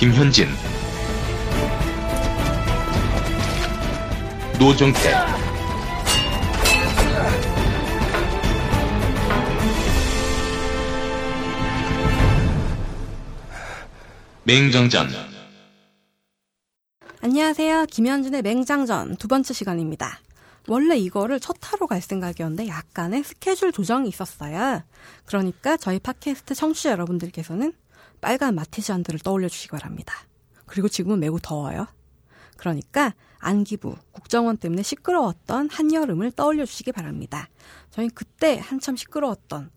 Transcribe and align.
김현진 0.00 0.46
노정태 4.58 4.98
맹정전 14.44 15.06
안녕하세요. 17.20 17.84
김현진의 17.90 18.40
맹장전 18.40 19.16
두 19.16 19.28
번째 19.28 19.52
시간입니다. 19.52 20.20
원래 20.66 20.96
이거를 20.96 21.40
첫 21.40 21.56
하러 21.60 21.86
갈 21.86 22.00
생각이었는데 22.00 22.68
약간의 22.68 23.22
스케줄 23.22 23.70
조정이 23.70 24.08
있었어요. 24.08 24.82
그러니까 25.26 25.76
저희 25.76 25.98
팟캐스트 25.98 26.54
청취자 26.54 26.92
여러분들께서는 26.92 27.74
빨간 28.20 28.54
마티즈안들을 28.54 29.20
떠올려 29.20 29.48
주시기 29.48 29.70
바랍니다. 29.70 30.14
그리고 30.66 30.88
지금은 30.88 31.20
매우 31.20 31.38
더워요. 31.40 31.86
그러니까 32.56 33.14
안기부, 33.38 33.96
국정원 34.12 34.58
때문에 34.58 34.82
시끄러웠던 34.82 35.70
한여름을 35.70 36.32
떠올려 36.32 36.66
주시기 36.66 36.92
바랍니다. 36.92 37.48
저희 37.90 38.08
그때 38.08 38.58
한참 38.58 38.96
시끄러웠던 38.96 39.70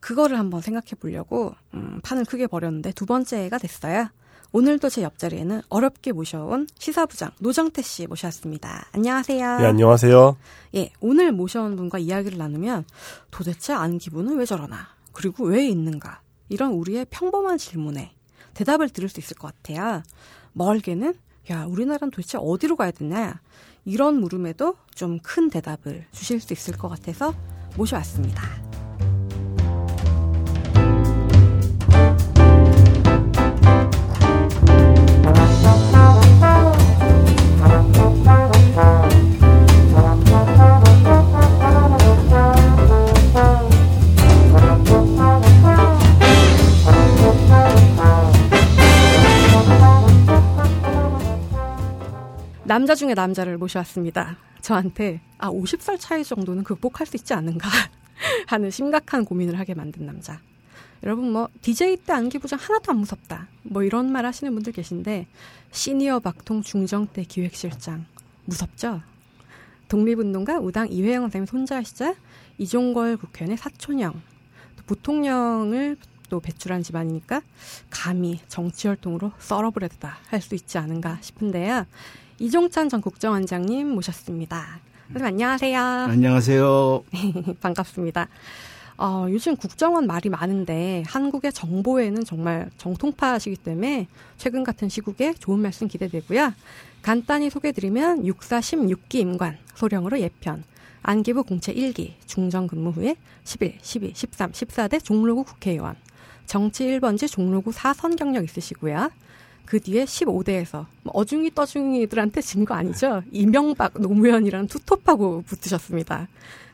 그거를 0.00 0.38
한번 0.38 0.60
생각해 0.60 0.92
보려고 1.00 1.54
음, 1.74 2.00
판을 2.02 2.24
크게 2.24 2.46
벌였는데 2.46 2.92
두 2.92 3.06
번째가 3.06 3.58
됐어요. 3.58 4.08
오늘도 4.52 4.88
제 4.88 5.02
옆자리에는 5.02 5.62
어렵게 5.68 6.12
모셔온 6.12 6.68
시사부장 6.78 7.32
노정태 7.40 7.82
씨 7.82 8.06
모셨습니다. 8.06 8.86
안녕하세요. 8.92 9.58
네, 9.58 9.66
안녕하세요. 9.66 10.36
예, 10.76 10.90
오늘 11.00 11.32
모셔온 11.32 11.74
분과 11.76 11.98
이야기를 11.98 12.38
나누면 12.38 12.84
도대체 13.32 13.72
안기부는 13.72 14.38
왜 14.38 14.46
저러나? 14.46 14.88
그리고 15.12 15.44
왜 15.44 15.66
있는가? 15.66 16.20
이런 16.48 16.72
우리의 16.72 17.06
평범한 17.10 17.58
질문에 17.58 18.12
대답을 18.54 18.88
들을 18.90 19.08
수 19.08 19.20
있을 19.20 19.36
것 19.36 19.52
같아요. 19.62 20.02
멀게는 20.52 21.14
야, 21.50 21.64
우리나라는 21.64 22.10
도대체 22.10 22.38
어디로 22.40 22.76
가야 22.76 22.90
되냐? 22.90 23.40
이런 23.84 24.18
물음에도 24.20 24.76
좀 24.94 25.18
큰 25.22 25.48
대답을 25.50 26.06
주실 26.12 26.40
수 26.40 26.52
있을 26.52 26.76
것 26.76 26.88
같아서 26.88 27.34
모셔왔습니다. 27.76 28.42
남자 52.66 52.96
중에 52.96 53.14
남자를 53.14 53.58
모셔왔습니다. 53.58 54.38
저한테 54.60 55.20
아 55.38 55.50
50살 55.50 56.00
차이 56.00 56.24
정도는 56.24 56.64
극복할 56.64 57.06
수 57.06 57.16
있지 57.16 57.32
않는가 57.32 57.68
하는 58.48 58.70
심각한 58.72 59.24
고민을 59.24 59.56
하게 59.58 59.74
만든 59.74 60.04
남자. 60.04 60.40
여러분 61.04 61.30
뭐 61.30 61.48
DJ 61.62 61.98
때 61.98 62.12
안기부장 62.12 62.58
하나도 62.60 62.90
안 62.90 62.98
무섭다. 62.98 63.46
뭐 63.62 63.84
이런 63.84 64.10
말 64.10 64.26
하시는 64.26 64.52
분들 64.52 64.72
계신데 64.72 65.28
시니어 65.70 66.18
박통 66.18 66.62
중정 66.62 67.06
때 67.06 67.22
기획실장 67.22 68.04
무섭죠? 68.46 69.00
독립운동가 69.86 70.58
우당 70.58 70.88
이회영 70.90 71.22
선생님 71.22 71.46
손자시자 71.46 72.16
이종걸 72.58 73.16
국회의원의 73.18 73.58
사촌형 73.58 74.12
또 74.12 74.82
부통령을 74.86 75.96
또 76.28 76.40
배출한 76.40 76.82
집안이니까 76.82 77.42
감히 77.90 78.40
정치 78.48 78.88
활동으로 78.88 79.30
썰어버렸다 79.38 80.18
할 80.26 80.40
수 80.40 80.56
있지 80.56 80.78
않은가 80.78 81.18
싶은데요. 81.20 81.86
이종찬 82.38 82.90
전 82.90 83.00
국정원장님 83.00 83.88
모셨습니다. 83.88 84.80
선생님 85.08 85.26
안녕하세요. 85.26 85.80
안녕하세요. 85.80 87.04
반갑습니다. 87.60 88.28
어, 88.98 89.26
요즘 89.30 89.56
국정원 89.56 90.06
말이 90.06 90.28
많은데 90.28 91.02
한국의 91.06 91.52
정보에는 91.52 92.24
정말 92.24 92.70
정통파시기 92.76 93.56
때문에 93.56 94.06
최근 94.36 94.64
같은 94.64 94.88
시국에 94.88 95.32
좋은 95.34 95.60
말씀 95.60 95.88
기대되고요. 95.88 96.52
간단히 97.00 97.48
소개드리면 97.48 98.26
64 98.26 98.60
16기 98.60 99.14
임관, 99.16 99.56
소령으로 99.74 100.20
예편, 100.20 100.64
안기부 101.02 101.44
공채 101.44 101.72
1기, 101.72 102.14
중정 102.26 102.66
근무 102.66 102.90
후에 102.90 103.16
11, 103.44 103.78
12, 103.80 104.12
13, 104.14 104.52
14대 104.52 105.02
종로구 105.02 105.44
국회의원, 105.44 105.94
정치 106.44 106.84
1번지 106.84 107.30
종로구 107.30 107.70
4선 107.70 108.18
경력 108.18 108.44
있으시고요. 108.44 109.10
그 109.66 109.80
뒤에 109.80 110.04
15대에서 110.04 110.86
뭐 111.02 111.12
어중이 111.14 111.50
떠중이들한테 111.54 112.40
진 112.40 112.64
거 112.64 112.74
아니죠? 112.74 113.22
이명박 113.32 113.92
노무현이라는 114.00 114.68
투톱하고 114.68 115.42
붙으셨습니다. 115.46 116.28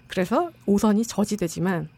그래서 0.08 0.50
5선이 0.66 1.08
저지되지만 1.08 1.88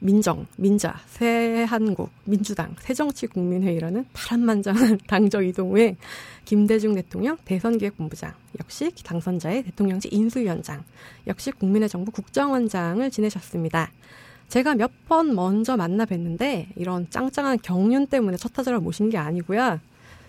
민정, 0.00 0.46
민자, 0.56 0.94
새한국, 1.08 2.10
민주당, 2.24 2.74
새정치국민회의라는 2.78 4.06
파란만장한 4.12 5.00
당적 5.08 5.44
이동 5.44 5.72
후에 5.72 5.96
김대중 6.44 6.94
대통령 6.94 7.36
대선기획본부장, 7.44 8.32
역시 8.60 8.92
당선자의 9.04 9.64
대통령직 9.64 10.12
인수위원장, 10.12 10.84
역시 11.26 11.50
국민의 11.50 11.88
정부 11.88 12.10
국정원장을 12.12 13.10
지내셨습니다. 13.10 13.90
제가 14.48 14.74
몇 14.76 14.90
번 15.08 15.34
먼저 15.34 15.76
만나 15.76 16.04
뵀는데 16.04 16.68
이런 16.76 17.08
짱짱한 17.10 17.58
경륜 17.62 18.06
때문에 18.06 18.36
첫 18.36 18.52
타자를 18.52 18.78
모신 18.78 19.10
게 19.10 19.18
아니고요. 19.18 19.80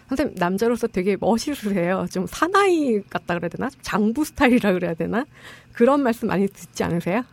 선생님 0.09 0.35
남자로서 0.37 0.87
되게 0.87 1.15
멋있으세요. 1.19 2.05
좀 2.11 2.25
사나이 2.27 3.01
같다 3.09 3.35
그래야 3.35 3.49
되나? 3.49 3.69
장부 3.81 4.25
스타일이라 4.25 4.73
그래야 4.73 4.93
되나? 4.93 5.25
그런 5.73 6.01
말씀 6.01 6.27
많이 6.27 6.47
듣지 6.47 6.83
않으세요? 6.83 7.23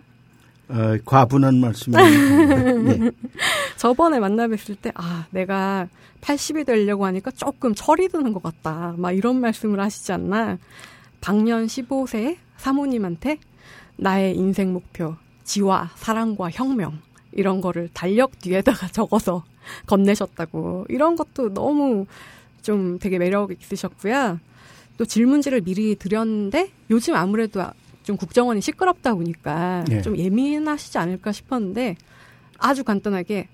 어, 0.69 0.97
과분한 1.05 1.61
말씀입니다. 1.61 2.75
네. 2.75 3.11
저번에 3.77 4.19
만나 4.19 4.47
뵀을 4.49 4.77
때, 4.81 4.91
아, 4.95 5.27
내가 5.31 5.89
80이 6.21 6.67
되려고 6.67 7.07
하니까 7.07 7.31
조금 7.31 7.75
철이 7.75 8.09
드는 8.09 8.33
것 8.33 8.43
같다. 8.43 8.95
막 8.97 9.13
이런 9.13 9.41
말씀을 9.41 9.81
하시지 9.81 10.13
않나. 10.13 10.59
방년 11.21 11.67
15세 11.67 12.37
사모님한테 12.57 13.39
나의 13.97 14.37
인생 14.37 14.73
목표, 14.73 15.15
지와 15.45 15.91
사랑과 15.95 16.51
혁명, 16.51 16.99
이런 17.33 17.61
거를 17.61 17.89
달력 17.93 18.39
뒤에다가 18.41 18.89
적어서 18.93 19.45
건네셨다고. 19.87 20.87
이런 20.89 21.17
것도 21.17 21.55
너무 21.55 22.07
좀 22.67 22.99
되게 22.99 23.17
매력 23.21 23.53
있으셨고요. 23.53 24.41
또 24.99 25.05
질문지를 25.05 25.61
미리 25.61 25.95
드렸는데 25.95 26.73
요즘 26.91 27.15
아무래도 27.15 27.63
좀 28.03 28.17
국정원이 28.17 28.61
시끄럽다 28.61 29.15
보니까 29.15 29.85
네. 29.87 30.03
좀 30.03 30.19
예민하시지 30.19 30.99
않을까 30.99 31.31
싶었는데 31.31 31.95
아주 32.59 32.83
간단하게 32.83 33.47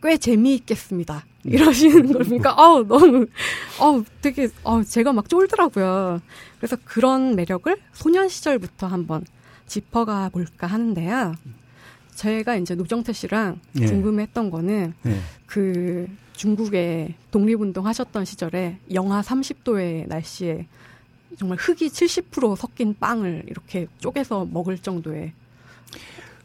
꽤 0.00 0.16
재미있겠습니다. 0.18 1.26
이러시는 1.42 2.12
걸 2.12 2.22
보니까 2.22 2.54
아우 2.60 2.86
너무 2.86 3.26
아우 3.80 4.04
되게 4.22 4.48
아우 4.62 4.84
제가 4.84 5.12
막 5.12 5.28
쫄더라고요. 5.28 6.20
그래서 6.58 6.76
그런 6.84 7.34
매력을 7.34 7.76
소년 7.92 8.28
시절부터 8.28 8.86
한번 8.86 9.24
짚어가 9.66 10.28
볼까 10.28 10.68
하는데요. 10.68 11.34
제가 12.14 12.54
이제 12.54 12.76
노정태 12.76 13.12
씨랑 13.12 13.58
예. 13.80 13.86
궁금했던 13.86 14.50
거는 14.50 14.94
네. 15.02 15.18
그 15.46 16.06
중국에 16.34 17.14
독립운동 17.30 17.86
하셨던 17.86 18.24
시절에 18.24 18.76
영하 18.92 19.22
30도의 19.22 20.08
날씨에 20.08 20.66
정말 21.38 21.58
흙이 21.58 21.88
70% 21.88 22.56
섞인 22.56 22.94
빵을 22.98 23.44
이렇게 23.48 23.86
쪼개서 23.98 24.48
먹을 24.52 24.78
정도의 24.78 25.32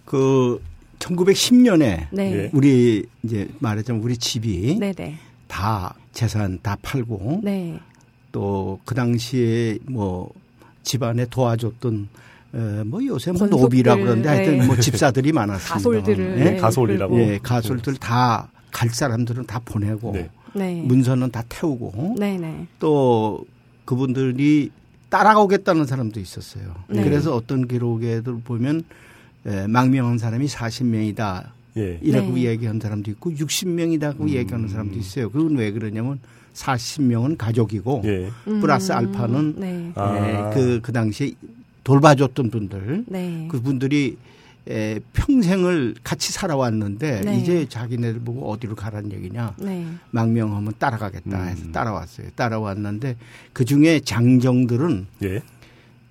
그 0.06 0.62
1910년에 1.00 2.08
네. 2.12 2.34
예. 2.34 2.50
우리 2.54 3.06
이제 3.24 3.48
말하자면 3.60 4.02
우리 4.02 4.18
집이 4.18 4.78
네네 4.80 5.18
다 5.48 5.96
재산 6.12 6.60
다 6.62 6.78
팔고 6.82 7.42
네 7.44 7.80
또그 8.32 8.96
당시에 8.96 9.78
뭐 9.88 10.32
집안에 10.84 11.26
도와줬던 11.30 12.10
어, 12.52 12.84
뭐 12.86 13.06
요새 13.06 13.32
뭐 13.32 13.48
노비라고 13.48 14.02
그러는데 14.02 14.28
하여튼 14.28 14.60
네. 14.60 14.66
뭐 14.66 14.76
집사들이 14.76 15.32
많았습니다. 15.32 15.74
가솔들을 15.76 16.40
예? 16.40 16.44
네, 16.44 16.58
가솔이라고. 16.58 17.20
예, 17.20 17.40
가솔들 17.42 17.96
다 17.98 18.50
갈 18.72 18.90
사람들은 18.90 19.46
다 19.46 19.60
보내고 19.64 20.12
네. 20.14 20.30
네 20.54 20.82
문서는 20.82 21.32
다 21.32 21.44
태우고 21.48 22.16
네네 22.18 22.68
또 22.80 23.46
그분들이 23.86 24.72
따라오겠다는 25.10 25.86
사람도 25.86 26.20
있었어요. 26.20 26.76
네. 26.88 27.04
그래서 27.04 27.36
어떤 27.36 27.68
기록에도 27.68 28.40
보면 28.40 28.84
에, 29.46 29.68
망명한 29.68 30.18
사람이 30.18 30.46
40명이다. 30.46 31.50
예. 31.78 32.00
이라고 32.02 32.34
네. 32.34 32.42
이야기한 32.42 32.80
사람도 32.80 33.12
있고 33.12 33.32
60명이라고 33.32 34.22
음. 34.22 34.30
얘기하는 34.30 34.68
사람도 34.68 34.98
있어요. 34.98 35.30
그건 35.30 35.56
왜 35.58 35.72
그러냐면 35.72 36.20
40명은 36.54 37.38
가족이고 37.38 38.02
예. 38.06 38.30
플러스 38.46 38.92
알파는 38.92 39.56
네 39.58 39.92
아. 39.96 40.18
에, 40.18 40.54
그, 40.54 40.80
그 40.82 40.92
당시에 40.92 41.34
돌봐줬던 41.84 42.52
분들 42.52 43.06
네. 43.08 43.48
그분들이 43.50 44.18
에, 44.70 45.00
평생을 45.14 45.96
같이 46.04 46.32
살아왔는데 46.32 47.22
네. 47.22 47.38
이제 47.38 47.68
자기네들 47.68 48.22
보고 48.22 48.52
어디로 48.52 48.76
가라는 48.76 49.12
얘기냐. 49.12 49.56
네. 49.58 49.88
망명하면 50.12 50.74
따라가겠다 50.78 51.44
해서 51.44 51.66
음. 51.66 51.72
따라왔어요. 51.72 52.30
따라왔는데 52.36 53.18
그 53.52 53.66
중에 53.66 54.00
장정들은 54.02 55.08
예. 55.24 55.42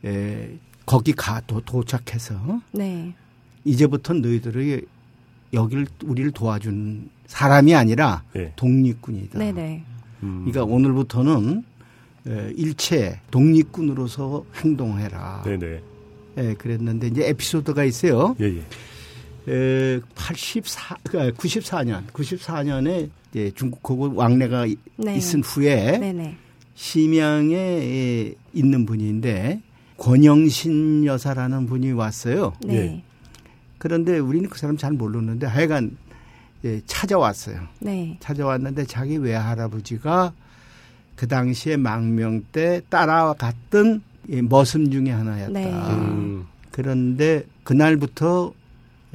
에, 0.04 0.58
거기 0.86 1.12
가 1.12 1.40
도, 1.46 1.60
도착해서 1.60 2.60
네. 2.72 3.14
이제부터 3.64 4.14
너희들이 4.14 4.82
여기를 5.52 5.86
우리를 6.04 6.30
도와준 6.32 7.10
사람이 7.26 7.74
아니라 7.74 8.24
예. 8.36 8.52
독립군이다. 8.56 9.38
네네. 9.38 9.84
음. 10.24 10.44
그러니까 10.46 10.64
오늘부터는 10.64 11.62
에, 12.26 12.52
일체 12.56 13.20
독립군으로서 13.30 14.44
행동해라. 14.56 15.42
네네. 15.44 15.80
예, 16.38 16.54
그랬는데 16.54 17.08
이제 17.08 17.28
에피소드가 17.28 17.84
있어요. 17.84 18.36
예, 18.40 18.44
예. 18.46 18.62
에, 19.52 20.00
84, 20.14 20.96
94년, 21.04 22.06
94년에 22.08 23.10
이제 23.30 23.50
중국 23.54 23.82
고국 23.82 24.16
왕래가 24.16 24.66
이- 24.66 24.76
네. 24.96 25.16
있은 25.16 25.42
후에 25.42 25.98
네네. 25.98 26.36
심양에 26.74 27.54
에, 27.56 28.34
있는 28.52 28.86
분인데 28.86 29.60
권영신 29.96 31.04
여사라는 31.06 31.66
분이 31.66 31.92
왔어요. 31.92 32.52
네. 32.64 32.74
예. 32.76 33.02
그런데 33.78 34.18
우리는 34.18 34.48
그 34.48 34.58
사람 34.58 34.76
잘 34.76 34.92
모르는데 34.92 35.46
하여간 35.46 35.96
예, 36.64 36.80
찾아왔어요. 36.86 37.60
네. 37.80 38.16
찾아왔는데 38.20 38.84
자기 38.86 39.16
외할아버지가 39.16 40.32
그 41.16 41.26
당시에 41.28 41.76
망명 41.76 42.42
때 42.52 42.80
따라갔던 42.90 44.02
이 44.28 44.42
머슴 44.42 44.90
중에 44.90 45.10
하나였다. 45.10 45.52
네. 45.52 45.72
음. 45.72 46.46
그런데 46.70 47.44
그날부터 47.64 48.52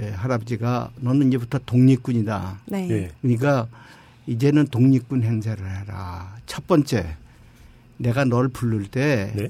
예, 0.01 0.09
할아버지가 0.09 0.91
너는 1.01 1.27
이제부터 1.27 1.59
독립군이다. 1.65 2.61
네. 2.65 2.89
예. 2.89 3.11
그러니까 3.21 3.67
이제는 4.25 4.65
독립군 4.67 5.21
행세를 5.23 5.63
해라. 5.63 6.35
첫 6.47 6.65
번째, 6.65 7.15
내가 7.97 8.25
널 8.25 8.47
부를 8.47 8.85
때 8.87 9.31
네. 9.35 9.49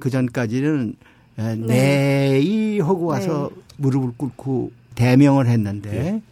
그 0.00 0.10
전까지는 0.10 0.96
네. 1.36 1.56
네이 1.56 2.80
하고 2.80 3.06
와서 3.06 3.50
무릎을 3.76 4.12
꿇고 4.16 4.72
대명을 4.96 5.46
했는데 5.46 5.90
네. 5.90 6.22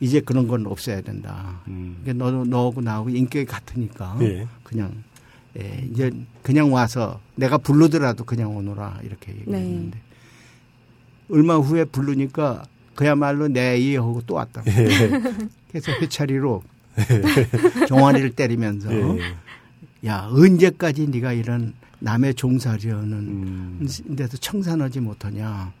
이제 0.00 0.20
그런 0.20 0.46
건 0.48 0.66
없어야 0.66 1.00
된다. 1.00 1.60
음. 1.68 1.98
그러니까 2.02 2.30
너, 2.30 2.44
너하고 2.44 2.80
나하고 2.80 3.10
인격이 3.10 3.44
같으니까 3.44 4.16
예. 4.22 4.46
그냥 4.62 4.92
예, 5.58 5.88
이제 5.90 6.12
그냥 6.42 6.72
와서 6.72 7.20
내가 7.34 7.58
부르더라도 7.58 8.24
그냥 8.24 8.56
오너라 8.56 9.00
이렇게 9.02 9.32
얘기했는데 9.32 9.98
네. 9.98 11.34
얼마 11.34 11.56
후에 11.56 11.84
부르니까 11.84 12.64
그야말로 12.94 13.48
네이 13.48 13.96
하고 13.96 14.22
또 14.26 14.34
왔다. 14.34 14.62
예. 14.66 15.10
그래서 15.68 15.92
회차리로 15.92 16.62
종아리를 17.88 18.30
때리면서 18.30 18.92
예. 18.92 19.20
야 20.06 20.28
언제까지 20.30 21.08
네가 21.08 21.32
이런 21.32 21.74
남의 22.00 22.34
종살이하는 22.34 23.12
음. 23.12 23.88
데서 24.16 24.36
청산하지 24.36 25.00
못하냐. 25.00 25.72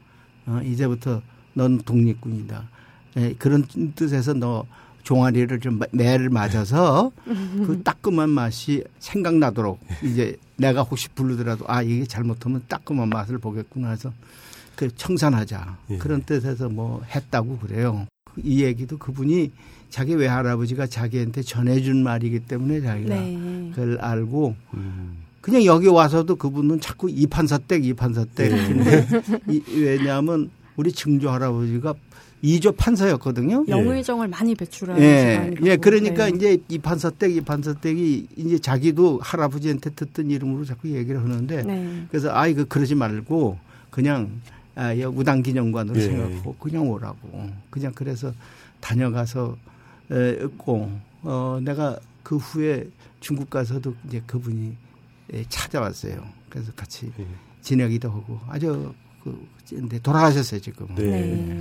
어, 0.46 0.60
이제부터 0.64 1.22
넌 1.54 1.78
독립군이다. 1.78 2.68
예, 3.16 3.34
그런 3.34 3.66
뜻에서 3.94 4.34
너 4.34 4.66
종아리를 5.02 5.60
좀 5.60 5.78
마- 5.78 5.86
매를 5.92 6.28
맞아서 6.30 7.10
그 7.24 7.80
따끔한 7.84 8.30
맛이 8.30 8.84
생각나도록 8.98 9.80
이제 10.02 10.36
내가 10.56 10.82
혹시 10.82 11.08
부르더라도 11.14 11.64
아 11.68 11.82
이게 11.82 12.04
잘못하면 12.04 12.62
따끔한 12.68 13.08
맛을 13.08 13.38
보겠구나 13.38 13.90
해서 13.90 14.12
그 14.76 14.94
청산하자 14.94 15.78
예. 15.90 15.98
그런 15.98 16.22
뜻에서 16.22 16.68
뭐 16.68 17.02
했다고 17.14 17.58
그래요. 17.58 18.06
이 18.42 18.62
얘기도 18.62 18.96
그분이 18.98 19.50
자기 19.90 20.14
외할아버지가 20.14 20.86
자기한테 20.86 21.42
전해준 21.42 22.02
말이기 22.02 22.40
때문에 22.40 22.80
자기가 22.80 23.14
네. 23.14 23.70
그걸 23.74 23.98
알고 24.00 24.54
음. 24.74 25.16
그냥 25.40 25.64
여기 25.64 25.88
와서도 25.88 26.36
그분은 26.36 26.80
자꾸 26.80 27.10
이판사댁 27.10 27.84
이판사댁 27.86 28.52
네. 28.52 28.68
근데 28.68 29.06
이- 29.48 29.62
왜냐하면 29.74 30.50
우리 30.76 30.92
증조 30.92 31.28
할아버지가 31.30 31.94
이조 32.42 32.72
판사였거든요. 32.72 33.64
예. 33.68 33.72
영의정을 33.72 34.28
많이 34.28 34.54
배출하는 34.54 35.02
예. 35.02 35.54
예, 35.62 35.76
그러니까 35.76 36.26
네. 36.26 36.32
이제 36.36 36.58
이 36.68 36.78
판사댁 36.78 37.36
이 37.36 37.40
판사댁이 37.42 38.26
이제 38.36 38.58
자기도 38.58 39.18
할아버지한테 39.22 39.90
듣던 39.90 40.30
이름으로 40.30 40.64
자꾸 40.64 40.88
얘기를 40.90 41.22
하는데 41.22 41.62
네. 41.62 42.06
그래서 42.08 42.32
아 42.32 42.46
이거 42.46 42.64
그러지 42.64 42.94
말고 42.94 43.58
그냥 43.90 44.40
아, 44.74 44.96
여 44.98 45.10
우당 45.10 45.42
기념관으로 45.42 45.98
예. 45.98 46.04
생각하고 46.04 46.54
그냥 46.54 46.88
오라고 46.88 47.50
그냥 47.68 47.92
그래서 47.94 48.32
다녀가서 48.80 49.56
에, 50.10 50.38
있고 50.44 50.90
어 51.22 51.58
내가 51.62 51.98
그 52.22 52.36
후에 52.36 52.88
중국 53.20 53.50
가서도 53.50 53.94
이제 54.06 54.22
그분이 54.26 54.76
에, 55.34 55.44
찾아왔어요. 55.48 56.24
그래서 56.48 56.72
같이 56.72 57.12
예. 57.18 57.26
지내기도 57.60 58.08
하고 58.08 58.40
아주 58.48 58.94
그 59.22 59.46
근데 59.68 59.98
돌아가셨어요 60.00 60.60
지금. 60.60 60.86
네. 60.94 61.04
네. 61.04 61.60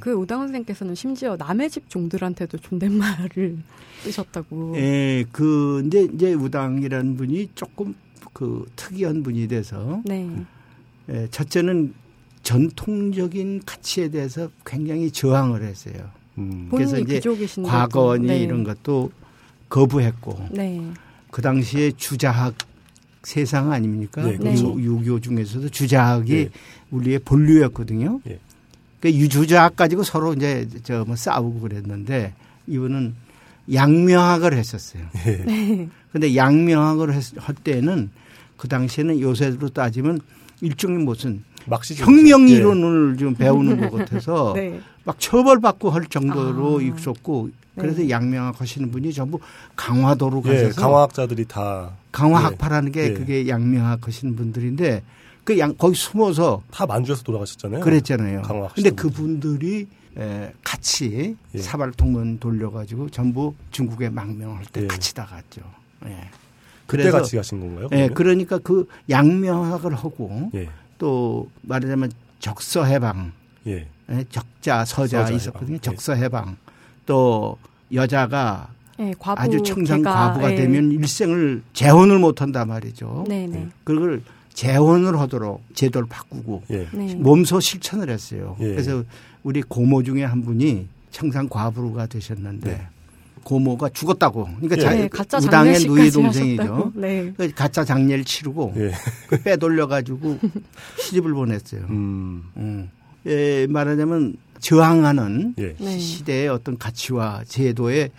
그 0.00 0.12
우당 0.12 0.40
선생님께서는 0.40 0.94
심지어 0.94 1.36
남의 1.36 1.70
집 1.70 1.88
종들한테도 1.90 2.58
존댓말을 2.58 3.58
쓰셨다고. 4.02 4.76
예, 4.76 5.24
그 5.30 5.82
이제 5.86 6.08
이제 6.14 6.32
우당이라는 6.34 7.16
분이 7.16 7.50
조금 7.54 7.94
그 8.32 8.66
특이한 8.76 9.22
분이 9.22 9.48
돼서 9.48 10.00
네. 10.04 10.28
예, 11.10 11.28
첫째는 11.30 11.94
전통적인 12.42 13.62
가치에 13.64 14.08
대해서 14.08 14.50
굉장히 14.64 15.10
저항을 15.10 15.62
했어요. 15.62 16.10
음. 16.38 16.68
그래서 16.70 16.96
본인이 16.96 17.18
이제. 17.18 17.62
과거니 17.62 18.26
네. 18.26 18.38
이런 18.38 18.64
것도 18.64 19.10
거부했고 19.68 20.48
네. 20.50 20.80
그 21.30 21.42
당시에 21.42 21.92
주자학 21.92 22.54
세상 23.22 23.72
아닙니까? 23.72 24.22
네, 24.22 24.36
그렇죠. 24.36 24.78
유, 24.80 25.00
유교 25.00 25.18
중에서도 25.18 25.70
주자학이 25.70 26.32
네. 26.32 26.50
우리의 26.94 27.18
본류였거든요. 27.20 28.20
예. 28.28 28.38
그 29.00 29.12
유주자학 29.12 29.76
가지고 29.76 30.02
서로 30.02 30.32
이제 30.34 30.66
저 30.82 31.04
뭐 31.04 31.16
싸우고 31.16 31.60
그랬는데 31.60 32.32
이분은 32.66 33.14
양명학을 33.72 34.54
했었어요. 34.56 35.02
네. 35.24 35.88
근데 36.12 36.36
양명학을 36.36 37.12
했, 37.12 37.24
할 37.36 37.54
때는 37.54 38.10
그 38.56 38.68
당시에는 38.68 39.20
요새로 39.20 39.68
따지면 39.70 40.20
일종의 40.60 40.98
무슨. 41.04 41.42
혁명 41.96 42.48
예. 42.50 42.54
이론을 42.56 43.16
좀 43.16 43.34
배우는 43.34 43.80
것 43.80 43.96
같아서 43.98 44.52
네. 44.56 44.80
막 45.04 45.18
처벌받고 45.18 45.90
할 45.90 46.04
정도로 46.06 46.78
아. 46.78 46.82
있었고 46.82 47.48
그래서 47.76 48.02
네. 48.02 48.10
양명학 48.10 48.60
하시는 48.60 48.90
분이 48.90 49.12
전부 49.14 49.40
강화도로 49.74 50.42
예, 50.46 50.48
가셔서 50.50 50.80
강화학자들이 50.80 51.46
다 51.46 51.92
강화학파라는 52.12 52.92
게 52.92 53.04
예. 53.04 53.12
그게 53.14 53.48
양명학 53.48 54.06
하시는 54.06 54.36
분들인데 54.36 55.02
그 55.44 55.58
양 55.58 55.74
거기 55.76 55.94
숨어서 55.94 56.62
다 56.70 56.86
만주에서 56.86 57.22
돌아가셨잖아요. 57.22 57.80
그랬잖아요. 57.80 58.42
근데. 58.74 58.90
그분들이 58.90 59.86
에, 60.16 60.52
같이 60.62 61.36
예. 61.54 61.58
사발 61.58 61.90
통문 61.92 62.38
돌려가지고 62.38 63.10
전부 63.10 63.54
중국에 63.70 64.08
망명할 64.10 64.64
때 64.66 64.82
예. 64.82 64.86
같이 64.86 65.14
다 65.14 65.26
갔죠. 65.26 65.62
예. 66.06 66.30
그때 66.86 67.10
같이 67.10 67.36
가신 67.36 67.60
건가요? 67.60 67.88
예? 67.92 68.08
그러니까 68.08 68.58
그 68.58 68.86
양명학을 69.10 69.94
하고 69.94 70.50
예. 70.54 70.68
또 70.98 71.50
말하자면 71.62 72.12
적서 72.38 72.84
해방, 72.84 73.32
예. 73.66 73.88
예, 74.10 74.24
적자 74.30 74.84
서자 74.84 75.22
서자 75.24 75.34
있었거든요. 75.34 75.74
해방. 75.76 75.80
적서 75.80 76.14
해방. 76.14 76.56
또 77.06 77.58
여자가 77.92 78.68
네, 78.98 79.12
과부 79.18 79.40
아주 79.40 79.62
청산 79.62 80.02
과부가 80.02 80.52
예. 80.52 80.56
되면 80.56 80.92
일생을 80.92 81.62
재혼을 81.72 82.18
못 82.18 82.40
한단 82.40 82.68
말이죠. 82.68 83.24
네, 83.28 83.46
네. 83.46 83.66
그걸 83.82 84.22
재혼을 84.54 85.18
하도록 85.20 85.62
제도를 85.74 86.08
바꾸고 86.08 86.62
예. 86.70 86.88
네. 86.92 87.14
몸소 87.16 87.60
실천을 87.60 88.08
했어요. 88.08 88.56
예. 88.60 88.68
그래서 88.68 89.04
우리 89.42 89.60
고모 89.62 90.02
중에 90.02 90.24
한 90.24 90.42
분이 90.42 90.88
청산 91.10 91.48
과부가 91.48 92.06
되셨는데 92.06 92.70
네. 92.70 92.86
고모가 93.42 93.90
죽었다고. 93.90 94.44
그러니까 94.60 94.76
예. 94.78 94.80
자, 94.80 94.94
네, 94.94 95.08
가짜 95.08 95.38
우당의 95.38 95.72
누이 95.80 96.10
장례식까지 96.10 96.12
동생이죠. 96.12 96.92
네. 96.94 97.32
그 97.36 97.52
가짜 97.52 97.84
장례를 97.84 98.24
치르고 98.24 98.72
예. 98.76 98.92
그 99.28 99.42
빼돌려가지고 99.42 100.38
시집을 100.98 101.34
보냈어요. 101.34 101.82
음. 101.90 102.44
음. 102.56 102.90
예, 103.26 103.66
말하자면 103.68 104.36
저항하는 104.60 105.54
예. 105.58 105.74
네. 105.78 105.98
시대의 105.98 106.48
어떤 106.48 106.78
가치와 106.78 107.42
제도에 107.46 108.10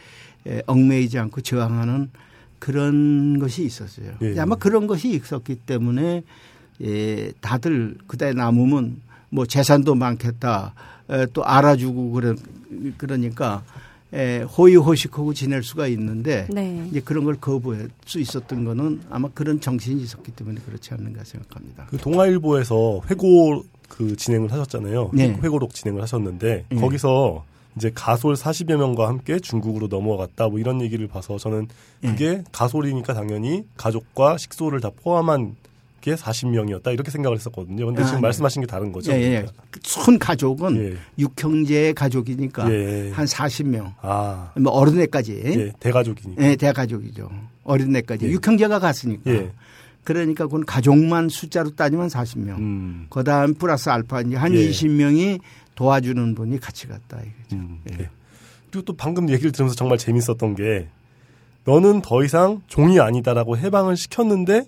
에, 0.48 0.62
얽매이지 0.68 1.18
않고 1.18 1.42
저항하는 1.42 2.12
그런 2.60 3.40
것이 3.40 3.64
있었어요. 3.64 4.14
예. 4.22 4.40
아마 4.40 4.56
그런 4.56 4.88
것이 4.88 5.10
있었기 5.10 5.56
때문에 5.56 6.24
예, 6.82 7.32
다들 7.42 7.96
그때 8.08 8.34
남으면 8.34 9.02
뭐 9.30 9.46
재산도 9.46 9.96
많겠다, 9.96 10.74
에, 11.10 11.26
또 11.34 11.46
알아주고 11.46 12.12
그러, 12.12 12.36
그러니까 12.98 13.64
에, 14.14 14.42
호의호식하고 14.42 15.34
지낼 15.34 15.64
수가 15.64 15.88
있는데 15.88 16.48
네. 16.50 16.88
이제 16.90 17.02
그런 17.02 17.24
걸 17.26 17.36
거부할 17.36 17.90
수 18.06 18.20
있었던 18.20 18.64
거는 18.64 19.02
아마 19.10 19.30
그런 19.34 19.60
정신이 19.60 20.02
있었기 20.02 20.32
때문에 20.32 20.62
그렇지 20.66 20.94
않는가 20.94 21.24
생각합니다. 21.24 21.88
그 21.90 21.98
동아일보에서 21.98 23.02
회고 23.10 23.64
그 23.90 24.16
진행을 24.16 24.52
하셨잖아요. 24.52 25.12
네. 25.14 25.38
회고록 25.44 25.74
진행을 25.74 26.02
하셨는데 26.02 26.66
네. 26.70 26.76
거기서 26.80 27.44
이제 27.78 27.92
가솔 27.94 28.36
40여 28.36 28.78
명과 28.78 29.08
함께 29.08 29.40
중국으로 29.40 29.88
넘어갔다 29.88 30.48
뭐 30.48 30.60
이런 30.60 30.82
얘기를 30.82 31.08
봐서 31.08 31.38
저는 31.38 31.68
네. 32.02 32.10
그게 32.10 32.44
가솔이니까 32.52 33.14
당연히 33.14 33.66
가족과 33.76 34.38
식소를 34.38 34.80
다 34.80 34.90
포함한 34.96 35.56
게 36.02 36.14
40명이었다 36.14 36.94
이렇게 36.94 37.10
생각을 37.10 37.38
했었거든요. 37.38 37.88
근데 37.88 38.04
아, 38.04 38.06
지금 38.06 38.20
네. 38.20 38.28
말씀하신 38.28 38.62
게 38.62 38.68
다른 38.68 38.92
거죠. 38.92 39.12
예, 39.12 39.18
예. 39.18 39.30
그러니까. 39.42 39.54
손 39.82 40.20
가족은 40.20 40.78
예. 40.78 40.98
육형제의 41.18 41.94
가족이니까 41.96 42.72
예. 42.72 43.12
한 43.12 43.26
40명. 43.26 43.94
아, 44.02 44.52
뭐 44.60 44.72
어른애까지. 44.72 45.42
예, 45.46 45.72
대가족이니까. 45.80 46.44
예, 46.44 46.56
대가족이죠. 46.56 47.30
어린애까지. 47.64 48.28
예. 48.28 48.32
육형제가 48.32 48.80
갔으니까. 48.80 49.32
예. 50.06 50.14
그러니까 50.14 50.46
그건 50.46 50.66
가족만 50.66 51.30
숫자로 51.30 51.76
따지면 51.76 52.08
40명. 52.08 52.58
음. 52.58 53.08
그 53.10 53.24
다음 53.24 53.54
플러스 53.56 53.90
알파 53.90 54.22
이제 54.22 54.36
한 54.36 54.54
예. 54.54 54.70
20명이 54.70 55.40
도와주는 55.76 56.36
분이 56.36 56.60
같이 56.60 56.88
갔다 56.88 57.18
이거죠. 57.20 57.56
음, 57.56 57.80
예. 57.92 58.04
예. 58.04 58.10
그리고 58.72 58.86
또 58.86 58.94
방금 58.96 59.30
얘기를 59.30 59.52
들으면서 59.52 59.76
정말 59.76 59.98
재밌었던 59.98 60.56
게 60.56 60.88
너는 61.66 62.02
더 62.02 62.24
이상 62.24 62.62
종이 62.68 63.00
아니다라고 63.00 63.58
해방을 63.58 63.98
시켰는데 63.98 64.66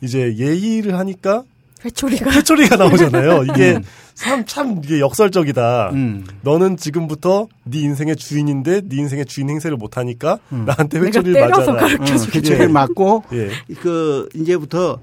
이제 0.00 0.36
예의를 0.36 0.96
하니까 0.98 1.42
회초리가 1.86 2.30
회초리가 2.30 2.76
나오잖아요. 2.76 3.44
이게 3.54 3.78
참, 4.14 4.44
참 4.46 4.80
이게 4.84 5.00
역설적이다. 5.00 5.90
음. 5.92 6.26
너는 6.42 6.76
지금부터 6.76 7.48
네 7.64 7.80
인생의 7.80 8.16
주인인데 8.16 8.82
네 8.84 8.96
인생의 8.96 9.26
주인 9.26 9.48
행세를 9.50 9.76
못 9.76 9.96
하니까 9.96 10.38
나한테 10.50 10.98
내가 10.98 11.06
회초리를 11.06 11.34
때려서 11.34 11.72
맞아라. 11.72 12.04
줄게. 12.04 12.40
그쪽을 12.40 12.68
맞고 12.68 13.24
예. 13.32 13.50
그 13.80 14.28
이제부터 14.34 15.00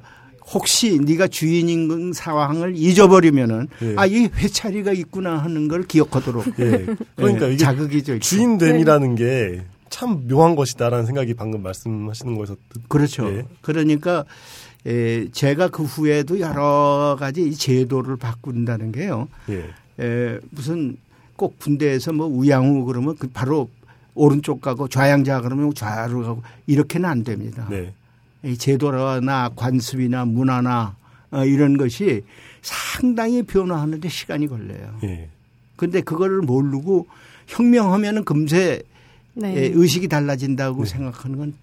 혹시 0.54 1.00
네가 1.02 1.28
주인인 1.28 2.12
상황을 2.14 2.74
잊어버리면은 2.76 3.70
예. 3.82 3.94
아이 3.98 4.26
회차리가 4.26 4.92
있구나 4.92 5.38
하는 5.38 5.68
걸 5.70 5.84
기억하도록 5.84 6.46
예. 6.60 6.86
그러니까 7.16 7.48
예, 7.48 7.54
이게 7.54 7.58
자극이죠. 7.64 8.20
주인됨이라는 8.20 9.16
게 9.16 9.62
참 9.90 10.28
묘한 10.28 10.56
것이다라는 10.56 11.06
생각이 11.06 11.36
방금 11.36 11.62
말씀하시는 11.62 12.36
거에서 12.36 12.56
듣- 12.68 12.90
그렇죠. 12.90 13.28
예. 13.28 13.44
그러니까 13.62 14.26
에, 14.86 15.28
제가 15.32 15.70
그 15.70 15.84
후에도 15.84 16.40
여러 16.40 17.16
가지 17.20 17.44
이 17.44 17.54
제도를 17.54 18.18
바꾼다는 18.18 18.92
게요. 18.92 19.28
예. 19.50 19.70
에, 20.00 20.40
무슨 20.50 20.98
꼭 21.36 21.58
군대에서 21.60 22.14
뭐 22.14 22.28
우양우 22.28 22.86
그러면 22.86 23.16
그 23.18 23.28
바로 23.28 23.70
오른쪽 24.16 24.62
가고 24.62 24.88
좌양자 24.88 25.42
그러면 25.42 25.74
좌로 25.74 26.24
가고 26.24 26.44
이렇게는 26.68 27.10
안 27.10 27.24
됩니다. 27.24 27.68
네. 27.70 27.94
이 28.44 28.58
제도나 28.58 29.50
관습이나 29.56 30.26
문화나 30.26 30.96
어, 31.32 31.46
이런 31.46 31.78
것이 31.78 32.24
상당히 32.62 33.42
변화하는데 33.44 34.08
시간이 34.08 34.48
걸려요. 34.48 34.98
예. 35.04 35.30
근데 35.76 36.02
그거를 36.02 36.42
모르고 36.42 37.08
혁명하면은 37.48 38.24
금세 38.24 38.82
네. 39.34 39.56
예, 39.56 39.72
의식이 39.74 40.08
달라진다고 40.08 40.84
네. 40.84 40.90
생각하는 40.90 41.38
건 41.38 41.54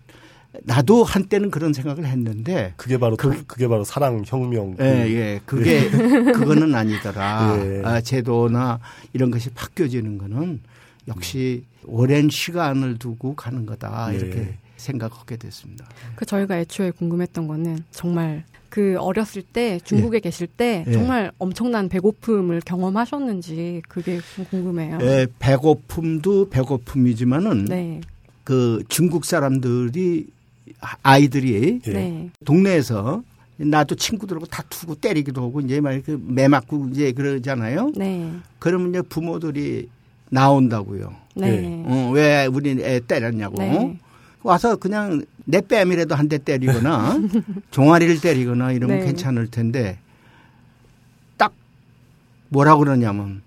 나도 0.64 1.04
한때는 1.04 1.50
그런 1.50 1.72
생각을 1.72 2.06
했는데 2.06 2.74
그게 2.76 2.98
바로 2.98 3.16
그- 3.16 3.44
그, 3.46 3.56
게 3.56 3.68
바로 3.68 3.84
사랑 3.84 4.22
혁명. 4.26 4.76
예, 4.80 4.84
예. 4.84 5.40
그게 5.46 5.88
그거는 5.90 6.74
아니더라. 6.74 7.56
예. 7.60 7.82
아, 7.84 8.00
제도나 8.00 8.80
이런 9.12 9.30
것이 9.30 9.50
바뀌어지는 9.50 10.18
거는 10.18 10.60
역시 11.08 11.64
오랜 11.86 12.28
시간을 12.28 12.98
두고 12.98 13.34
가는 13.36 13.64
거다. 13.64 14.10
예. 14.12 14.16
이렇게 14.18 14.54
생각하게 14.76 15.36
됐습니다. 15.36 15.86
그 16.16 16.26
저희가 16.26 16.58
애초에 16.58 16.90
궁금했던 16.90 17.46
거는 17.46 17.84
정말 17.92 18.44
그 18.70 18.96
어렸을 18.98 19.42
때 19.42 19.78
중국에 19.84 20.18
계실 20.20 20.46
때 20.48 20.84
예. 20.86 20.92
정말 20.92 21.30
엄청난 21.38 21.88
배고픔을 21.88 22.60
경험하셨는지 22.64 23.82
그게 23.88 24.20
좀 24.34 24.44
궁금해요. 24.46 24.98
예, 25.02 25.26
배고픔도 25.38 26.50
배고픔이지만은 26.50 27.66
네. 27.66 28.00
그 28.44 28.82
중국 28.88 29.24
사람들이 29.24 30.26
아이들이 31.02 31.80
예. 31.86 31.92
네. 31.92 32.30
동네에서 32.44 33.22
나도 33.56 33.94
친구들하고 33.94 34.46
다투고 34.46 34.94
때리기도 34.96 35.42
하고 35.42 35.60
이제 35.60 35.80
막 35.80 35.92
이렇게 35.92 36.16
매 36.18 36.48
맞고 36.48 36.88
이제 36.92 37.12
그러잖아요. 37.12 37.92
네. 37.96 38.32
그러면 38.58 38.90
이제 38.90 39.02
부모들이 39.02 39.88
나온다고요. 40.30 41.14
네. 41.36 41.82
어, 41.86 42.10
왜 42.14 42.46
우리 42.46 42.70
애 42.82 43.00
때렸냐고. 43.00 43.56
네. 43.58 43.98
와서 44.42 44.76
그냥 44.76 45.22
내 45.44 45.60
뺨이라도 45.60 46.14
한 46.14 46.28
대 46.28 46.38
때리거나 46.38 47.18
종아리를 47.70 48.20
때리거나 48.20 48.72
이러면 48.72 49.00
네. 49.00 49.04
괜찮을 49.06 49.48
텐데 49.50 49.98
딱 51.36 51.52
뭐라 52.48 52.76
그러냐면 52.76 53.42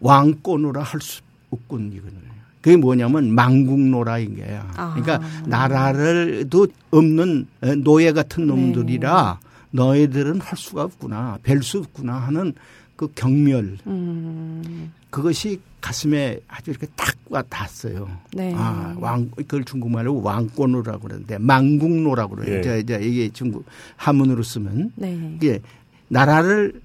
왕꼬노라 0.00 0.82
할 0.82 1.00
수 1.00 1.22
없군 1.50 1.92
이거는. 1.92 2.35
그게 2.66 2.76
뭐냐면 2.76 3.32
망국노라 3.32 4.18
이게야. 4.18 4.72
아. 4.74 4.94
그러니까 4.94 5.20
나라를도 5.46 6.66
없는 6.90 7.46
노예 7.84 8.10
같은 8.10 8.44
네. 8.44 8.52
놈들이라 8.52 9.38
너희들은 9.70 10.40
할 10.40 10.58
수가 10.58 10.82
없구나, 10.82 11.38
뵐수 11.44 11.84
없구나 11.84 12.14
하는 12.14 12.54
그 12.96 13.06
경멸 13.14 13.78
음. 13.86 14.92
그것이 15.10 15.60
가슴에 15.80 16.40
아주 16.48 16.72
이렇게 16.72 16.88
탁 16.96 17.14
와 17.28 17.42
닿았어요. 17.42 18.08
네. 18.34 18.52
아, 18.56 18.94
왕, 18.98 19.28
그걸 19.34 19.64
중국말로 19.64 20.22
왕권노라고 20.22 21.00
그러는데, 21.00 21.38
망국노라고 21.38 22.36
그래요. 22.36 22.56
예. 22.56 22.60
이제, 22.60 22.78
이제 22.80 23.00
이게 23.02 23.28
중국 23.32 23.64
한문으로 23.96 24.42
쓰면. 24.42 24.92
네. 24.94 25.34
이게 25.34 25.58
나라를, 26.08 26.80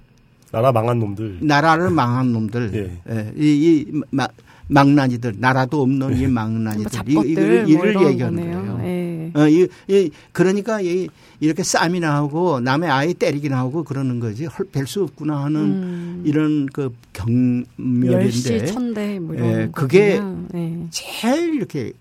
나라 0.51 0.71
망한 0.71 0.99
놈들. 0.99 1.39
나라를 1.41 1.91
망한 1.91 2.31
놈들. 2.31 2.71
예. 2.73 3.13
예, 3.13 3.33
이, 3.37 3.85
이 3.87 4.01
마, 4.09 4.27
망나니들, 4.71 5.35
나라도 5.37 5.81
없는 5.81 6.17
이뭐 6.17 6.29
망나니들. 6.29 6.85
이- 6.87 6.89
잡것들 6.89 7.29
이거를, 7.29 7.63
뭐 7.63 7.69
이를 7.69 7.89
이런 7.91 8.09
얘기하는 8.11 8.37
거네요. 8.39 8.61
거예요. 8.61 8.77
네. 8.77 9.31
어, 9.33 9.47
이, 9.47 9.67
이, 9.89 10.09
그러니까 10.31 10.79
이, 10.81 11.09
이렇게 11.41 11.61
쌈이나 11.63 12.15
하고 12.15 12.59
남의 12.61 12.89
아이 12.89 13.13
때리기나 13.13 13.57
하고 13.57 13.83
그러는 13.83 14.19
거지. 14.21 14.47
뵐수 14.47 15.03
없구나 15.03 15.43
하는 15.43 15.59
음. 15.59 16.23
이런 16.25 16.67
그 16.67 16.93
경멸인데. 17.13 18.11
열시 18.13 18.65
천대 18.67 19.19
뭐 19.19 19.35
이런 19.35 19.49
예, 19.61 19.69
그게. 19.73 20.21
네. 20.53 20.87
제일 20.89 21.55
이렇게 21.55 21.91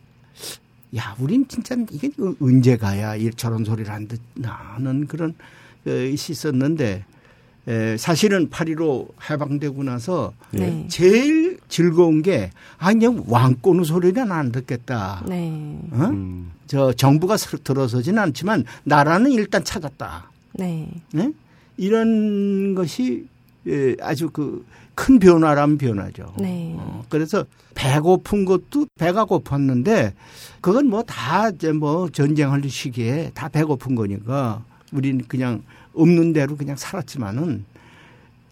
야, 0.97 1.15
우린 1.21 1.47
진짜 1.49 1.77
이게 1.91 2.11
언제 2.41 2.77
가야 2.77 3.17
이 3.17 3.31
저런 3.37 3.65
소리를 3.65 3.91
안 3.91 4.07
듣나 4.09 4.50
하는 4.75 5.07
그런 5.07 5.31
어, 5.87 5.91
것이 6.11 6.33
있었는데 6.33 7.05
에, 7.71 7.97
사실은 7.97 8.49
8.15 8.50 9.09
해방되고 9.31 9.83
나서 9.85 10.33
예. 10.55 10.59
네. 10.59 10.87
제일 10.89 11.59
즐거운 11.69 12.21
게 12.23 12.50
아, 12.79 12.89
그냥 12.93 13.23
왕꼬는 13.29 13.85
소리는 13.85 14.33
안 14.33 14.50
듣겠다. 14.50 15.23
네. 15.29 15.79
어? 15.93 15.97
음. 16.07 16.50
저 16.67 16.93
정부가 16.93 17.37
서- 17.37 17.59
들어서진 17.62 18.19
않지만 18.19 18.65
나라는 18.85 19.31
일단 19.33 19.62
찾았다. 19.65 20.31
네. 20.55 20.89
네? 21.12 21.33
이런 21.77 22.75
것이 22.75 23.27
예, 23.67 23.95
아주 24.00 24.29
그 24.31 24.65
큰 24.97 25.19
변화란 25.19 25.79
변화죠. 25.79 26.35
네. 26.37 26.75
어, 26.77 27.03
그래서 27.09 27.47
배고픈 27.75 28.45
것도 28.45 28.85
배가 28.99 29.25
고팠는데 29.25 30.12
그건 30.61 30.89
뭐 30.89 31.03
다 31.05 31.49
이제 31.49 31.73
뭐 31.73 32.11
전쟁할 32.11 32.62
시기에 32.69 33.31
다 33.33 33.49
배고픈 33.49 33.95
거니까 33.95 34.62
우리는 34.93 35.25
그냥 35.27 35.62
없는 35.95 36.33
대로 36.33 36.57
그냥 36.57 36.77
살았지만은 36.77 37.65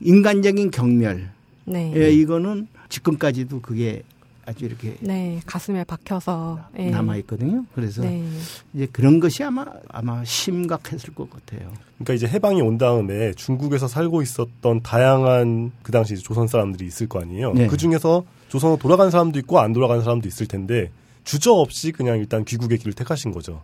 인간적인 0.01 0.71
경멸 0.71 1.31
네. 1.65 1.93
예, 1.97 2.11
이거는 2.11 2.69
지금까지도 2.89 3.61
그게 3.61 4.03
아주 4.49 4.65
이렇게 4.65 4.97
네. 5.01 5.41
가슴에 5.45 5.85
박혀서 5.85 6.59
예. 6.79 6.89
남아 6.89 7.17
있거든요. 7.19 7.67
그래서 7.75 8.01
네. 8.01 8.25
이제 8.73 8.89
그런 8.91 9.21
것이 9.21 9.45
아마 9.45 9.67
아마 9.89 10.25
심각했을 10.25 11.15
것 11.15 11.29
같아요. 11.29 11.71
그러니까 11.99 12.15
이제 12.15 12.27
해방이 12.27 12.63
온 12.63 12.79
다음에 12.79 13.35
중국에서 13.35 13.89
살고 13.89 14.23
있었던 14.23 14.83
다양한 14.83 15.73
그 15.83 15.93
당시 15.93 16.17
조선 16.17 16.49
사람들이 16.49 16.87
있을 16.87 17.09
거 17.09 17.21
아니에요. 17.21 17.53
네. 17.53 17.67
그 17.67 17.77
중에서 17.77 18.25
조선으로 18.49 18.79
돌아간 18.79 19.11
사람도 19.11 19.39
있고 19.41 19.61
안 19.61 19.75
돌아간 19.75 20.03
사람도 20.03 20.27
있을 20.27 20.47
텐데 20.47 20.91
주저 21.25 21.53
없이 21.53 21.93
그냥 21.93 22.19
일단 22.19 22.47
귀국의 22.47 22.79
길을 22.79 22.95
택하신 22.95 23.33
거죠. 23.33 23.61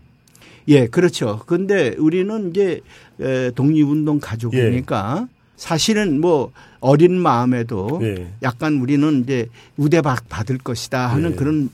예, 0.69 0.87
그렇죠. 0.87 1.41
근데 1.47 1.95
우리는 1.99 2.51
이제 2.51 2.81
에, 3.21 3.51
독립운동 3.53 4.21
가족이니까 4.21 5.27
예. 5.29 5.35
사실은 5.57 6.21
뭐 6.21 6.51
어린 6.81 7.19
마음에도 7.19 8.01
예. 8.03 8.29
약간 8.43 8.81
우리는 8.81 9.23
이제 9.23 9.47
우대박 9.77 10.29
받을 10.29 10.59
것이다 10.59 11.07
하는 11.09 11.33
예. 11.33 11.35
그런 11.37 11.71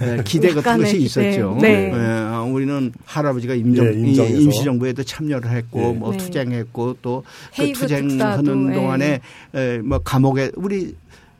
에, 0.00 0.22
기대 0.24 0.52
같은 0.52 0.82
것이. 0.82 0.98
있었죠. 0.98 1.58
네. 1.60 1.90
에, 1.90 2.50
우리는 2.50 2.92
할아버지가 3.04 3.54
임정, 3.54 3.86
예, 3.86 4.28
임시정부에도 4.28 5.02
참여를 5.04 5.50
했고 5.50 5.80
예. 5.80 5.92
뭐 5.92 6.12
네. 6.12 6.18
투쟁했고 6.18 6.96
또 7.02 7.22
그 7.56 7.72
투쟁하는 7.72 8.08
특사도, 8.08 8.70
예. 8.70 8.74
동안에 8.74 9.20
에, 9.54 9.78
뭐 9.78 9.98
감옥에 9.98 10.50
우리 10.56 10.94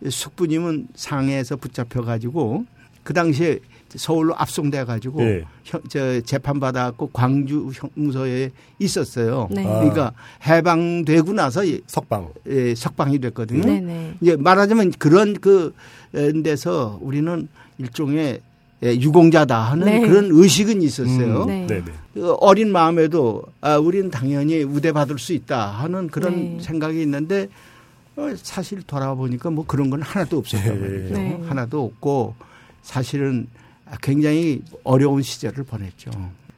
숙부님은 0.09 0.88
상해에서 0.95 1.57
붙잡혀 1.57 2.02
가지고 2.02 2.64
그 3.02 3.14
당시에 3.14 3.59
서울로 3.97 4.35
압송돼 4.37 4.85
가지고 4.85 5.23
예. 5.23 5.45
저 5.88 6.21
재판 6.21 6.61
받아갖고 6.61 7.11
광주 7.12 7.71
형무소에 7.75 8.50
있었어요. 8.79 9.49
네. 9.50 9.67
아. 9.67 9.79
그러니까 9.81 10.12
해방되고 10.47 11.33
나서 11.33 11.65
이- 11.65 11.81
석방. 11.87 12.29
예, 12.49 12.75
석방이 12.75 13.19
됐거든요. 13.21 13.62
네네. 13.65 14.15
이제 14.21 14.37
말하자면 14.37 14.93
그런 14.99 15.35
그 15.35 15.75
에, 16.15 16.33
데서 16.43 16.99
우리는 17.03 17.49
일종의 17.79 18.41
예, 18.83 18.95
유공자다 18.95 19.59
하는 19.59 19.87
네. 19.87 20.00
그런 20.07 20.29
의식은 20.31 20.83
있었어요. 20.83 21.45
음, 21.45 21.47
네. 21.47 21.67
네네. 21.67 21.85
그 22.12 22.33
어린 22.41 22.71
마음에도 22.71 23.43
아, 23.62 23.76
우리는 23.79 24.11
당연히 24.11 24.62
우대받을 24.62 25.19
수 25.19 25.33
있다 25.33 25.67
하는 25.69 26.09
그런 26.09 26.57
네. 26.57 26.59
생각이 26.61 27.00
있는데 27.03 27.49
어, 28.17 28.29
사실 28.37 28.83
돌아보니까 28.83 29.50
뭐 29.50 29.65
그런 29.67 29.88
건 29.91 30.03
하나도 30.03 30.38
없었단 30.38 30.75
네. 30.75 30.81
말이죠. 30.88 31.15
네. 31.15 31.41
하나도 31.49 31.85
없고 31.85 32.35
사실은 32.83 33.47
굉장히 34.02 34.62
어려운 34.85 35.23
시절을 35.23 35.64
보냈죠. 35.64 36.11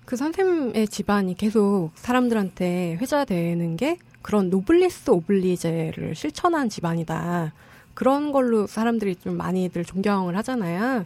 그 0.04 0.16
선생님의 0.16 0.88
집안이 0.88 1.36
계속 1.36 1.90
사람들한테 1.96 2.96
회자되는 3.00 3.76
게 3.76 3.98
그런 4.22 4.50
노블리스 4.50 5.10
오블리제를 5.10 6.14
실천한 6.14 6.68
집안이다. 6.68 7.52
그런 7.94 8.32
걸로 8.32 8.66
사람들이 8.66 9.16
좀 9.16 9.36
많이들 9.36 9.84
존경을 9.84 10.36
하잖아요. 10.38 11.04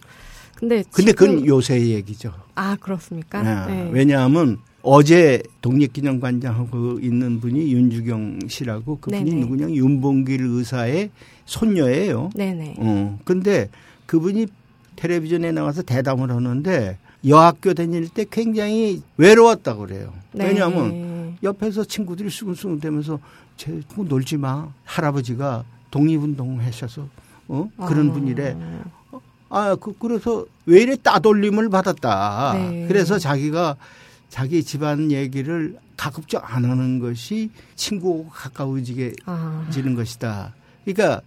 근데 0.56 0.84
근데 0.92 1.12
그건 1.12 1.44
요새 1.46 1.80
얘기죠. 1.80 2.32
아 2.54 2.76
그렇습니까? 2.76 3.42
네. 3.42 3.74
네. 3.74 3.90
왜냐하면 3.92 4.58
어제 4.82 5.42
독립기념관장하고 5.62 7.00
있는 7.00 7.40
분이 7.40 7.72
윤주경 7.72 8.40
씨라고 8.48 8.98
그분이 9.00 9.24
네네. 9.24 9.40
누구냐 9.40 9.70
윤봉길 9.70 10.42
의사의 10.42 11.10
손녀예요. 11.46 12.30
네네. 12.34 12.76
어. 12.78 13.18
근데 13.24 13.68
그분이 14.06 14.46
텔레비전에 14.96 15.52
나와서 15.52 15.82
대담을 15.82 16.30
하는데 16.30 16.98
여학교 17.26 17.74
다닐 17.74 18.08
때 18.08 18.24
굉장히 18.30 19.02
외로웠다고 19.16 19.86
그래요. 19.86 20.12
네. 20.32 20.48
왜냐하면 20.48 21.36
옆에서 21.42 21.84
친구들이 21.84 22.30
수근수근 22.30 22.80
대면서 22.80 23.18
쟤뭐 23.56 24.06
놀지 24.08 24.36
마. 24.36 24.68
할아버지가 24.84 25.64
독립운동 25.90 26.60
하셔서 26.60 27.08
어? 27.48 27.68
그런 27.86 28.10
아. 28.10 28.12
분이래. 28.12 28.56
아, 29.50 29.76
그, 29.76 29.92
그래서 29.98 30.46
왜 30.64 30.82
이래 30.82 30.96
따돌림을 30.96 31.68
받았다. 31.68 32.54
네. 32.54 32.86
그래서 32.88 33.18
자기가 33.18 33.76
자기 34.30 34.64
집안 34.64 35.10
얘기를 35.12 35.76
가급적 35.96 36.42
안 36.54 36.64
하는 36.64 36.98
것이 36.98 37.50
친구하고 37.76 38.28
가까워지게 38.30 39.12
아, 39.26 39.66
지는 39.70 39.94
것이다. 39.94 40.54
그러니까 40.84 41.20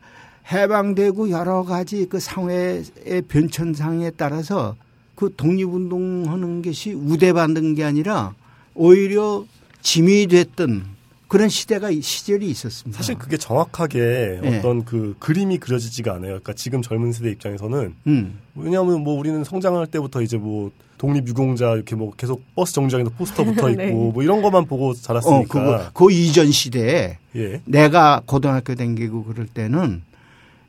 해방되고 0.51 1.29
여러 1.29 1.63
가지 1.63 2.07
그 2.07 2.19
사회의 2.19 2.83
변천상에 3.27 4.11
따라서 4.11 4.75
그 5.15 5.33
독립운동하는 5.35 6.61
것이 6.61 6.93
우대받는 6.93 7.75
게 7.75 7.83
아니라 7.83 8.33
오히려 8.73 9.45
짐이 9.81 10.27
됐던 10.27 10.95
그런 11.27 11.49
시대가 11.49 11.89
시절이 11.91 12.47
있었습니다. 12.47 12.97
사실 12.97 13.15
그게 13.15 13.37
정확하게 13.37 14.39
네. 14.41 14.57
어떤 14.57 14.85
그 14.85 15.15
그림이 15.19 15.57
그려지지가 15.57 16.11
않아요. 16.11 16.27
그러니까 16.29 16.53
지금 16.53 16.81
젊은 16.81 17.11
세대 17.11 17.31
입장에서는 17.31 17.95
음. 18.07 18.39
왜냐하면 18.55 19.01
뭐 19.01 19.17
우리는 19.17 19.43
성장할 19.43 19.87
때부터 19.87 20.21
이제 20.21 20.37
뭐 20.37 20.71
독립 20.97 21.27
유공자 21.27 21.73
이렇게 21.73 21.95
뭐 21.95 22.13
계속 22.15 22.43
버스 22.55 22.73
정류장에도 22.73 23.09
포스터 23.11 23.43
붙어 23.45 23.69
있고 23.69 23.81
네. 23.81 23.91
뭐 23.91 24.23
이런 24.23 24.41
것만 24.41 24.65
보고 24.65 24.89
어, 24.89 24.93
자랐으니까. 24.93 25.47
그거 25.47 25.91
그 25.93 26.11
이전 26.11 26.51
시대에 26.51 27.17
예. 27.35 27.61
내가 27.65 28.21
고등학교 28.25 28.75
다니고 28.75 29.23
그럴 29.23 29.47
때는 29.47 30.03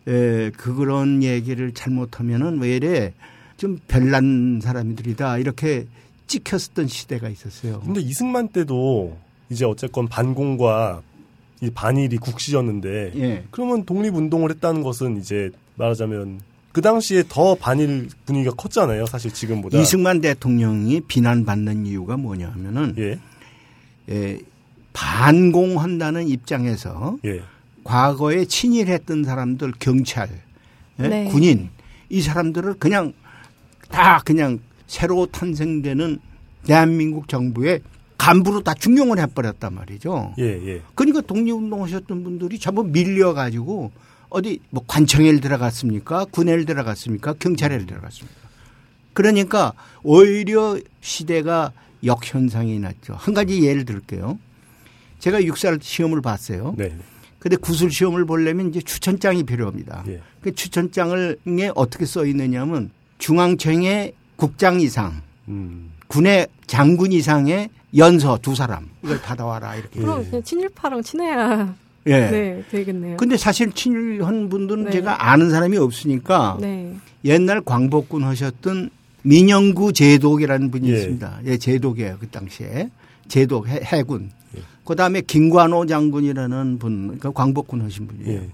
에, 0.08 0.50
그 0.50 0.74
그런 0.74 1.22
얘기를 1.22 1.72
잘못하면은 1.72 2.60
왜 2.60 2.76
이래 2.76 3.14
좀 3.56 3.78
별난 3.88 4.60
사람들이다 4.62 5.38
이렇게 5.38 5.86
찍혔었던 6.26 6.88
시대가 6.88 7.28
있었어요. 7.28 7.80
근데 7.80 8.00
이승만 8.00 8.48
때도 8.48 9.16
이제 9.50 9.64
어쨌건 9.64 10.08
반공과 10.08 11.02
이 11.62 11.70
반일이 11.70 12.18
국시였는데 12.18 13.12
예. 13.16 13.44
그러면 13.50 13.84
독립운동을 13.84 14.50
했다는 14.50 14.82
것은 14.82 15.16
이제 15.18 15.50
말하자면 15.76 16.40
그 16.72 16.82
당시에 16.82 17.24
더 17.28 17.54
반일 17.54 18.08
분위기가 18.26 18.54
컸잖아요. 18.54 19.06
사실 19.06 19.32
지금보다. 19.32 19.78
이승만 19.78 20.20
대통령이 20.20 21.00
비난받는 21.02 21.86
이유가 21.86 22.18
뭐냐 22.18 22.50
하면은 22.50 22.94
예. 22.98 23.18
에, 24.14 24.38
반공한다는 24.92 26.28
입장에서 26.28 27.16
예. 27.24 27.40
과거에 27.86 28.44
친일했던 28.44 29.24
사람들 29.24 29.72
경찰, 29.78 30.28
예? 31.00 31.08
네. 31.08 31.24
군인 31.26 31.70
이 32.08 32.20
사람들을 32.20 32.74
그냥 32.74 33.12
다 33.88 34.20
그냥 34.24 34.58
새로 34.86 35.26
탄생되는 35.26 36.18
대한민국 36.64 37.28
정부의 37.28 37.80
간부로 38.18 38.62
다 38.62 38.74
중용을 38.74 39.20
해버렸단 39.20 39.74
말이죠. 39.74 40.34
예, 40.38 40.44
예. 40.44 40.82
그러니까 40.94 41.20
독립운동 41.20 41.84
하셨던 41.84 42.24
분들이 42.24 42.58
전부 42.58 42.82
밀려가지고 42.82 43.92
어디 44.30 44.58
뭐 44.70 44.82
관청에를 44.86 45.40
들어갔습니까? 45.40 46.24
군에를 46.26 46.64
들어갔습니까? 46.64 47.34
경찰에를 47.34 47.86
들어갔습니까? 47.86 48.40
그러니까 49.12 49.72
오히려 50.02 50.78
시대가 51.00 51.72
역현상이 52.04 52.78
났죠. 52.80 53.14
한 53.14 53.32
가지 53.32 53.62
예를 53.62 53.84
들게요. 53.84 54.38
제가 55.20 55.44
육살 55.44 55.78
시험을 55.80 56.20
봤어요. 56.20 56.74
네. 56.76 56.96
근데 57.46 57.54
구술 57.58 57.92
시험을 57.92 58.24
보려면 58.24 58.70
이제 58.70 58.80
추천장이 58.80 59.44
필요합니다. 59.44 60.02
예. 60.08 60.20
그 60.40 60.52
추천장을 60.52 61.38
에 61.46 61.70
어떻게 61.76 62.04
써 62.04 62.26
있느냐면 62.26 62.90
중앙청의 63.18 64.14
국장 64.34 64.80
이상, 64.80 65.22
음. 65.46 65.92
군의 66.08 66.48
장군 66.66 67.12
이상의 67.12 67.70
연서 67.96 68.36
두 68.42 68.56
사람 68.56 68.88
이걸 69.04 69.22
받아와라 69.22 69.76
이렇게. 69.76 70.00
그럼 70.00 70.24
예. 70.24 70.28
그냥 70.28 70.42
친일파랑 70.42 71.02
친해야 71.04 71.72
예. 72.08 72.30
네 72.30 72.64
되겠네요. 72.68 73.16
근데 73.16 73.36
사실 73.36 73.70
친일한 73.70 74.48
분들은 74.48 74.86
네. 74.86 74.90
제가 74.90 75.30
아는 75.30 75.48
사람이 75.50 75.76
없으니까 75.76 76.58
네. 76.60 76.96
옛날 77.24 77.60
광복군 77.60 78.24
하셨던 78.24 78.90
민영구 79.22 79.92
제독이라는 79.92 80.72
분이 80.72 80.90
예. 80.90 80.94
있습니다. 80.96 81.40
예, 81.44 81.58
제독이에요 81.58 82.16
그 82.18 82.26
당시에 82.26 82.90
제독 83.28 83.68
해, 83.68 83.78
해군. 83.84 84.32
예. 84.86 84.88
그다음에 84.88 85.20
김관호 85.20 85.86
장군이라는 85.86 86.78
분, 86.78 87.18
그 87.18 87.32
광복군 87.32 87.82
하신 87.82 88.06
분이에요. 88.06 88.40
예. 88.40 88.48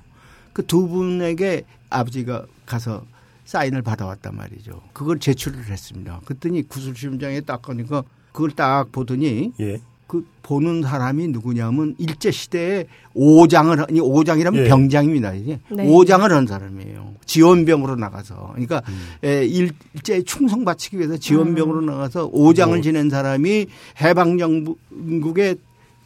그두 0.52 0.88
분에게 0.88 1.62
아버지가 1.90 2.46
가서 2.66 3.04
사인을 3.44 3.82
받아왔단 3.82 4.36
말이죠. 4.36 4.80
그걸 4.92 5.18
제출을 5.18 5.66
했습니다. 5.66 6.20
그랬더니 6.24 6.62
구술시험장에 6.68 7.42
딱 7.42 7.62
가니까 7.62 8.02
그걸 8.32 8.50
딱 8.50 8.90
보더니 8.92 9.52
예. 9.60 9.78
그 10.06 10.26
보는 10.42 10.82
사람이 10.82 11.28
누구냐면 11.28 11.94
일제 11.98 12.30
시대에 12.30 12.86
오장을 13.14 13.80
아니 13.80 13.98
오장이라면 14.00 14.64
예. 14.64 14.68
병장입니다. 14.68 15.34
이제 15.34 15.58
네. 15.70 15.88
오장을 15.88 16.30
한 16.30 16.46
사람이에요. 16.46 17.14
지원병으로 17.24 17.96
나가서 17.96 18.50
그러니까 18.52 18.82
음. 18.88 19.26
에, 19.26 19.46
일제 19.46 20.22
충성 20.22 20.64
바치기 20.66 20.98
위해서 20.98 21.16
지원병으로 21.16 21.80
나가서 21.80 22.28
오장을 22.32 22.76
뭐. 22.76 22.82
지낸 22.82 23.08
사람이 23.08 23.66
해방정국에 24.02 25.56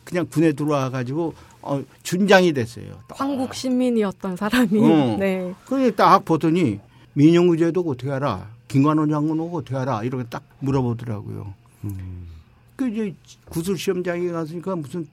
그냥 0.07 0.25
군에 0.31 0.53
들어와 0.53 0.89
가지고 0.89 1.35
어, 1.61 1.83
준장이 2.05 2.53
됐어요. 2.53 2.99
한국 3.09 3.53
시민이었던 3.53 4.37
사람이 4.37 4.79
어. 4.81 5.17
네. 5.19 5.53
그래 5.67 5.91
딱 5.95 6.25
보더니 6.25 6.79
민영구 7.15 7.57
제독 7.57 7.89
어떻게 7.89 8.11
알아? 8.11 8.49
김관원 8.69 9.11
장군 9.11 9.41
오고 9.41 9.59
어떻게 9.59 9.77
알아? 9.77 10.05
이렇게 10.05 10.25
딱 10.31 10.45
물어보더라고요. 10.61 11.53
음. 11.85 12.29
그 12.77 12.89
이제 12.89 13.15
구술 13.49 13.77
시험장에 13.77 14.29
갔으니까 14.29 14.77
무슨 14.77 15.09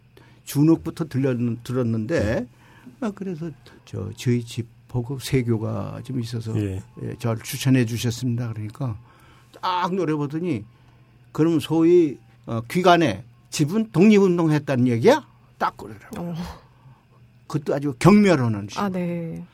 준옥부터 0.45 1.05
들렸, 1.05 1.37
들었는데 1.63 2.45
아 2.99 3.11
그래서 3.15 3.49
저 3.85 4.11
저희 4.15 4.43
집 4.43 4.67
보고 4.87 5.17
세교가 5.17 6.01
좀 6.03 6.19
있어서 6.19 6.55
예. 6.61 6.83
예, 7.01 7.15
저를 7.17 7.41
추천해 7.41 7.83
주셨습니다. 7.85 8.53
그러니까 8.53 8.95
딱 9.59 9.95
노려보더니 9.95 10.65
그럼 11.31 11.59
소위 11.59 12.17
어, 12.45 12.61
귀간에 12.69 13.23
집은 13.53 13.91
독립운동 13.91 14.51
했다는 14.51 14.87
얘기야? 14.87 15.23
딱 15.59 15.77
그러더라고. 15.77 16.31
어. 16.31 16.35
그것도 17.45 17.75
아주 17.75 17.93
경멸하는 17.99 18.67
식. 18.67 18.79
아 18.79 18.89
네. 18.89 19.45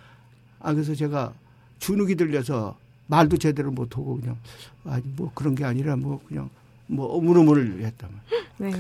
아 0.62 0.74
그래서 0.74 0.96
제가 0.96 1.34
주눅이 1.80 2.16
들려서 2.16 2.78
말도 3.08 3.38
제대로 3.38 3.72
못하고 3.72 4.18
그냥 4.18 4.38
아니 4.86 5.04
뭐 5.18 5.30
그런 5.36 5.54
게 5.54 5.66
아니라 5.66 5.98
뭐 5.98 6.22
그냥 6.26 6.50
뭐 6.88 7.08
어물어물 7.08 7.82
했다. 7.82 8.08
네. 8.58 8.72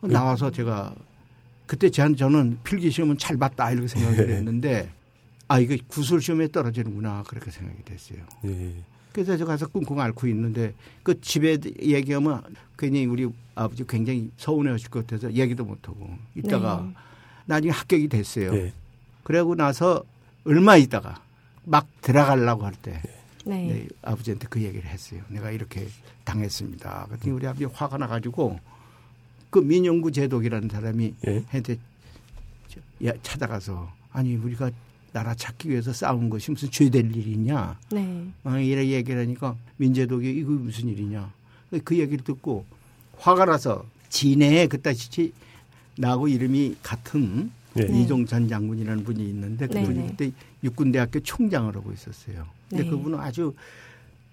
나와서 0.00 0.50
제가 0.50 0.92
그때 1.66 1.88
제 1.88 2.12
저는 2.16 2.58
필기 2.64 2.90
시험은 2.90 3.18
잘 3.18 3.36
봤다 3.36 3.70
이렇게 3.70 3.86
생각을 3.86 4.30
했는데 4.30 4.90
아 5.46 5.60
이거 5.60 5.76
구술 5.86 6.20
시험에 6.20 6.48
떨어지는구나 6.48 7.22
그렇게 7.28 7.52
생각이 7.52 7.84
됐어요. 7.84 8.18
예. 8.46 8.72
그래서 9.16 9.34
저 9.38 9.46
가서 9.46 9.66
꿍꿍 9.68 9.98
앓고 9.98 10.26
있는데 10.26 10.74
그 11.02 11.18
집에 11.22 11.56
얘기하면 11.80 12.42
괜히 12.76 13.06
우리 13.06 13.26
아버지 13.54 13.82
굉장히 13.86 14.30
서운해 14.36 14.70
하실 14.72 14.90
것 14.90 15.06
같아서 15.06 15.32
얘기도 15.32 15.64
못하고 15.64 16.06
있다가 16.34 16.84
네. 16.86 16.94
나중에 17.46 17.72
합격이 17.72 18.08
됐어요. 18.08 18.54
예. 18.54 18.74
그러고 19.22 19.54
나서 19.54 20.04
얼마 20.44 20.76
있다가 20.76 21.18
막 21.64 21.88
들어가려고 22.02 22.66
할때 22.66 23.00
네. 23.46 23.66
네, 23.66 23.88
아버지한테 24.02 24.48
그 24.50 24.60
얘기를 24.60 24.84
했어요. 24.84 25.22
내가 25.28 25.50
이렇게 25.50 25.88
당했습니다. 26.24 27.06
그랬더니 27.08 27.34
우리 27.34 27.46
아버지 27.46 27.64
화가 27.64 27.96
나가지고 27.96 28.60
그 29.48 29.60
민영구 29.60 30.12
제독이라는 30.12 30.68
사람이 30.68 31.14
예. 31.26 31.42
한테 31.48 31.78
찾아가서 33.22 33.90
아니 34.12 34.36
우리가 34.36 34.70
나라 35.16 35.34
찾기 35.34 35.70
위해서 35.70 35.94
싸운 35.94 36.28
것이 36.28 36.50
무슨 36.50 36.70
죄될 36.70 37.16
일이냐 37.16 37.78
네. 37.90 38.26
어, 38.44 38.58
이렇게 38.58 38.90
얘기를 38.90 39.22
하니까 39.22 39.56
민제독이 39.78 40.30
이거 40.30 40.50
무슨 40.50 40.90
일이냐 40.90 41.32
그 41.84 41.98
얘기를 41.98 42.22
듣고 42.22 42.66
화가 43.16 43.46
나서 43.46 43.86
진해에 44.10 44.66
그따시 44.66 45.32
나하고 45.96 46.28
이름이 46.28 46.76
같은 46.82 47.50
예. 47.78 47.84
네. 47.84 48.02
이종찬 48.02 48.46
장군이라는 48.48 49.04
분이 49.04 49.26
있는데 49.30 49.66
그분이 49.66 49.94
네네. 49.94 50.06
그때 50.10 50.32
육군대학교 50.62 51.20
총장을 51.20 51.74
하고 51.74 51.92
있었어요. 51.92 52.44
근데 52.68 52.84
네. 52.84 52.90
그분은 52.90 53.18
아주 53.18 53.54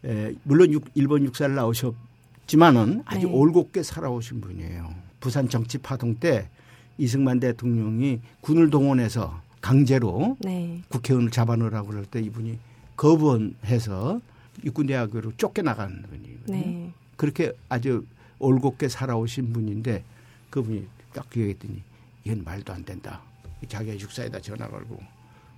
에, 0.03 0.33
물론 0.43 0.69
육- 0.73 0.85
일본 0.95 1.23
육사를 1.23 1.55
나오셨지만은 1.55 3.03
아주 3.05 3.27
네. 3.27 3.33
올곧게 3.33 3.83
살아오신 3.83 4.41
분이에요. 4.41 4.93
부산 5.21 5.47
정치 5.47 5.77
파동 5.77 6.15
때 6.15 6.49
이승만 6.97 7.39
대통령이 7.39 8.19
군을 8.41 8.69
동원해서 8.69 9.41
강제로 9.63 10.35
네. 10.41 10.81
국회의원을 10.89 11.31
잡아넣으라고 11.31 11.87
그럴 11.87 12.05
때 12.05 12.19
이분이 12.19 12.59
거부해서 12.97 14.19
육군대학교로 14.65 15.37
쫓겨나간 15.37 16.03
분이거든요. 16.09 16.57
네. 16.57 16.91
그렇게 17.15 17.53
아주 17.69 18.05
올곧게 18.39 18.89
살아오신 18.89 19.53
분인데 19.53 20.03
그분이 20.49 20.85
딱 21.13 21.25
얘기했더니 21.37 21.81
이건 22.25 22.43
말도 22.43 22.73
안 22.73 22.83
된다. 22.83 23.21
자기가 23.65 23.97
육사에다 23.97 24.41
전화 24.41 24.67
걸고 24.67 24.99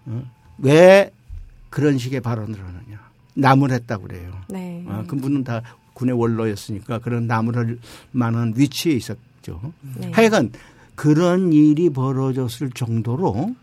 어? 0.06 0.32
왜 0.60 1.10
그런 1.72 1.98
식의 1.98 2.22
발언을 2.22 2.60
하느냐. 2.60 3.10
나무랬다고 3.34 4.04
그래요. 4.04 4.40
네. 4.50 4.86
아, 4.88 5.04
그분은 5.08 5.44
다 5.44 5.64
군의 5.94 6.14
원로였으니까 6.14 7.00
그런 7.00 7.26
나무랄 7.26 7.80
만한 8.12 8.54
위치에 8.56 8.94
있었죠. 8.94 9.74
네. 9.98 10.12
하여간 10.12 10.52
그런 10.94 11.52
일이 11.52 11.90
벌어졌을 11.90 12.70
정도로 12.70 13.56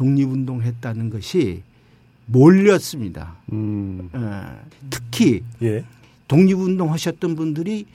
독립운동했다는 0.00 1.10
것이 1.10 1.62
몰렸습니다. 2.24 3.36
음. 3.52 4.08
어, 4.14 4.58
특히 4.88 5.42
예. 5.60 5.84
독립운동 6.26 6.90
하셨던 6.92 7.36
분들이 7.36 7.86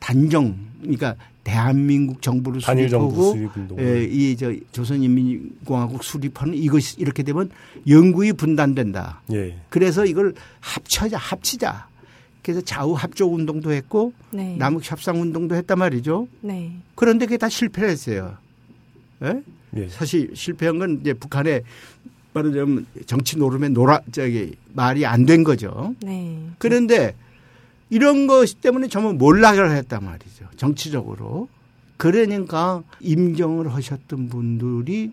단정, 0.00 0.54
그러니까 0.82 1.16
대한민국 1.44 2.20
정부를 2.20 2.60
수립하고 2.60 3.32
수립운동. 3.32 3.78
예, 3.80 4.04
이저 4.04 4.54
조선인민공화국 4.72 6.04
수립하는 6.04 6.54
이것이 6.54 6.96
이렇게 6.98 7.22
되면 7.22 7.50
영구히 7.88 8.34
분단된다. 8.34 9.22
예. 9.32 9.56
그래서 9.70 10.04
이걸 10.04 10.34
합쳐자 10.60 11.16
합치자. 11.16 11.88
그래서 12.42 12.60
좌우 12.60 12.92
합조 12.92 13.32
운동도 13.32 13.72
했고 13.72 14.12
네. 14.30 14.56
남북 14.58 14.90
협상 14.90 15.22
운동도 15.22 15.54
했단 15.54 15.78
말이죠. 15.78 16.28
네. 16.42 16.76
그런데 16.94 17.24
그게 17.24 17.38
다 17.38 17.48
실패를 17.48 17.88
했어요. 17.88 18.36
예? 19.22 19.42
예. 19.76 19.88
사실 19.88 20.30
실패한 20.34 20.78
건 20.78 20.98
이제 21.00 21.12
북한의 21.14 21.62
말하자면 22.32 22.86
정치 23.06 23.36
노름에 23.38 23.68
놀아 23.68 24.00
저기 24.12 24.54
말이 24.72 25.06
안 25.06 25.24
된 25.26 25.44
거죠. 25.44 25.94
네. 26.00 26.38
그런데 26.58 27.14
이런 27.90 28.26
것 28.26 28.60
때문에 28.60 28.88
전부 28.88 29.12
몰락을 29.12 29.70
했단 29.76 30.04
말이죠. 30.04 30.46
정치적으로. 30.56 31.48
그러니까 31.96 32.82
임정을 33.00 33.72
하셨던 33.72 34.28
분들이 34.28 35.12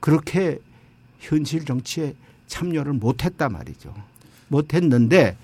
그렇게 0.00 0.58
현실 1.20 1.64
정치에 1.64 2.14
참여를 2.46 2.94
못 2.94 3.24
했단 3.24 3.52
말이죠. 3.52 3.94
못 4.48 4.72
했는데 4.74 5.36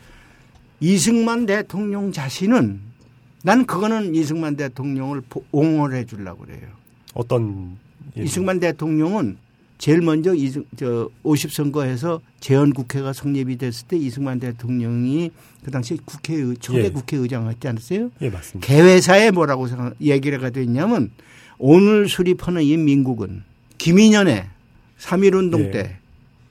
이승만 0.80 1.46
대통령 1.46 2.10
자신은 2.12 2.80
난 3.42 3.66
그거는 3.66 4.14
이승만 4.14 4.56
대통령을 4.56 5.22
보- 5.28 5.44
옹호해 5.52 6.06
주려고 6.06 6.44
그래요. 6.44 6.68
어떤 7.14 7.76
예. 8.16 8.22
이승만 8.22 8.60
대통령은 8.60 9.36
제일 9.78 10.00
먼저 10.02 10.34
이승, 10.34 10.64
저 10.76 11.08
50선거에서 11.24 12.20
재헌 12.40 12.72
국회가 12.72 13.12
성립이 13.12 13.58
됐을 13.58 13.86
때 13.86 13.96
이승만 13.96 14.40
대통령이 14.40 15.30
그 15.64 15.70
당시 15.70 15.96
국회의 16.04 16.56
초대 16.58 16.84
예. 16.86 16.90
국회의장 16.90 17.48
했지 17.48 17.68
않았어요? 17.68 18.10
예, 18.20 18.28
맞습니다. 18.30 18.66
개회사에 18.66 19.30
뭐라고 19.30 19.68
생각, 19.68 19.94
얘기를 20.00 20.42
하게 20.42 20.62
됐냐면 20.62 21.10
오늘 21.58 22.08
수립하는 22.08 22.62
이 22.62 22.76
민국은 22.76 23.44
김인현의 23.78 24.46
3.1운동 24.98 25.66
예. 25.66 25.70
때, 25.70 25.96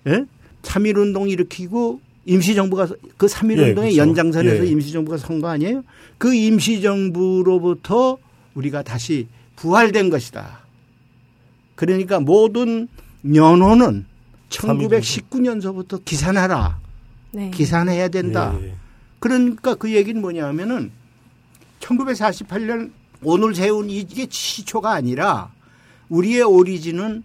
예? 0.07 0.25
3.1운동 0.61 1.29
일으키고 1.29 1.99
임시정부가 2.25 2.87
그 3.17 3.25
3.1운동의 3.25 3.67
예, 3.67 3.73
그렇죠. 3.73 3.97
연장선에서 3.97 4.65
예. 4.65 4.69
임시정부가 4.71 5.17
선 5.17 5.41
거 5.41 5.49
아니에요? 5.49 5.83
그 6.17 6.33
임시정부로부터 6.33 8.17
우리가 8.53 8.83
다시 8.83 9.27
부활된 9.55 10.09
것이다. 10.09 10.59
그러니까 11.77 12.19
모든 12.19 12.89
연호는 13.33 14.05
1919년서부터 14.49 16.03
기산하라. 16.03 16.79
네. 17.31 17.51
기산해야 17.51 18.09
된다. 18.09 18.57
예. 18.61 18.73
그러니까 19.19 19.75
그 19.75 19.93
얘기는 19.93 20.19
뭐냐 20.19 20.45
하면은 20.47 20.91
1948년 21.79 22.91
오늘 23.23 23.53
세운 23.53 23.89
이게 23.89 24.27
시초가 24.29 24.91
아니라 24.91 25.51
우리의 26.09 26.41
오리진은 26.43 27.23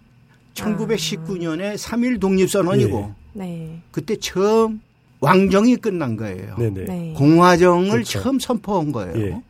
1919년에 0.53 1.75
3.1 1.75 2.19
독립선언이고 2.19 3.15
네. 3.33 3.81
그때 3.91 4.15
처음 4.17 4.81
왕정이 5.19 5.77
끝난 5.77 6.15
거예요. 6.15 6.55
네, 6.59 6.69
네. 6.69 6.85
네. 6.85 7.13
공화정을 7.17 7.89
그렇죠. 7.89 8.21
처음 8.21 8.39
선포한 8.39 8.91
거예요. 8.91 9.17
예. 9.17 9.41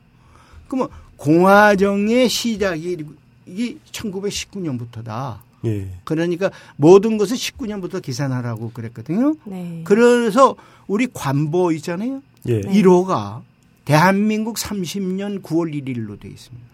그러면 0.68 0.88
공화정의 1.18 2.30
시작이 2.30 3.04
이 3.46 3.78
1919년부터다. 3.92 5.38
예. 5.66 5.88
그러니까 6.04 6.52
모든 6.76 7.18
것을 7.18 7.38
19년부터 7.38 8.02
기산하라고 8.02 8.72
그랬거든요. 8.72 9.36
네. 9.46 9.82
그래서 9.86 10.56
우리 10.88 11.08
관보 11.14 11.72
있잖아요. 11.74 12.22
예. 12.48 12.62
네. 12.62 12.82
1호가 12.82 13.42
대한민국 13.86 14.58
30년 14.58 15.42
9월 15.42 15.74
1일로 15.74 16.20
돼 16.20 16.28
있습니다. 16.30 16.68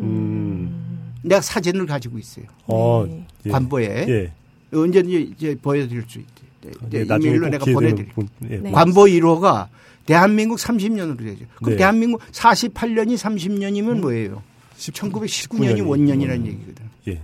음. 0.00 1.12
내가 1.22 1.40
사진을 1.40 1.86
가지고 1.86 2.18
있어요. 2.18 2.46
어, 2.66 3.04
네. 3.08 3.24
예. 3.46 3.50
관보에 3.50 4.06
예. 4.08 4.32
언제든지 4.76 5.34
이제 5.36 5.56
보여드릴 5.60 6.04
수 6.08 6.18
있대. 6.18 6.42
네, 6.62 6.70
예, 7.00 7.04
나중에 7.04 7.34
이메일로 7.36 7.42
꼭 7.46 7.50
내가 7.50 7.64
기회 7.64 7.74
되면 7.74 7.74
보내드릴. 7.74 8.08
본- 8.14 8.28
예, 8.50 8.56
네. 8.58 8.70
관보 8.70 9.02
1호가 9.04 9.68
대한민국 10.06 10.58
30년으로 10.58 11.18
되죠. 11.18 11.44
그럼 11.56 11.70
네. 11.70 11.76
대한민국 11.76 12.20
48년이 12.32 13.16
30년이면 13.16 14.00
뭐예요? 14.00 14.42
1919년이 14.90 15.86
원년이라는 15.86 16.46
얘기거든. 16.46 16.84
예. 17.08 17.20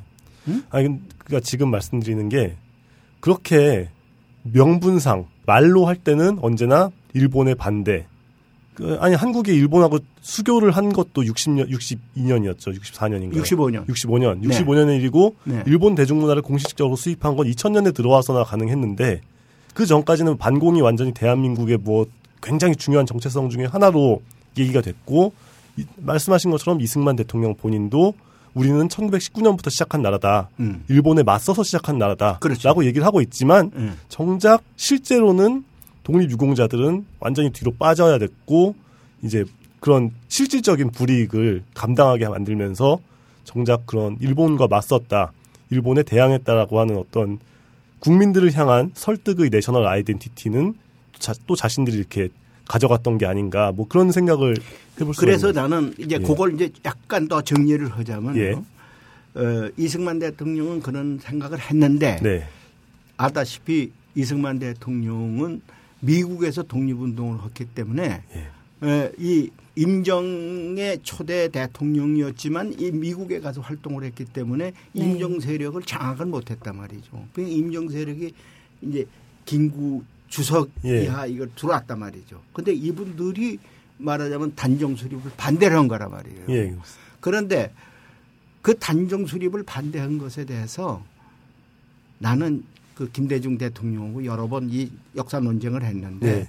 응? 0.48 0.62
아니, 0.70 0.88
그러니까 1.18 1.40
지금 1.44 1.70
말씀드리는 1.70 2.28
게 2.28 2.54
그렇게 3.20 3.88
명분상 4.44 5.26
말로 5.46 5.86
할 5.86 5.96
때는 5.96 6.38
언제나 6.40 6.90
일본의 7.14 7.56
반대. 7.56 8.06
그, 8.74 8.96
아니 9.00 9.16
한국이 9.16 9.52
일본하고 9.52 9.98
수교를 10.20 10.70
한 10.70 10.92
것도 10.92 11.22
60년, 11.22 11.68
62년이었죠. 11.70 12.78
64년인가? 12.80 13.34
65년. 13.42 13.86
65년. 13.88 14.38
네. 14.40 14.48
65년의 14.48 14.98
일이고 14.98 15.34
네. 15.44 15.64
일본 15.66 15.96
대중문화를 15.96 16.42
공식적으로 16.42 16.94
수입한 16.94 17.34
건 17.36 17.48
2000년에 17.50 17.92
들어와서나 17.92 18.44
가능했는데 18.44 19.20
그 19.74 19.84
전까지는 19.84 20.36
반공이 20.38 20.80
완전히 20.80 21.12
대한민국의 21.12 21.78
뭐 21.78 22.06
굉장히 22.40 22.76
중요한 22.76 23.04
정체성 23.04 23.50
중에 23.50 23.64
하나로 23.64 24.22
얘기가 24.56 24.80
됐고 24.80 25.32
이- 25.34 25.47
말씀하신 25.96 26.50
것처럼 26.50 26.80
이승만 26.80 27.16
대통령 27.16 27.54
본인도 27.54 28.14
우리는 28.54 28.88
1919년부터 28.88 29.70
시작한 29.70 30.02
나라다. 30.02 30.48
음. 30.60 30.84
일본에 30.88 31.22
맞서서 31.22 31.62
시작한 31.62 31.98
나라다. 31.98 32.38
그렇죠. 32.40 32.68
라고 32.68 32.84
얘기를 32.84 33.06
하고 33.06 33.20
있지만 33.20 33.70
음. 33.74 33.96
정작 34.08 34.62
실제로는 34.76 35.64
독립유공자들은 36.02 37.04
완전히 37.20 37.50
뒤로 37.50 37.72
빠져야 37.78 38.18
됐고 38.18 38.74
이제 39.22 39.44
그런 39.80 40.10
실질적인 40.28 40.90
불이익을 40.90 41.62
감당하게 41.74 42.28
만들면서 42.28 42.98
정작 43.44 43.86
그런 43.86 44.16
일본과 44.20 44.66
맞섰다, 44.68 45.32
일본에 45.70 46.02
대항했다라고 46.02 46.80
하는 46.80 46.96
어떤 46.96 47.38
국민들을 48.00 48.52
향한 48.54 48.90
설득의 48.94 49.50
내셔널 49.50 49.86
아이덴티티는 49.86 50.74
자, 51.18 51.34
또 51.46 51.56
자신들이 51.56 51.96
이렇게 51.96 52.28
가져갔던 52.68 53.18
게 53.18 53.26
아닌가 53.26 53.72
뭐 53.72 53.88
그런 53.88 54.12
생각을 54.12 54.54
해볼 55.00 55.14
수가 55.14 55.26
그래서 55.26 55.52
나는 55.52 55.94
이제 55.98 56.18
예. 56.20 56.24
그걸 56.24 56.54
이제 56.54 56.70
약간 56.84 57.26
더 57.26 57.42
정리를 57.42 57.88
하자면 57.88 58.36
예. 58.36 58.52
어, 59.34 59.70
이승만 59.76 60.18
대통령은 60.18 60.80
그런 60.80 61.18
생각을 61.20 61.58
했는데 61.58 62.18
네, 62.22 62.46
아다시피 63.16 63.90
이승만 64.14 64.58
대통령은 64.58 65.62
미국에서 66.00 66.62
독립운동을 66.62 67.38
했기 67.44 67.64
때문에 67.64 68.22
예. 68.34 68.86
에, 68.86 69.12
이 69.18 69.50
임정의 69.74 71.00
초대 71.04 71.48
대통령이었지만 71.48 72.74
이 72.78 72.90
미국에 72.90 73.40
가서 73.40 73.60
활동을 73.60 74.04
했기 74.04 74.24
때문에 74.24 74.72
네. 74.72 74.74
임정 74.92 75.40
세력을 75.40 75.80
장악을 75.82 76.26
못했단 76.26 76.76
말이죠. 76.76 77.26
그 77.32 77.42
임정 77.42 77.88
세력이 77.88 78.32
이제 78.82 79.06
김구 79.44 80.02
주석이야 80.28 81.26
이걸 81.26 81.50
들어왔단 81.54 81.98
말이죠. 81.98 82.40
근데 82.52 82.72
이분들이 82.72 83.58
말하자면 83.98 84.54
단정 84.54 84.94
수립을 84.96 85.32
반대를 85.36 85.76
한 85.76 85.88
거란 85.88 86.10
말이에요. 86.10 86.44
예. 86.50 86.76
그런데 87.20 87.72
그 88.62 88.78
단정 88.78 89.26
수립을 89.26 89.62
반대한 89.64 90.18
것에 90.18 90.44
대해서 90.44 91.02
나는 92.18 92.64
그 92.94 93.10
김대중 93.10 93.58
대통령하고 93.58 94.24
여러 94.24 94.48
번 94.48 94.68
이 94.70 94.90
역사 95.16 95.40
논쟁을 95.40 95.82
했는데 95.84 96.32
네. 96.40 96.48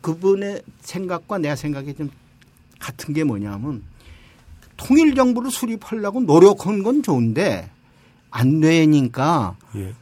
그분의 0.00 0.62
생각과 0.80 1.38
내 1.38 1.54
생각이 1.54 1.94
좀 1.94 2.10
같은 2.78 3.14
게 3.14 3.22
뭐냐면 3.24 3.82
통일 4.76 5.14
정부를 5.14 5.50
수립하려고 5.50 6.20
노력한 6.20 6.82
건 6.82 7.02
좋은데 7.02 7.70
안 8.30 8.60
되니까 8.60 9.56
예. 9.76 9.94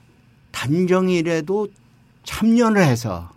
단정이라도 0.52 1.68
참여를 2.24 2.84
해서 2.84 3.30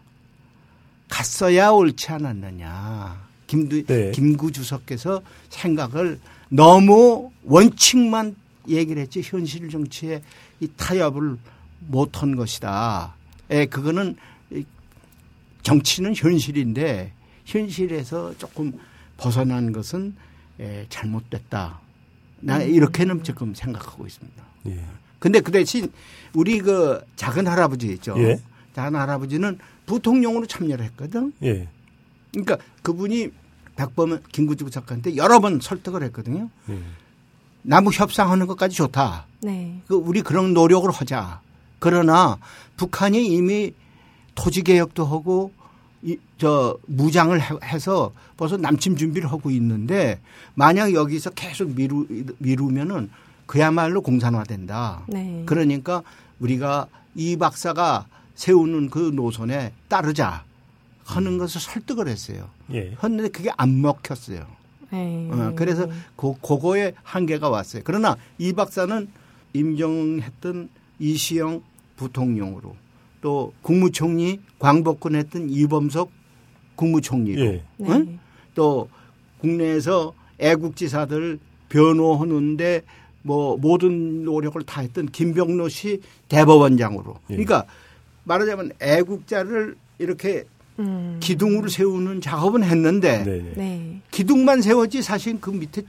갔어야 1.10 1.70
옳지 1.70 2.12
않았느냐. 2.12 3.24
김두, 3.48 3.86
네. 3.86 4.12
김구 4.12 4.52
주석께서 4.52 5.22
생각을 5.50 6.20
너무 6.50 7.32
원칙만 7.44 8.36
얘기를 8.68 9.02
했지 9.02 9.22
현실 9.24 9.70
정치에 9.70 10.24
이 10.60 10.68
타협을 10.76 11.38
못한 11.80 12.36
것이다. 12.36 13.14
예, 13.52 13.66
그거는 13.66 14.16
이 14.52 14.64
정치는 15.62 16.16
현실인데 16.16 17.12
현실에서 17.46 18.36
조금 18.38 18.74
벗어난 19.18 19.72
것은 19.72 20.16
예, 20.60 20.86
잘못됐다. 20.90 21.80
나 22.40 22.62
이렇게는 22.62 23.24
지금 23.24 23.54
생각하고 23.54 24.06
있습니다. 24.06 24.44
예. 24.68 24.84
근데 25.20 25.40
그 25.40 25.52
대신 25.52 25.92
우리 26.34 26.60
그 26.60 27.02
작은 27.16 27.48
할아버지 27.48 27.88
있죠. 27.94 28.16
예. 28.18 28.40
작은 28.76 28.96
할아버지는 29.00 29.60
부통령으로 29.86 30.46
참여를 30.46 30.84
했거든. 30.86 31.34
예. 31.44 31.68
그러니까 32.32 32.58
그분이 32.82 33.30
백범 33.76 34.20
김구주 34.32 34.70
작가한테 34.70 35.16
여러 35.16 35.40
번 35.40 35.60
설득을 35.60 36.04
했거든요. 36.04 36.50
예. 36.70 36.80
남북 37.62 37.98
협상하는 37.98 38.48
것까지 38.48 38.76
좋다. 38.76 39.26
네. 39.42 39.80
그 39.88 39.96
우리 39.96 40.22
그런 40.22 40.54
노력을 40.54 40.90
하자. 40.92 41.42
그러나 41.80 42.38
북한이 42.78 43.26
이미 43.28 43.74
토지 44.36 44.64
개혁도 44.64 45.06
하고 45.06 45.52
이, 46.02 46.18
저 46.38 46.78
무장을 46.88 47.40
해- 47.40 47.58
해서 47.64 48.12
벌써 48.36 48.58
남침 48.58 48.96
준비를 48.98 49.32
하고 49.32 49.50
있는데 49.52 50.20
만약 50.56 50.94
여기서 50.94 51.30
계속 51.32 51.74
미루 51.76 52.06
미루면은 52.40 53.10
그야말로 53.46 54.02
공산화된다. 54.02 55.04
네. 55.08 55.44
그러니까 55.46 56.04
우리가 56.40 56.88
이 57.16 57.38
박사가 57.38 58.08
세우는 58.44 58.90
그 58.90 59.12
노선에 59.14 59.72
따르자 59.88 60.44
하는 61.06 61.38
것을 61.38 61.62
설득을 61.62 62.10
했어요. 62.10 62.50
예. 62.74 62.94
했는데 63.02 63.30
그게 63.30 63.50
안 63.56 63.82
먹혔어요. 63.82 64.46
네. 64.92 65.30
어, 65.32 65.54
그래서 65.56 65.88
그, 66.18 66.34
그거에 66.42 66.94
한계가 67.04 67.50
왔어요. 67.50 67.84
그러나 67.86 68.18
이 68.38 68.52
박사는 68.52 69.08
임정했던 69.54 70.70
이시영 71.00 71.64
부통령으로 71.96 72.76
또 73.22 73.54
국무총리 73.62 74.42
광복군 74.60 75.16
했던 75.16 75.50
이범석 75.50 76.12
국무총리로 76.76 77.42
예. 77.46 77.64
네. 77.78 77.90
응? 77.92 78.20
또 78.56 78.90
국내에서 79.40 80.14
애국지사들 80.40 81.40
변호하는데 81.70 82.82
뭐 83.22 83.56
모든 83.56 84.26
노력을 84.26 84.62
다 84.64 84.82
했던 84.82 85.06
김병로 85.06 85.70
씨 85.70 86.02
대법원장으로. 86.28 87.20
예. 87.30 87.36
그러니까 87.36 87.66
말하자면 88.24 88.72
애국자를 88.80 89.76
이렇게 90.00 90.46
음. 90.80 91.18
기둥으로 91.20 91.70
세우는 91.70 92.22
작업은 92.22 92.64
했는데 92.64 93.24
네. 93.24 93.32
네. 93.42 93.54
네. 93.56 94.02
기둥만 94.12 94.62
세웠지 94.62 95.02
사실 95.02 95.40
그 95.40 95.52
밑에 95.52 95.84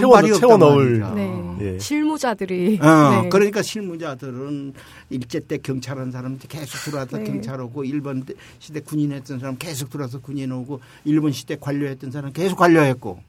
없단 0.00 0.32
채워 0.38 0.56
넣을-. 0.56 1.14
네. 1.14 1.74
예. 1.74 1.78
실무자들이 1.78 2.78
어, 2.80 3.22
네. 3.22 3.28
그러니까 3.28 3.60
실무자들은 3.60 4.72
일제 5.10 5.40
때 5.40 5.58
경찰한 5.58 6.10
사람들 6.12 6.48
계속 6.48 6.78
들어와서 6.84 7.18
네. 7.18 7.24
경찰 7.24 7.60
오고 7.60 7.84
일본 7.84 8.22
때- 8.24 8.34
시대 8.58 8.80
군인했던 8.80 9.38
사람 9.40 9.56
계속 9.58 9.90
들어와서 9.90 10.20
군인 10.20 10.50
오고 10.52 10.80
일본 11.04 11.32
시대 11.32 11.56
관료했던 11.60 12.10
사람 12.10 12.32
계속 12.32 12.56
관료했고 12.56 13.20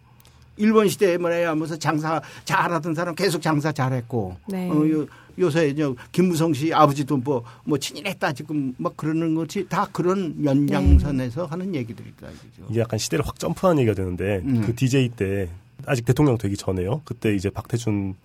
일본 0.57 0.87
시대에 0.87 1.17
뭐야 1.17 1.49
하면서 1.49 1.77
장사 1.77 2.21
잘하던 2.45 2.93
사람 2.93 3.15
계속 3.15 3.41
장사 3.41 3.71
잘했고 3.71 4.37
네. 4.47 4.69
어, 4.69 4.89
요, 4.89 5.07
요새 5.39 5.73
저 5.75 5.95
김무성 6.11 6.53
씨 6.53 6.73
아버지도 6.73 7.17
뭐, 7.17 7.43
뭐 7.63 7.77
친일했다 7.77 8.33
지금 8.33 8.73
막 8.77 8.95
그러는 8.95 9.33
것이 9.35 9.67
다 9.67 9.87
그런 9.91 10.35
연장선에서 10.43 11.45
하는 11.45 11.73
얘기들이다 11.73 12.27
이거죠. 12.27 12.69
이게 12.69 12.81
약간 12.81 12.99
시대를 12.99 13.25
확 13.25 13.39
점프한 13.39 13.79
얘기가 13.79 13.95
되는데 13.95 14.41
음. 14.45 14.61
그 14.65 14.75
DJ 14.75 15.09
때 15.09 15.49
아직 15.85 16.05
대통령 16.05 16.37
되기 16.37 16.55
전에요. 16.55 17.01
그때 17.03 17.33
이제 17.33 17.49
박태준 17.49 18.15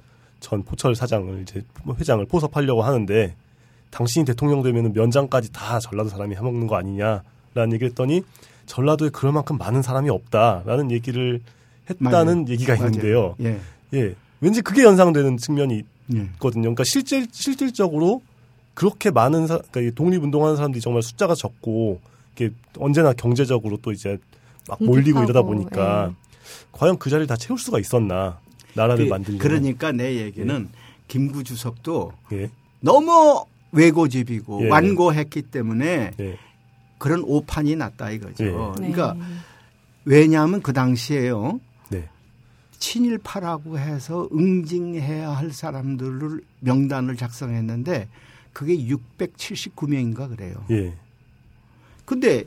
전 0.41 0.63
포철 0.63 0.95
사장을 0.95 1.43
이제 1.43 1.63
회장을 1.99 2.25
포섭하려고 2.27 2.83
하는데 2.83 3.35
당신이 3.91 4.27
대통령 4.27 4.63
되면은 4.63 4.93
면장까지 4.93 5.53
다 5.53 5.81
전라도 5.81 6.11
사람이 6.11 6.37
해먹는 6.37 6.67
거 6.67 6.77
아니냐라는 6.77 7.73
얘기를 7.73 7.89
했더니 7.89 8.23
전라도에 8.67 9.09
그럴 9.09 9.33
만큼 9.33 9.57
많은 9.57 9.83
사람이 9.83 10.11
없다라는 10.11 10.91
얘기를 10.91 11.41
했다는 11.91 12.35
맞아요. 12.37 12.47
얘기가. 12.49 12.75
있는데요. 12.77 13.35
예. 13.41 13.59
예. 13.95 14.15
왠지 14.41 14.61
그게 14.63 14.83
연상되는 14.85 15.37
측면이 15.37 15.83
예. 16.15 16.19
있거든요. 16.35 16.63
그러니까 16.63 16.85
실질 16.85 17.27
실질적으로 17.33 18.23
그렇게 18.75 19.11
많은 19.11 19.47
사, 19.47 19.59
그러니까 19.59 19.81
이 19.81 19.95
독립운동하는 19.95 20.57
사람들이 20.57 20.81
정말 20.81 21.03
숫자가 21.03 21.35
적고 21.35 22.01
이게 22.35 22.51
언제나 22.79 23.13
경제적으로 23.13 23.79
또 23.83 23.91
이제 23.93 24.19
막 24.69 24.83
몰리고 24.83 25.23
이러다 25.25 25.43
보니까 25.43 26.11
예. 26.11 26.15
과연 26.73 26.99
그 26.99 27.11
자리를 27.11 27.27
다 27.27 27.37
채울 27.37 27.59
수가 27.59 27.79
있었나 27.81 28.39
나라를 28.75 29.07
그, 29.07 29.11
만들려면 29.11 29.41
그러니까 29.41 29.93
내 29.93 30.17
얘기는 30.17 30.69
김구 31.09 31.43
주석도 31.43 32.13
예. 32.33 32.51
너무 32.81 33.45
외고집이고 33.73 34.67
예. 34.67 34.69
완고했기 34.69 35.43
때문에 35.43 36.13
예. 36.21 36.39
그런 36.99 37.23
오판이 37.25 37.77
났다 37.77 38.11
이거죠. 38.11 38.45
예. 38.45 38.51
네. 38.51 38.93
그러니까 38.93 39.17
왜냐하면 40.05 40.63
그 40.63 40.73
당시에요. 40.73 41.61
네. 42.79 42.89
친일파라고 42.89 43.79
해서 43.79 44.29
응징해야 44.33 45.31
할 45.31 45.53
사람들을 45.53 46.41
명단을 46.61 47.17
작성했는데 47.17 48.09
그게 48.53 48.77
679명인가 48.77 50.29
그래요. 50.29 50.65
예. 50.71 50.95
근데 52.05 52.45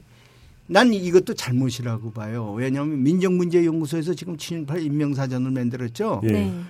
난 0.68 0.94
이것도 0.94 1.34
잘못이라고 1.34 2.12
봐요. 2.12 2.54
왜냐하면 2.54 3.04
민정문제연구소에서 3.04 4.14
지금 4.14 4.38
친일파 4.38 4.78
인명사전을 4.78 5.52
만들었죠. 5.52 6.22
예. 6.24 6.32
네. 6.32 6.62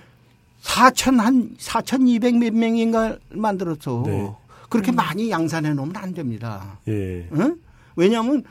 4천 0.62 1.16
한 1.16 1.54
4,200 1.58 2.36
몇 2.36 2.52
명인가 2.52 3.16
만들었어. 3.30 4.02
네. 4.06 4.30
그렇게 4.68 4.92
많이 4.92 5.30
양산해 5.30 5.74
놓으면 5.74 5.96
안 5.96 6.14
됩니다. 6.14 6.78
예. 6.88 7.28
응? 7.32 7.56
왜냐하면 7.96 8.42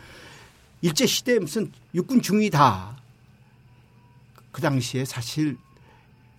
일제 0.82 1.06
시대에 1.06 1.40
무슨 1.40 1.72
육군 1.94 2.22
중위다. 2.22 3.01
그 4.52 4.62
당시에 4.62 5.06
사실 5.06 5.58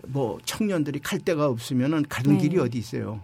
뭐 0.07 0.39
청년들이 0.45 1.01
갈 1.01 1.19
데가 1.21 1.47
없으면은 1.47 2.05
가는 2.09 2.33
네. 2.33 2.39
길이 2.43 2.59
어디 2.59 2.79
있어요. 2.79 3.21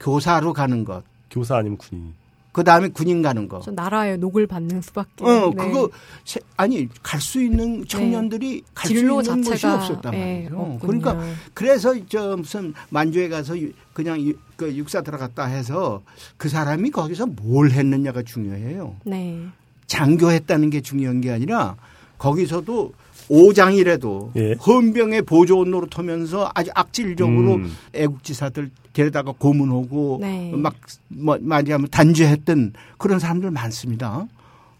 교사로 0.00 0.52
가는 0.52 0.84
것. 0.84 1.04
교사 1.30 1.56
아니면 1.56 1.78
군인. 1.78 2.14
그 2.50 2.64
다음에 2.64 2.88
군인 2.88 3.22
가는 3.22 3.48
거. 3.48 3.60
저 3.60 3.70
나라의 3.70 4.18
녹을 4.18 4.46
받는 4.46 4.82
수밖에. 4.82 5.24
어, 5.24 5.50
네. 5.50 5.56
그거 5.56 5.88
세- 6.24 6.40
아니 6.58 6.86
갈 7.02 7.18
수 7.20 7.42
있는 7.42 7.86
청년들이 7.86 8.62
갈수 8.74 8.94
진로 8.94 9.22
있는 9.22 9.36
곳이 9.42 9.50
자체가 9.60 9.74
없었단 9.76 10.14
예, 10.14 10.18
말이죠. 10.18 10.56
없군요. 10.58 10.78
그러니까 10.80 11.34
그래서 11.54 11.94
저 12.08 12.36
무슨 12.36 12.74
만주에 12.90 13.28
가서 13.30 13.58
유- 13.58 13.72
그냥 13.94 14.20
유- 14.20 14.36
그 14.56 14.74
육사 14.76 15.00
들어갔다 15.00 15.46
해서 15.46 16.02
그 16.36 16.50
사람이 16.50 16.90
거기서 16.90 17.26
뭘 17.26 17.70
했느냐가 17.70 18.22
중요해요. 18.22 18.96
네. 19.04 19.46
장교했다는 19.86 20.68
게 20.70 20.80
중요한 20.82 21.20
게 21.22 21.30
아니라 21.30 21.76
거기서도 22.18 22.92
오장이라도 23.28 24.32
예. 24.36 24.54
헌병의 24.54 25.22
보조 25.22 25.64
노릇하면서 25.64 26.52
아주 26.54 26.70
악질적으로 26.74 27.54
음. 27.56 27.76
애국지사들 27.94 28.70
데려다가 28.92 29.32
고문하고 29.32 30.18
네. 30.20 30.52
막 30.54 30.74
뭐, 31.08 31.38
말하자면 31.40 31.88
단죄했던 31.90 32.72
그런 32.98 33.18
사람들 33.18 33.50
많습니다. 33.50 34.26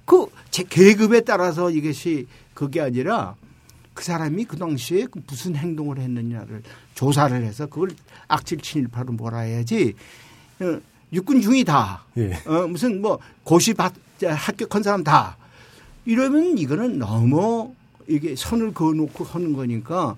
그 0.04 0.26
제 0.52 0.62
계급에 0.68 1.22
따라서 1.22 1.70
이것이 1.70 2.26
그게 2.52 2.82
아니라 2.82 3.34
그 3.94 4.04
사람이 4.04 4.44
그 4.44 4.58
당시에 4.58 5.06
그 5.10 5.20
무슨 5.26 5.56
행동을 5.56 5.98
했느냐를 5.98 6.62
조사를 6.94 7.42
해서 7.42 7.66
그걸 7.66 7.90
악질 8.28 8.58
친일파로 8.58 9.14
몰아 9.14 9.38
해야지 9.40 9.94
어, 10.60 10.78
육군 11.10 11.40
중이 11.40 11.64
다. 11.64 12.04
예. 12.18 12.34
어, 12.46 12.66
무슨 12.68 13.00
뭐 13.00 13.18
고시 13.44 13.72
받, 13.72 13.94
합격한 14.22 14.82
사람 14.82 15.02
다 15.02 15.38
이러면 16.04 16.58
이거는 16.58 16.98
너무 16.98 17.74
이게 18.08 18.34
선을 18.36 18.72
그어놓고 18.74 19.24
하는 19.24 19.52
거니까 19.52 20.16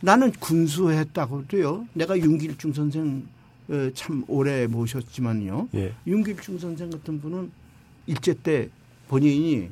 나는 0.00 0.30
군수했다고도요. 0.32 1.88
내가 1.94 2.18
윤길중 2.18 2.72
선생 2.72 3.26
어, 3.68 3.90
참 3.94 4.24
오래 4.28 4.66
모셨지만요. 4.66 5.68
예. 5.74 5.92
윤길중 6.06 6.58
선생 6.58 6.90
같은 6.90 7.20
분은 7.20 7.50
일제 8.06 8.34
때 8.34 8.68
본인이 9.08 9.68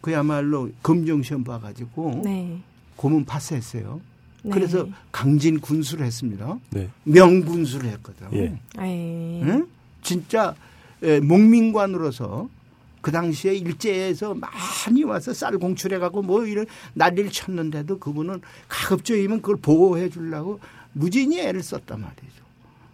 그야말로 0.00 0.70
검정 0.82 1.22
시험 1.22 1.44
봐가지고 1.44 2.22
네. 2.24 2.58
고문 2.96 3.24
파스했어요. 3.24 4.00
네. 4.42 4.50
그래서 4.50 4.88
강진 5.12 5.60
군수를 5.60 6.06
했습니다. 6.06 6.58
네. 6.70 6.88
명군수를 7.04 7.90
했거든. 7.90 8.26
예. 8.32 8.58
네. 8.78 9.40
응? 9.44 9.66
진짜 10.02 10.54
에, 11.02 11.20
목민관으로서 11.20 12.48
그 13.06 13.12
당시에 13.12 13.54
일제에서 13.54 14.34
많이 14.34 15.04
와서 15.04 15.32
쌀 15.32 15.56
공출해가고 15.58 16.22
뭐 16.22 16.44
이런 16.44 16.66
난리를 16.94 17.30
쳤는데도 17.30 18.00
그분은 18.00 18.40
가급적이면 18.66 19.42
그걸 19.42 19.58
보호해 19.58 20.10
주려고 20.10 20.58
무진히 20.92 21.38
애를 21.38 21.62
썼단 21.62 22.00
말이죠. 22.00 22.42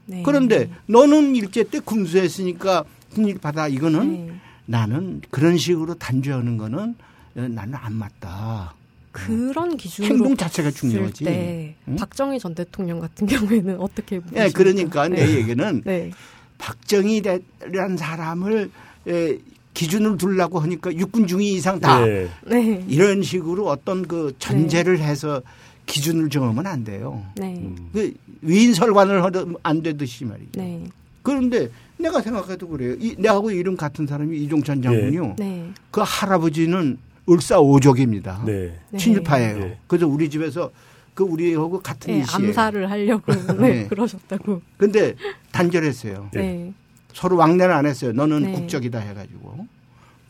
네. 0.05 0.23
그런데 0.23 0.69
너는 0.85 1.35
일제 1.35 1.65
때 1.65 1.81
군수했으니까 1.81 2.85
군일 3.15 3.39
받아 3.39 3.69
이거는 3.69 4.27
네. 4.27 4.35
나는 4.67 5.23
그런 5.31 5.57
식으로 5.57 5.95
단죄하는 5.95 6.59
거는 6.59 6.95
어, 7.37 7.41
나는 7.49 7.75
안 7.75 7.95
맞다. 7.95 8.75
그런 9.13 9.79
기준으로 9.79 10.15
행동 10.15 10.37
자체가 10.37 10.73
중요하지. 10.73 11.25
때 11.25 11.75
응? 11.89 11.97
박정희 11.97 12.39
전 12.39 12.55
대통령 12.55 13.01
같은 13.01 13.27
경우에는 13.27 13.81
어떻게 13.81 14.21
보십니까? 14.21 14.45
예, 14.45 14.51
그러니까 14.51 15.09
네. 15.09 15.25
내 15.25 15.37
얘기는 15.37 15.83
네. 15.87 16.11
박정희라는 16.59 17.97
사람을 17.97 18.71
에, 19.09 19.39
기준을 19.75 20.19
두려고 20.19 20.61
하니까 20.61 20.95
육군 20.95 21.27
중위 21.27 21.55
이상 21.55 21.81
다 21.81 22.07
예. 22.07 22.29
네. 22.47 22.85
이런 22.89 23.23
식으로 23.23 23.69
어떤 23.69 24.07
그 24.07 24.35
전제를 24.39 24.99
해서 25.01 25.43
기준을 25.87 26.31
정하면 26.31 26.67
안 26.67 26.85
돼요. 26.85 27.25
네. 27.37 27.57
음. 27.57 27.91
그 27.93 28.13
위인설관을 28.43 29.25
하면 29.25 29.57
안 29.63 29.83
되듯이 29.83 30.25
말이죠. 30.25 30.61
네. 30.61 30.85
그런데 31.23 31.71
내가 31.97 32.21
생각해도 32.21 32.69
그래요. 32.69 32.95
이, 32.99 33.15
내하고 33.19 33.51
이름 33.51 33.77
같은 33.77 34.07
사람이 34.07 34.37
이종찬 34.43 34.83
장군이요. 34.83 35.37
네. 35.39 35.71
그 35.91 36.03
할아버지는 36.05 36.99
을사오족입니다. 37.29 38.43
네. 38.45 38.79
네. 38.91 38.99
친일파예요. 38.99 39.59
네. 39.59 39.79
그래서 39.87 40.07
우리 40.07 40.29
집에서 40.29 40.71
그 41.15 41.25
우리하고 41.25 41.81
같은 41.81 42.13
네, 42.13 42.21
이시예요. 42.21 42.49
암살을 42.49 42.91
하려고 42.91 43.33
네, 43.59 43.69
네. 43.69 43.87
그러셨다고. 43.89 44.63
근데 44.77 45.15
단절했어요. 45.53 46.31
네. 46.33 46.73
네. 47.13 47.21
서로 47.21 47.37
왕래를 47.37 47.73
안 47.73 47.87
했어요. 47.87 48.13
너는 48.13 48.43
네. 48.43 48.53
국적이다 48.53 48.99
해가지고. 48.99 49.67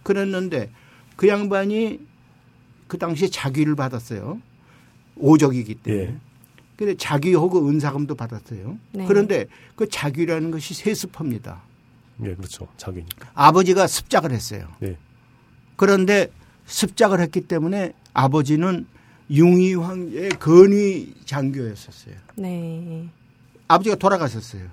그랬는데 0.02 0.70
그 1.16 1.28
양반이 1.28 2.00
그 2.88 2.98
당시에 2.98 3.28
자귀를 3.28 3.74
받았어요. 3.76 4.40
오적이기 5.16 5.76
때문에. 5.76 6.04
예. 6.04 6.16
근데 6.76 6.94
자귀하고 6.96 7.68
은사금도 7.68 8.14
받았어요. 8.14 8.78
네. 8.92 9.06
그런데 9.06 9.46
그 9.76 9.88
자귀라는 9.88 10.50
것이 10.50 10.74
세습합니다. 10.74 11.62
예, 12.24 12.34
그렇죠. 12.34 12.66
자기니까. 12.76 13.30
아버지가 13.34 13.86
습작을 13.86 14.32
했어요. 14.32 14.68
네. 14.80 14.96
그런데 15.76 16.28
습작을 16.66 17.20
했기 17.20 17.42
때문에 17.42 17.92
아버지는 18.14 18.86
융희 19.30 19.74
황제의 19.74 20.30
건위 20.40 21.14
장교였었어요. 21.24 22.14
네. 22.36 23.08
아버지가 23.68 23.96
돌아가셨어요. 23.96 24.66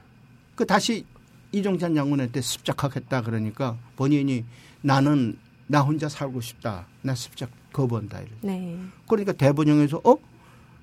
그 0.55 0.65
다시 0.65 1.05
이종찬 1.51 1.95
장군한테 1.95 2.41
습작하겠다 2.41 3.21
그러니까 3.21 3.77
본인이 3.95 4.45
나는 4.81 5.37
나 5.67 5.81
혼자 5.81 6.09
살고 6.09 6.41
싶다. 6.41 6.85
나 7.01 7.13
습작 7.15 7.49
거부한다. 7.73 8.19
이래. 8.21 8.29
네. 8.41 8.79
그러니까 9.07 9.33
대본영에서 9.33 10.01
어? 10.03 10.15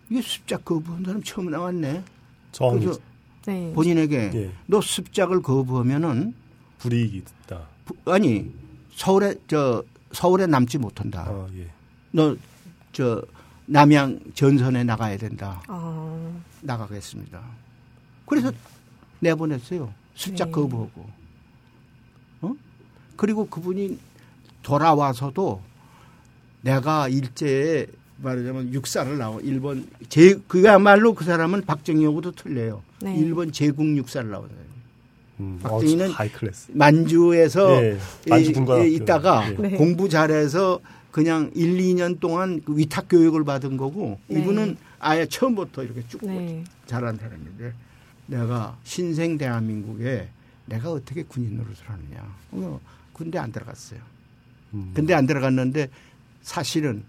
이게 0.08 0.22
습작 0.22 0.64
거부한 0.64 1.04
사람 1.04 1.22
처음 1.22 1.50
나왔네. 1.50 2.02
저항이 2.52 2.84
그래서 2.84 3.00
네. 3.46 3.72
본인에게 3.74 4.30
예. 4.34 4.52
너 4.66 4.80
습작을 4.80 5.42
거부하면은 5.42 6.34
불이익이 6.78 7.16
있다. 7.44 7.66
부- 7.84 7.96
아니 8.12 8.52
서울에 8.94 9.34
저 9.48 9.82
서울에 10.12 10.46
남지 10.46 10.78
못한다. 10.78 11.22
아, 11.28 11.48
예. 11.56 11.68
너저 12.12 13.22
남양 13.66 14.20
전선에 14.34 14.84
나가야 14.84 15.16
된다. 15.16 15.60
아, 15.66 16.32
나가겠습니다. 16.62 17.40
그래서 18.24 18.52
내보냈어요. 19.20 19.92
습작 20.16 20.46
네. 20.46 20.50
거부하고. 20.52 21.06
어? 22.42 22.52
그리고 23.16 23.46
그분이 23.46 23.98
돌아와서도 24.62 25.60
내가 26.62 27.08
일제에 27.08 27.86
말하자면 28.18 28.72
육사를 28.72 29.16
나와 29.18 29.38
일본 29.42 29.86
제 30.08 30.38
그야말로 30.48 31.14
그 31.14 31.24
사람은 31.24 31.66
박정희하고도 31.66 32.32
틀려요. 32.32 32.82
네. 33.02 33.14
일본 33.18 33.52
제국 33.52 33.84
육사를 33.96 34.28
나오잖아요. 34.28 34.66
음, 35.40 35.60
박정희는 35.62 36.08
어, 36.08 36.12
high 36.12 36.30
class. 36.32 36.72
만주에서 36.72 37.84
예, 37.84 37.98
만주 38.26 38.52
이-. 38.52 38.90
이- 38.92 38.94
있다가 38.96 39.50
예. 39.50 39.54
네. 39.54 39.70
공부 39.76 40.08
잘해서 40.08 40.80
그냥 41.12 41.50
1, 41.54 41.76
2년 41.76 42.18
동안 42.20 42.62
그 42.64 42.76
위탁 42.76 43.06
교육을 43.10 43.44
받은 43.44 43.76
거고 43.76 44.18
네. 44.28 44.40
이분은 44.40 44.78
아예 44.98 45.26
처음부터 45.26 45.84
이렇게 45.84 46.02
쭉 46.08 46.20
네. 46.26 46.64
잘한 46.86 47.18
사람인데 47.18 47.72
내가 48.26 48.76
신생 48.84 49.38
대한민국에 49.38 50.28
내가 50.66 50.90
어떻게 50.90 51.22
군인 51.22 51.56
노릇을 51.56 51.88
하느냐. 51.88 52.36
어, 52.52 52.80
군대 53.12 53.38
안 53.38 53.52
들어갔어요. 53.52 54.00
음. 54.74 54.92
근데 54.94 55.14
안 55.14 55.26
들어갔는데 55.26 55.88
사실은 56.42 57.04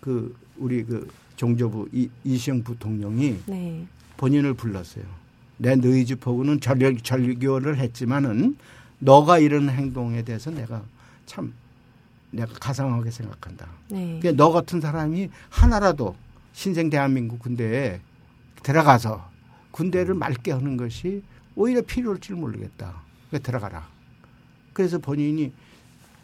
그 0.00 0.36
우리 0.56 0.84
그 0.84 1.10
종조부 1.36 1.88
이, 1.92 2.08
이시영 2.24 2.62
부통령이 2.62 3.40
네. 3.46 3.86
본인을 4.16 4.54
불렀어요. 4.54 5.04
내 5.56 5.74
너희 5.76 6.04
집하고는 6.04 6.60
전력 6.60 7.02
절교를 7.02 7.78
했지만은 7.78 8.56
너가 8.98 9.38
이런 9.38 9.70
행동에 9.70 10.22
대해서 10.22 10.50
내가 10.50 10.82
참 11.26 11.52
내가 12.30 12.52
가상하게 12.54 13.10
생각한다. 13.10 13.66
네. 13.88 14.18
그러니까 14.20 14.32
너 14.42 14.52
같은 14.52 14.80
사람이 14.80 15.30
하나라도 15.48 16.14
신생 16.52 16.90
대한민국 16.90 17.38
군대에 17.38 18.00
들어가서 18.62 19.29
군대를 19.70 20.14
맑게 20.14 20.52
하는 20.52 20.76
것이 20.76 21.22
오히려 21.54 21.82
필요할 21.82 22.20
줄 22.20 22.36
모르겠다. 22.36 23.02
그러니까 23.28 23.46
들어가라. 23.46 23.88
그래서 24.72 24.98
본인이 24.98 25.52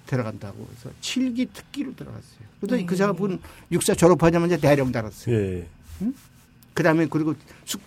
들어간다고 0.07 0.69
해서 0.73 0.91
칠기 1.01 1.47
특기로 1.53 1.95
들어갔어요. 1.97 2.47
그래서 2.61 2.77
네. 2.77 2.87
그 2.87 2.95
사람은 2.97 3.41
육사 3.73 3.95
졸업하자마자 3.95 4.57
대령 4.57 4.93
달았어요. 4.93 5.35
예. 5.37 5.67
그다음에 6.75 7.07
그리고 7.11 7.35
숙- 7.65 7.81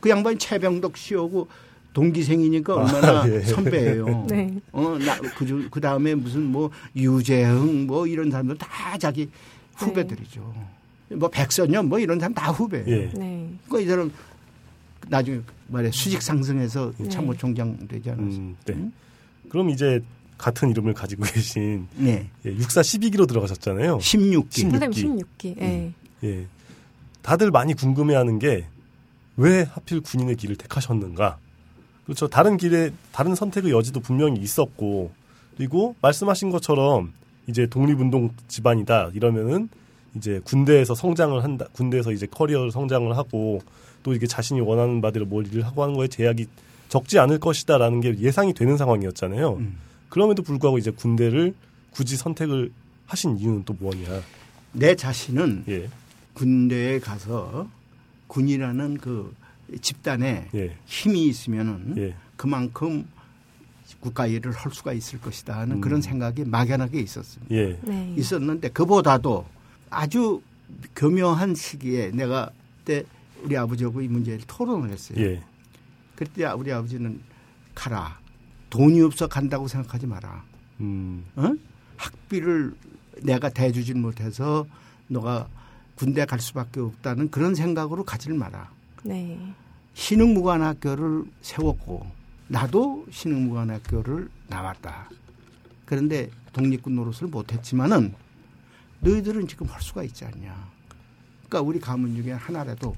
그 0.00 0.10
양반이 0.10 0.36
최병덕 0.38 0.96
씨하고 0.96 1.48
동기생이니까 1.94 2.72
아, 2.74 2.76
얼마나 2.76 3.28
예. 3.34 3.40
선배예요. 3.40 4.26
네. 4.28 4.58
어, 4.72 4.98
나, 4.98 5.18
그, 5.20 5.68
그 5.70 5.80
다음에 5.80 6.14
무슨 6.14 6.42
뭐 6.44 6.70
유재흥 6.96 7.86
뭐 7.86 8.06
이런 8.06 8.30
사람들 8.30 8.58
다 8.58 8.96
자기 8.98 9.28
후배들이죠. 9.76 10.54
뭐 11.12 11.28
백선엽 11.28 11.86
뭐 11.86 11.98
이런 11.98 12.18
사람 12.18 12.34
다 12.34 12.50
후배예요. 12.50 12.86
예. 12.88 13.10
네. 13.14 13.50
그러니까 13.68 13.80
이 13.80 13.86
사람 13.86 14.12
나중에 15.12 15.40
말해 15.68 15.90
수직 15.92 16.22
상승해서 16.22 16.92
네. 16.96 17.08
참모총장 17.08 17.86
되지 17.86 18.10
않았어요. 18.10 18.30
음, 18.40 18.56
네. 18.64 18.72
음? 18.72 18.92
그럼 19.50 19.68
이제 19.70 20.00
같은 20.38 20.70
이름을 20.70 20.94
가지고 20.94 21.24
계신 21.24 21.86
네. 21.96 22.28
예, 22.46 22.50
육사 22.50 22.80
12기로 22.80 23.28
들어가셨잖아요. 23.28 23.98
16기. 23.98 24.46
십- 24.50 24.70
선생님 24.70 25.16
16기. 25.18 25.24
16기. 25.38 25.60
예. 25.60 25.92
예. 26.24 26.46
다들 27.22 27.50
많이 27.50 27.74
궁금해하는 27.74 28.38
게 28.38 28.66
왜 29.38 29.62
하필 29.62 30.02
군인의 30.02 30.36
길을 30.36 30.56
택하셨는가? 30.56 31.38
그렇죠. 32.04 32.28
다른 32.28 32.58
길에 32.58 32.90
다른 33.12 33.34
선택의 33.34 33.72
여지도 33.72 34.00
분명히 34.00 34.38
있었고 34.38 35.10
그리고 35.56 35.96
말씀하신 36.02 36.50
것처럼 36.50 37.14
이제 37.46 37.66
독립운동 37.66 38.28
집안이다 38.48 39.10
이러면은 39.14 39.70
이제 40.14 40.38
군대에서 40.44 40.94
성장을 40.94 41.42
한다. 41.42 41.64
군대에서 41.72 42.12
이제 42.12 42.26
커리어를 42.26 42.70
성장을 42.72 43.16
하고 43.16 43.62
또 44.02 44.14
이게 44.14 44.26
자신이 44.26 44.60
원하는 44.60 45.00
바대로 45.00 45.26
뭘 45.26 45.46
일을 45.46 45.64
하고 45.66 45.82
하는 45.82 45.94
거에 45.94 46.08
제약이 46.08 46.46
적지 46.88 47.18
않을 47.18 47.38
것이다라는 47.38 48.00
게 48.00 48.18
예상이 48.18 48.52
되는 48.52 48.76
상황이었잖아요. 48.76 49.54
음. 49.54 49.76
그럼에도 50.08 50.42
불구하고 50.42 50.78
이제 50.78 50.90
군대를 50.90 51.54
굳이 51.90 52.16
선택을 52.16 52.70
하신 53.06 53.38
이유는 53.38 53.64
또 53.64 53.74
뭐냐? 53.78 54.20
내 54.72 54.94
자신은 54.94 55.64
예, 55.68 55.88
군대에 56.34 56.98
가서 56.98 57.68
군이라는 58.26 58.98
그 58.98 59.34
집단에 59.80 60.48
예, 60.54 60.76
힘이 60.86 61.26
있으면은 61.28 61.94
예, 61.98 62.14
그만큼 62.36 63.06
국가 64.00 64.26
일을 64.26 64.52
할 64.52 64.72
수가 64.72 64.92
있을 64.92 65.20
것이다 65.20 65.56
하는 65.56 65.76
음. 65.76 65.80
그런 65.80 66.02
생각이 66.02 66.44
막연하게 66.44 67.00
있었습니다. 67.00 67.54
예, 67.54 67.78
네. 67.82 68.14
있었는데 68.16 68.70
그보다도 68.70 69.46
아주 69.90 70.42
교묘한 70.96 71.54
시기에 71.54 72.10
내가 72.10 72.50
그때 72.78 73.04
우리 73.42 73.56
아버지하고 73.56 74.00
이 74.00 74.08
문제를 74.08 74.40
토론을 74.46 74.90
했어요. 74.90 75.18
예, 75.20 75.42
그때 76.16 76.46
우리 76.46 76.72
아버지는 76.72 77.20
가라. 77.74 78.20
돈이 78.70 79.02
없어 79.02 79.26
간다고 79.26 79.68
생각하지 79.68 80.06
마라. 80.06 80.44
음, 80.80 81.24
어? 81.36 81.52
학비를 81.96 82.74
내가 83.22 83.50
대주질 83.50 83.96
못해서 83.96 84.66
너가 85.08 85.48
군대 85.94 86.24
갈 86.24 86.40
수밖에 86.40 86.80
없다는 86.80 87.30
그런 87.30 87.54
생각으로 87.54 88.04
가지를 88.04 88.36
마라. 88.36 88.70
네. 89.02 89.54
신흥무관학교를 89.94 91.24
세웠고 91.42 92.06
나도 92.48 93.06
신흥무관학교를 93.10 94.28
나왔다. 94.48 95.10
그런데 95.84 96.30
독립군 96.52 96.94
노릇을 96.94 97.28
못했지만은 97.28 98.14
너희들은 99.00 99.48
지금 99.48 99.66
할 99.66 99.82
수가 99.82 100.02
있지 100.04 100.24
않냐. 100.24 100.70
그러니까 101.48 101.60
우리 101.60 101.78
가문 101.78 102.14
중에 102.16 102.32
하나라도 102.32 102.96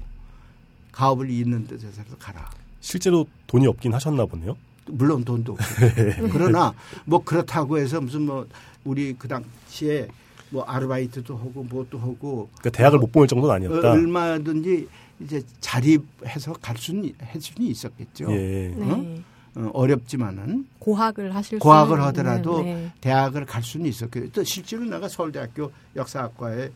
가업을 0.95 1.29
잇는 1.29 1.67
뜻에서 1.67 2.01
가라. 2.17 2.49
실제로 2.79 3.27
돈이 3.47 3.67
없긴 3.67 3.93
하셨나 3.93 4.25
보네요. 4.25 4.55
물론 4.87 5.25
돈도 5.25 5.53
없고. 5.53 5.63
그러나 6.31 6.73
뭐 7.03 7.23
그렇다고 7.23 7.77
해서 7.77 7.99
무슨 7.99 8.21
뭐 8.21 8.47
우리 8.85 9.13
그 9.13 9.27
당시에 9.27 10.07
뭐 10.51 10.63
아르바이트도 10.63 11.35
하고 11.35 11.63
뭐도 11.63 11.99
하고 11.99 12.49
그러니까 12.59 12.69
대학을 12.69 12.99
못 12.99 13.11
보낼 13.11 13.27
정도는 13.27 13.55
아니었다. 13.55 13.89
어, 13.89 13.91
얼마든지 13.91 14.87
이제 15.19 15.41
자립해서 15.59 16.53
갈 16.53 16.77
수는 16.77 17.11
할 17.19 17.41
수는 17.41 17.69
있었겠죠. 17.69 18.31
예. 18.31 18.73
네. 18.77 19.23
어, 19.55 19.69
어렵지만은 19.73 20.67
고학을 20.79 21.35
하실 21.35 21.59
고학을 21.59 22.01
하더라도 22.03 22.61
네. 22.61 22.91
대학을 23.01 23.45
갈 23.45 23.63
수는 23.63 23.87
있었겠죠. 23.87 24.31
또 24.31 24.43
실제로 24.43 24.85
내가 24.85 25.09
서울대학교 25.09 25.71
역사학과에 25.95 26.69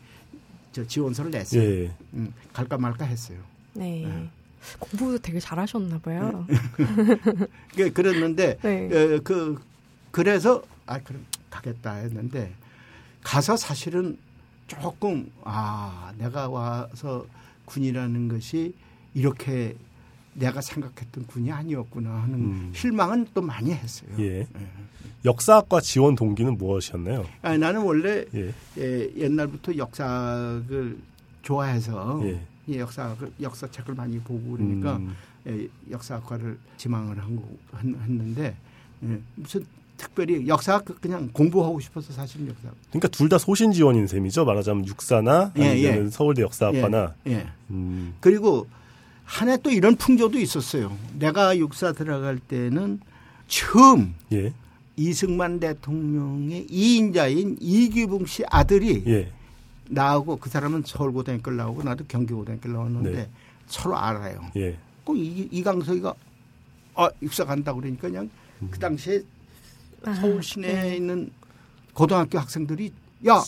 저 0.72 0.86
지원서를 0.86 1.30
냈어요. 1.30 1.62
예. 1.62 1.90
음, 2.14 2.34
갈까 2.52 2.76
말까 2.76 3.04
했어요. 3.06 3.38
네. 3.74 4.04
네. 4.06 4.30
공부도 4.78 5.18
되게 5.18 5.40
잘하셨나 5.40 5.98
봐요. 6.00 6.46
그 7.74 7.92
그랬는데 7.92 8.58
네. 8.62 8.86
어, 8.86 9.20
그 9.24 9.58
그래서 10.10 10.62
아 10.86 10.98
그럼 10.98 11.24
가겠다 11.48 11.94
했는데 11.94 12.52
가서 13.22 13.56
사실은 13.56 14.18
조금 14.66 15.30
아 15.44 16.12
내가 16.18 16.48
와서 16.48 17.24
군이라는 17.64 18.28
것이 18.28 18.74
이렇게 19.14 19.76
내가 20.34 20.60
생각했던 20.60 21.26
군이 21.26 21.50
아니었구나 21.50 22.10
하는 22.10 22.34
음. 22.34 22.72
실망은 22.74 23.26
또 23.34 23.40
많이 23.42 23.72
했어요. 23.72 24.10
예. 24.20 24.46
역사학과 25.24 25.80
지원 25.80 26.14
동기는 26.14 26.56
무엇이었나요? 26.56 27.26
아니, 27.42 27.58
나는 27.58 27.82
원래 27.82 28.24
예. 28.34 28.54
예, 28.78 29.10
옛날부터 29.16 29.76
역사를 29.76 30.98
좋아해서 31.42 32.20
예. 32.68 32.72
이 32.74 32.78
역사 32.78 33.16
역사책을 33.40 33.94
많이 33.94 34.18
보고 34.20 34.52
그러니까 34.52 34.96
음, 34.96 35.14
예, 35.46 35.66
역사학과를 35.90 36.58
지망을 36.76 37.18
한 37.22 37.36
거, 37.36 37.42
했- 37.78 37.84
했는데 37.84 38.56
예, 39.04 39.18
무슨 39.34 39.64
특별히 39.96 40.46
역사 40.48 40.78
그냥 41.00 41.28
공부하고 41.32 41.78
싶어서 41.80 42.12
사실 42.12 42.46
역사 42.48 42.68
그러니까 42.90 43.08
둘 43.08 43.28
다 43.28 43.38
소신 43.38 43.72
지원인 43.72 44.06
셈이죠. 44.06 44.44
말하자면 44.44 44.86
육사나 44.86 45.52
예, 45.58 45.68
아니면 45.70 46.06
예. 46.06 46.10
서울대 46.10 46.42
역사학과나. 46.42 47.14
예. 47.26 47.46
음, 47.70 48.14
그리고 48.20 48.66
한 49.24 49.48
해 49.48 49.56
또 49.62 49.70
이런 49.70 49.94
풍조도 49.96 50.38
있었어요. 50.38 50.96
내가 51.18 51.56
육사 51.56 51.92
들어갈 51.92 52.38
때는 52.38 53.00
처음 53.46 54.14
예. 54.32 54.52
이승만 54.96 55.60
대통령의 55.60 56.66
이인자인 56.70 57.56
이기붕 57.60 58.26
씨 58.26 58.42
아들이 58.50 59.02
예. 59.06 59.30
나하고 59.90 60.36
그 60.36 60.48
사람은 60.48 60.84
서울고등학교를 60.86 61.58
나오고 61.58 61.82
나도 61.82 62.04
경기고등학교를 62.06 62.74
나왔는데 62.76 63.10
네. 63.12 63.28
서로 63.66 63.96
알아요. 63.96 64.40
예. 64.56 64.76
꼭 65.04 65.16
이, 65.16 65.48
이강석이가 65.50 66.14
아 66.94 67.10
육사 67.22 67.44
간다 67.44 67.72
그러니까 67.72 68.02
그냥 68.08 68.30
그 68.70 68.78
당시에 68.78 69.22
아, 70.04 70.14
서울 70.14 70.42
시내에 70.42 70.82
네. 70.82 70.96
있는 70.96 71.30
고등학교 71.92 72.38
학생들이 72.38 72.92
야 73.28 73.42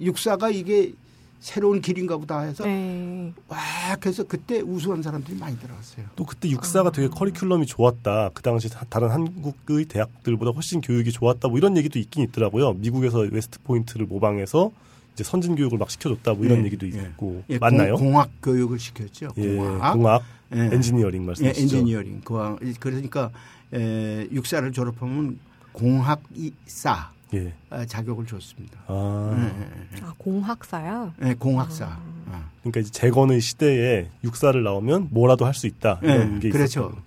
육사가 0.00 0.50
이게 0.50 0.92
새로운 1.40 1.80
길인가 1.80 2.16
보다 2.16 2.40
해서 2.40 2.64
네. 2.64 3.32
와 3.48 3.56
그래서 4.00 4.24
그때 4.24 4.60
우수한 4.60 5.02
사람들이 5.02 5.36
많이 5.38 5.58
들어갔어요. 5.58 6.06
또 6.16 6.24
그때 6.24 6.48
육사가 6.50 6.90
되게 6.92 7.08
커리큘럼이 7.08 7.66
좋았다. 7.66 8.30
그 8.34 8.42
당시 8.42 8.68
다- 8.68 8.84
다른 8.88 9.10
한국의 9.10 9.84
대학들보다 9.86 10.50
훨씬 10.52 10.80
교육이 10.80 11.10
좋았다. 11.12 11.48
뭐 11.48 11.58
이런 11.58 11.76
얘기도 11.76 11.98
있긴 11.98 12.24
있더라고요. 12.24 12.74
미국에서 12.74 13.20
웨스트 13.30 13.60
포인트를 13.62 14.06
모방해서 14.06 14.70
이제 15.18 15.24
선진 15.24 15.56
교육을 15.56 15.78
막 15.78 15.90
시켜줬다. 15.90 16.34
뭐 16.34 16.44
이런 16.44 16.60
예, 16.60 16.64
얘기도 16.66 16.86
예. 16.86 16.90
있고 16.92 17.42
예, 17.50 17.58
맞나요? 17.58 17.96
공, 17.96 18.16
학 18.16 18.30
교육을 18.40 18.78
시켰죠. 18.78 19.30
예, 19.36 19.56
공학, 19.56 19.92
공학, 19.94 20.22
예. 20.54 20.60
엔지니어링 20.72 21.22
예, 21.22 21.26
말씀이시죠? 21.26 21.60
엔지니어링. 21.76 22.20
공학. 22.24 22.58
그러니까 22.78 23.30
에, 23.74 24.28
육사를 24.30 24.70
졸업하면 24.70 25.40
공학 25.72 26.22
이사 26.36 27.10
예. 27.34 27.52
아, 27.68 27.84
자격을 27.84 28.26
줬습니다. 28.26 28.78
아, 28.86 29.34
예, 29.36 29.96
예, 29.98 30.02
아, 30.02 30.14
공학사요? 30.16 31.12
예. 31.24 31.30
예, 31.30 31.34
공학사. 31.34 31.98
어. 32.26 32.44
그러니까 32.60 32.80
이제 32.80 32.90
재건의 32.92 33.40
시대에 33.40 34.08
육사를 34.22 34.62
나오면 34.62 35.08
뭐라도 35.10 35.46
할 35.46 35.52
수 35.54 35.66
있다. 35.66 35.98
이런 36.04 36.36
예, 36.36 36.38
게 36.38 36.50
그렇죠. 36.50 36.80
있었던 36.82 36.90
거죠. 36.90 37.02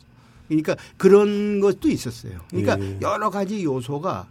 그러니까 0.49 0.75
그런 0.97 1.61
것도 1.61 1.87
있었어요. 1.87 2.41
그러니까 2.49 2.77
예. 2.81 2.97
여러 3.01 3.29
가지 3.29 3.63
요소가 3.63 4.27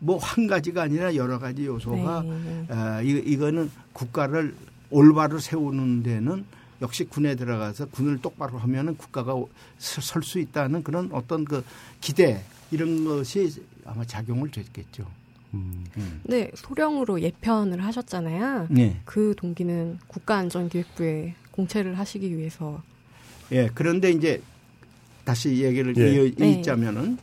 뭐 0.00 0.18
한 0.18 0.46
가지가 0.46 0.82
아니라 0.82 1.14
여러 1.14 1.38
가지 1.38 1.66
요소가 1.66 2.22
네. 2.22 2.66
아, 2.68 3.00
이, 3.02 3.10
이거는 3.10 3.70
국가를 3.92 4.54
올바로 4.90 5.38
세우는 5.38 6.02
데는 6.02 6.44
역시 6.82 7.04
군에 7.04 7.34
들어가서 7.36 7.86
군을 7.86 8.20
똑바로 8.20 8.58
하면은 8.58 8.96
국가가 8.96 9.34
설 9.78 10.22
수 10.22 10.38
있다는 10.38 10.82
그런 10.82 11.08
어떤 11.12 11.44
그 11.44 11.64
기대 12.00 12.42
이런 12.70 13.04
것이 13.04 13.62
아마 13.84 14.04
작용을 14.04 14.50
됐겠죠. 14.50 15.06
음, 15.54 15.84
네, 16.24 16.50
소령으로 16.54 17.22
예편을 17.22 17.82
하셨잖아요. 17.84 18.66
네. 18.68 19.00
그 19.04 19.34
동기는 19.36 19.98
국가안전기획부에 20.08 21.34
공채를 21.52 21.98
하시기 21.98 22.36
위해서 22.36 22.82
예. 23.52 23.70
그런데 23.74 24.10
이제 24.10 24.42
다시 25.24 25.62
얘기를 25.62 25.96
예. 25.96 26.12
이어 26.12 26.30
네. 26.36 26.50
잇자면은 26.50 27.16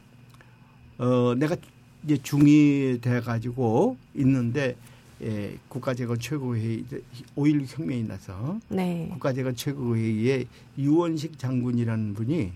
어 0.97 1.35
내가 1.37 1.55
이제 2.03 2.17
중이 2.21 2.99
돼 3.01 3.21
가지고 3.21 3.97
있는데 4.15 4.75
예, 5.21 5.57
국가재건 5.69 6.19
최고회의 6.19 6.83
5.16 7.35 7.77
혁명이 7.77 8.03
나서 8.03 8.59
네. 8.67 9.07
국가재건 9.13 9.55
최고회의에 9.55 10.45
유원식 10.77 11.39
장군이라는 11.39 12.13
분이 12.13 12.51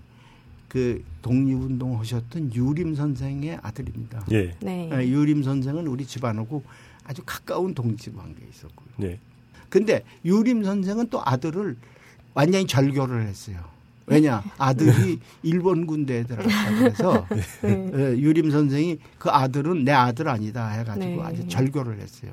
그 0.68 1.02
독립운동 1.22 1.98
하셨던 1.98 2.54
유림 2.54 2.94
선생의 2.94 3.58
아들입니다. 3.62 4.26
예. 4.32 4.54
네. 4.60 4.90
예, 4.92 5.08
유림 5.08 5.42
선생은 5.42 5.86
우리 5.86 6.04
집안하고 6.04 6.62
아주 7.04 7.22
가까운 7.24 7.72
동지 7.72 8.12
관계에 8.12 8.46
있었고요. 8.50 8.88
예. 9.02 9.18
근데 9.70 10.02
유림 10.26 10.64
선생은 10.64 11.08
또 11.08 11.22
아들을 11.24 11.76
완전히 12.34 12.66
절교를 12.66 13.26
했어요. 13.26 13.77
왜냐 14.08 14.42
아들이 14.56 15.20
일본 15.42 15.86
군대에 15.86 16.24
들어갔다 16.24 16.78
그래서 16.78 17.26
네. 17.62 17.90
예, 17.94 18.18
유림 18.18 18.50
선생이 18.50 18.98
그 19.18 19.30
아들은 19.30 19.84
내 19.84 19.92
아들 19.92 20.28
아니다 20.28 20.68
해가지고 20.68 21.04
네. 21.04 21.22
아주 21.22 21.48
절교를 21.48 22.00
했어요. 22.00 22.32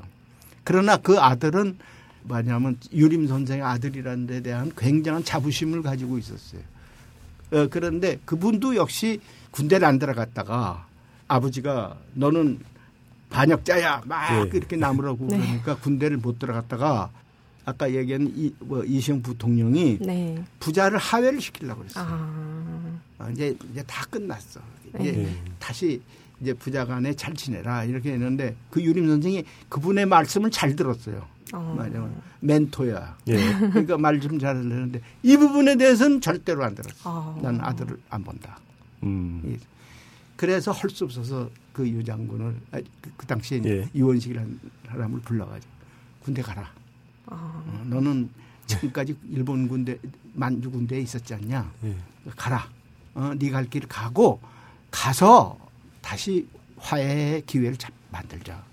그러나 0.63 0.97
그 0.97 1.19
아들은 1.19 1.77
뭐냐면 2.23 2.77
유림 2.91 3.27
선생의 3.27 3.63
아들이라는 3.63 4.27
데 4.27 4.41
대한 4.41 4.71
굉장한 4.75 5.23
자부심을 5.23 5.83
가지고 5.83 6.17
있었어요. 6.17 6.61
어, 7.51 7.67
그런데 7.69 8.19
그분도 8.25 8.75
역시 8.75 9.19
군대를 9.51 9.87
안 9.87 9.99
들어갔다가 9.99 10.87
아버지가 11.27 11.97
너는 12.13 12.59
반역자야 13.29 14.03
막 14.05 14.43
네. 14.43 14.57
이렇게 14.57 14.75
나무라고 14.75 15.27
네. 15.27 15.37
그러니까 15.37 15.75
군대를 15.75 16.17
못 16.17 16.39
들어갔다가 16.39 17.11
아까 17.65 17.91
얘기한 17.91 18.31
이, 18.35 18.53
뭐 18.59 18.83
이시영 18.83 19.21
부통령이 19.23 19.97
네. 20.01 20.43
부자를 20.59 20.97
하회를 20.99 21.41
시키려고 21.41 21.81
그랬어요. 21.81 22.05
아. 22.07 22.99
어, 23.19 23.29
이제 23.31 23.55
이제 23.71 23.83
다 23.87 24.05
끝났어. 24.09 24.59
네. 24.93 25.09
이제 25.09 25.23
예. 25.23 25.35
다시 25.59 26.01
이제 26.41 26.53
부자 26.53 26.85
간에 26.85 27.13
잘 27.15 27.33
지내라 27.33 27.85
이렇게 27.85 28.11
했는데 28.13 28.55
그 28.69 28.81
유림 28.83 29.07
선생이 29.07 29.43
그분의 29.69 30.05
말씀을 30.05 30.51
잘 30.51 30.75
들었어요. 30.75 31.25
어. 31.53 31.75
맞아, 31.77 32.07
멘토야. 32.41 33.17
예. 33.29 33.35
그러니까 33.69 33.97
말 33.97 34.19
좀 34.19 34.37
잘하는데 34.37 35.01
이 35.23 35.37
부분에 35.37 35.75
대해서는 35.77 36.21
절대로 36.21 36.63
안 36.63 36.75
들었어. 36.75 36.95
아. 37.03 37.39
난 37.41 37.59
아들을 37.61 37.97
안 38.09 38.23
본다. 38.23 38.59
음. 39.03 39.41
예. 39.47 39.57
그래서 40.35 40.71
할 40.71 40.89
수 40.89 41.05
없어서 41.05 41.49
그 41.73 41.87
유장군을 41.87 42.55
아, 42.73 42.79
그, 43.01 43.11
그 43.17 43.25
당시에 43.25 43.61
예. 43.65 43.89
이원식이라는 43.93 44.59
사람을 44.87 45.21
불러가지고 45.21 45.73
군대 46.23 46.41
가라. 46.41 46.69
아. 47.27 47.63
어, 47.65 47.83
너는 47.85 48.29
지금까지 48.67 49.15
일본 49.29 49.67
군대 49.67 49.97
만주 50.33 50.71
군대에 50.71 50.99
있었지 51.01 51.33
않냐? 51.33 51.71
예. 51.83 51.95
가라. 52.35 52.69
어, 53.13 53.31
할 53.53 53.69
길을 53.69 53.87
가고 53.87 54.39
가서 54.91 55.57
다시 56.01 56.47
화해의 56.77 57.43
기회를 57.45 57.77
잡, 57.77 57.91
만들자. 58.11 58.63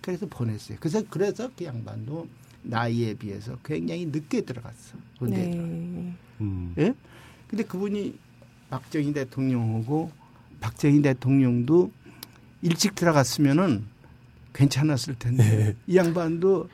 그래서 0.00 0.26
보냈어요. 0.26 0.78
그래서 0.80 1.02
그래서 1.08 1.50
그 1.56 1.64
양반도 1.64 2.28
나이에 2.62 3.14
비해서 3.14 3.56
굉장히 3.64 4.06
늦게 4.06 4.42
들어갔어. 4.42 4.96
군대에 5.18 5.50
들어갔어. 5.50 5.72
네. 5.72 6.14
음. 6.40 6.74
예? 6.78 6.94
근데 7.48 7.64
그분이 7.64 8.18
박정희 8.70 9.12
대통령하고 9.12 10.10
박정희 10.60 11.02
대통령도 11.02 11.92
일찍 12.62 12.94
들어갔으면은 12.94 13.84
괜찮았을 14.54 15.16
텐데 15.16 15.76
이 15.86 15.96
양반도 15.96 16.68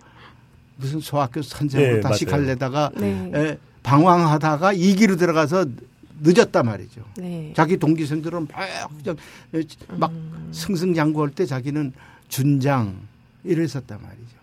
무슨 0.78 1.00
소학교 1.00 1.42
선생으로 1.42 1.96
예, 1.96 2.00
다시 2.00 2.24
맞아요. 2.24 2.42
갈래다가 2.42 2.90
네. 2.96 3.30
에, 3.34 3.58
방황하다가 3.82 4.72
이기로 4.72 5.16
들어가서 5.16 5.66
늦었단 6.20 6.66
말이죠. 6.66 7.02
네. 7.16 7.52
자기 7.54 7.76
동기생들은 7.76 8.48
막, 8.48 9.16
막 9.98 10.10
음. 10.10 10.48
승승장구할 10.52 11.30
때 11.30 11.46
자기는 11.46 11.92
준장 12.28 12.96
이랬었단 13.44 14.00
말이죠. 14.00 14.38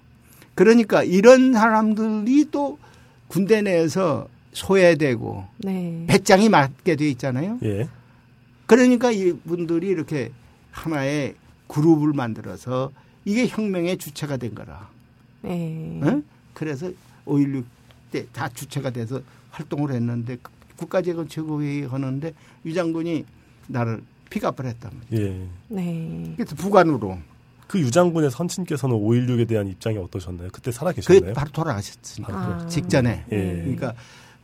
그러니까 0.55 1.03
이런 1.03 1.53
사람들이 1.53 2.47
또 2.51 2.77
군대 3.27 3.61
내에서 3.61 4.27
소외되고 4.53 5.45
네. 5.57 6.05
배짱이 6.07 6.49
맞게 6.49 6.95
돼 6.95 7.09
있잖아요. 7.11 7.59
예. 7.63 7.87
그러니까 8.65 9.11
이분들이 9.11 9.87
이렇게 9.87 10.31
하나의 10.71 11.35
그룹을 11.67 12.13
만들어서 12.13 12.91
이게 13.25 13.47
혁명의 13.47 13.97
주체가 13.97 14.37
된 14.37 14.55
거라. 14.55 14.89
네. 15.45 16.01
어? 16.09 16.21
그래서 16.53 16.89
5.16 17.25 17.63
때 18.11 18.25
다 18.31 18.47
주체가 18.49 18.91
돼서 18.91 19.19
활동을 19.51 19.91
했는데 19.93 20.37
국가재건 20.77 21.27
최고회의 21.27 21.85
하는데 21.87 22.33
유 22.65 22.73
장군이 22.73 23.25
나를 23.67 24.01
픽업을 24.29 24.65
했단 24.65 24.91
말이에요. 25.11 25.31
예. 25.33 25.47
네. 25.69 26.33
그래서 26.37 26.55
부관으로 26.55 27.17
그 27.67 27.79
유장군의 27.79 28.29
선친께서는 28.31 28.95
5.16에 28.95 29.47
대한 29.47 29.67
입장이 29.67 29.97
어떠셨나요? 29.97 30.49
그때 30.51 30.71
살아 30.71 30.91
그 30.91 31.01
계셨나요? 31.01 31.33
바로 31.33 31.49
돌아가셨으니까 31.51 32.33
아. 32.33 32.65
직전에. 32.67 33.25
예. 33.31 33.37
그러니까 33.37 33.93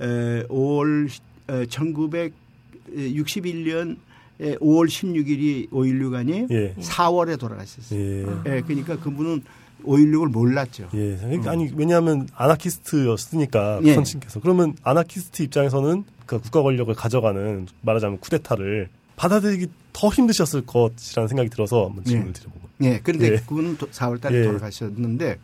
에, 0.02 0.44
5월 0.48 1.08
1961년 1.48 3.98
5월 4.40 4.88
16일이 4.88 5.70
5.16 5.70 6.16
아니에요? 6.16 6.48
예. 6.50 6.74
4월에 6.80 7.38
돌아가셨어요. 7.40 8.00
예. 8.00 8.26
아. 8.26 8.44
예, 8.48 8.62
그러니까 8.62 8.98
그분은 9.00 9.44
5.16을 9.84 10.32
몰랐죠. 10.32 10.90
예. 10.94 11.18
그러니까 11.18 11.52
아니 11.52 11.72
왜냐하면 11.76 12.28
아나키스트였으니까 12.36 13.82
예. 13.84 13.94
선친께서 13.94 14.40
그러면 14.40 14.76
아나키스트 14.84 15.44
입장에서는 15.44 16.04
그 16.26 16.40
국가 16.40 16.62
권력을 16.62 16.94
가져가는 16.94 17.68
말하자면 17.82 18.20
쿠데타를 18.20 18.90
받아들이기 19.16 19.68
더 19.94 20.10
힘드셨을 20.10 20.66
것이라는 20.66 21.28
생각이 21.28 21.50
들어서 21.50 21.88
한번 21.88 22.04
질문을 22.04 22.30
예. 22.30 22.34
드려보고. 22.34 22.70
예, 22.84 23.00
그런데 23.04 23.34
예. 23.34 23.36
그분은 23.38 23.78
4월 23.78 24.20
달에 24.20 24.40
예. 24.40 24.44
돌아가셨는데 24.44 25.38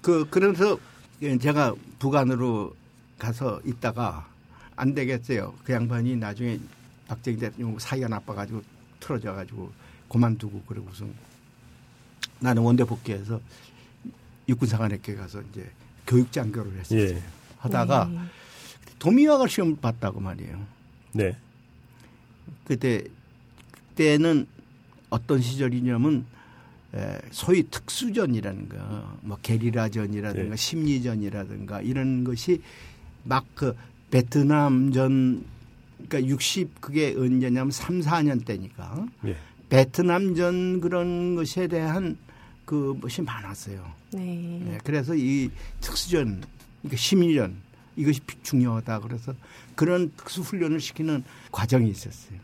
그 0.00 0.26
그래서 0.30 0.78
제가 1.40 1.74
북한으로 1.98 2.74
가서 3.18 3.60
있다가 3.64 4.26
안 4.74 4.94
되겠어요. 4.94 5.54
그 5.64 5.72
양반이 5.72 6.16
나중에 6.16 6.58
박정희 7.08 7.38
대통령 7.38 7.78
사이가 7.78 8.08
나빠가지고 8.08 8.62
틀어져가지고 9.00 9.70
그만두고 10.08 10.62
그러고 10.66 10.88
무슨 10.88 11.12
나는 12.42 12.62
원대 12.62 12.84
복귀해서 12.84 13.40
육군사관학교에 14.48 15.14
가서 15.14 15.40
이제 15.50 15.70
교육장교를 16.06 16.78
했었어요. 16.78 17.16
예. 17.16 17.22
하다가 17.58 18.10
네. 18.12 18.18
도미학을 18.98 19.48
시험 19.48 19.76
봤다고 19.76 20.20
말이에요. 20.20 20.66
네. 21.12 21.36
그때 22.64 23.04
그때는 23.94 24.46
어떤 25.10 25.40
시절이냐면 25.40 26.26
에, 26.94 27.18
소위 27.30 27.62
특수전이라는 27.62 28.68
거, 28.68 29.18
뭐 29.22 29.38
게리라전이라든가 29.42 30.50
네. 30.50 30.56
심리전이라든가 30.56 31.80
이런 31.80 32.24
것이 32.24 32.60
막 33.24 33.44
그 33.54 33.74
베트남전 34.12 35.44
그러니까 36.08 36.30
60 36.30 36.80
그게 36.80 37.14
언제냐면 37.16 37.70
3, 37.70 38.00
4년 38.00 38.44
때니까 38.44 39.06
예. 39.26 39.36
베트남전 39.70 40.80
그런 40.82 41.34
것에 41.34 41.66
대한 41.66 42.18
그 42.72 42.98
것이 42.98 43.20
많았어요. 43.20 43.84
네. 44.14 44.62
네, 44.64 44.78
그래서 44.82 45.14
이 45.14 45.50
특수전, 45.82 46.42
그러니까 46.80 46.96
심리전 46.96 47.54
이것이 47.96 48.20
중요하다. 48.42 49.00
그래서 49.00 49.34
그런 49.74 50.10
특수 50.16 50.40
훈련을 50.40 50.80
시키는 50.80 51.22
과정이 51.50 51.90
있었어요. 51.90 52.38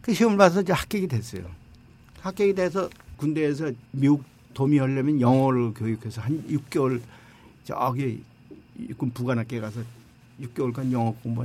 그 0.00 0.14
시험을 0.14 0.38
봐서 0.38 0.62
이제 0.62 0.72
합격이 0.72 1.08
됐어요. 1.08 1.44
합격이 2.20 2.54
돼서 2.54 2.88
군대에서 3.18 3.70
미국 3.90 4.24
도미하려면 4.54 5.20
영어를 5.20 5.74
교육해서 5.74 6.22
한 6.22 6.42
6개월 6.48 7.02
저기 7.64 8.24
육군 8.78 9.10
부관학교에 9.10 9.60
가서 9.60 9.82
6개월간 10.40 10.90
영어 10.90 11.12
공부 11.22 11.44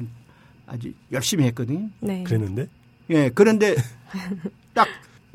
아주 0.65 0.93
열심히 1.11 1.43
했거든요. 1.47 1.89
네. 1.99 2.23
그랬는데 2.23 2.69
예, 3.09 3.29
그런데 3.35 3.75
딱 4.73 4.87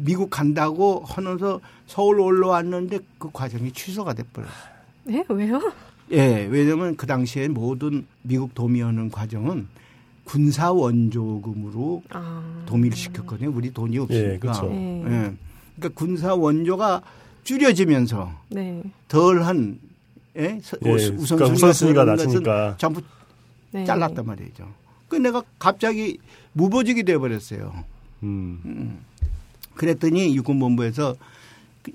미국 0.02 0.30
간다고 0.30 1.02
하면서 1.06 1.60
서울 1.86 2.20
올라왔는데 2.20 2.98
그 3.18 3.30
과정이 3.32 3.72
취소가 3.72 4.14
돼버렸어요. 4.14 4.70
네? 5.04 5.24
왜요? 5.28 5.60
예, 6.12 6.46
왜냐면 6.50 6.96
그 6.96 7.06
당시에 7.06 7.48
모든 7.48 8.06
미국 8.22 8.54
도미하는 8.54 9.10
과정은 9.10 9.68
군사 10.24 10.72
원조금으로 10.72 12.02
아. 12.10 12.62
도미를 12.66 12.96
시켰거든요. 12.96 13.50
우리 13.54 13.72
돈이 13.72 13.98
없으니까. 13.98 14.32
예, 14.34 14.38
그렇죠. 14.38 14.66
네. 14.68 15.02
예. 15.04 15.34
그러니까 15.76 15.88
군사 15.94 16.34
원조가 16.34 17.02
줄여지면서 17.44 18.32
네. 18.50 18.82
덜한 19.08 19.78
예? 20.36 20.60
서- 20.62 20.76
예, 20.84 20.90
우선순위가, 20.92 21.34
그러니까 21.36 21.52
우선순위가 21.54 22.04
낮으니까 22.04 22.76
전부 22.78 23.02
네. 23.72 23.84
잘랐단 23.84 24.24
말이죠. 24.24 24.68
그 25.08 25.16
내가 25.16 25.42
갑자기 25.58 26.18
무보직이 26.52 27.02
돼버렸어요. 27.02 27.72
음. 28.22 28.98
그랬더니 29.84 30.36
육군본부에서 30.36 31.16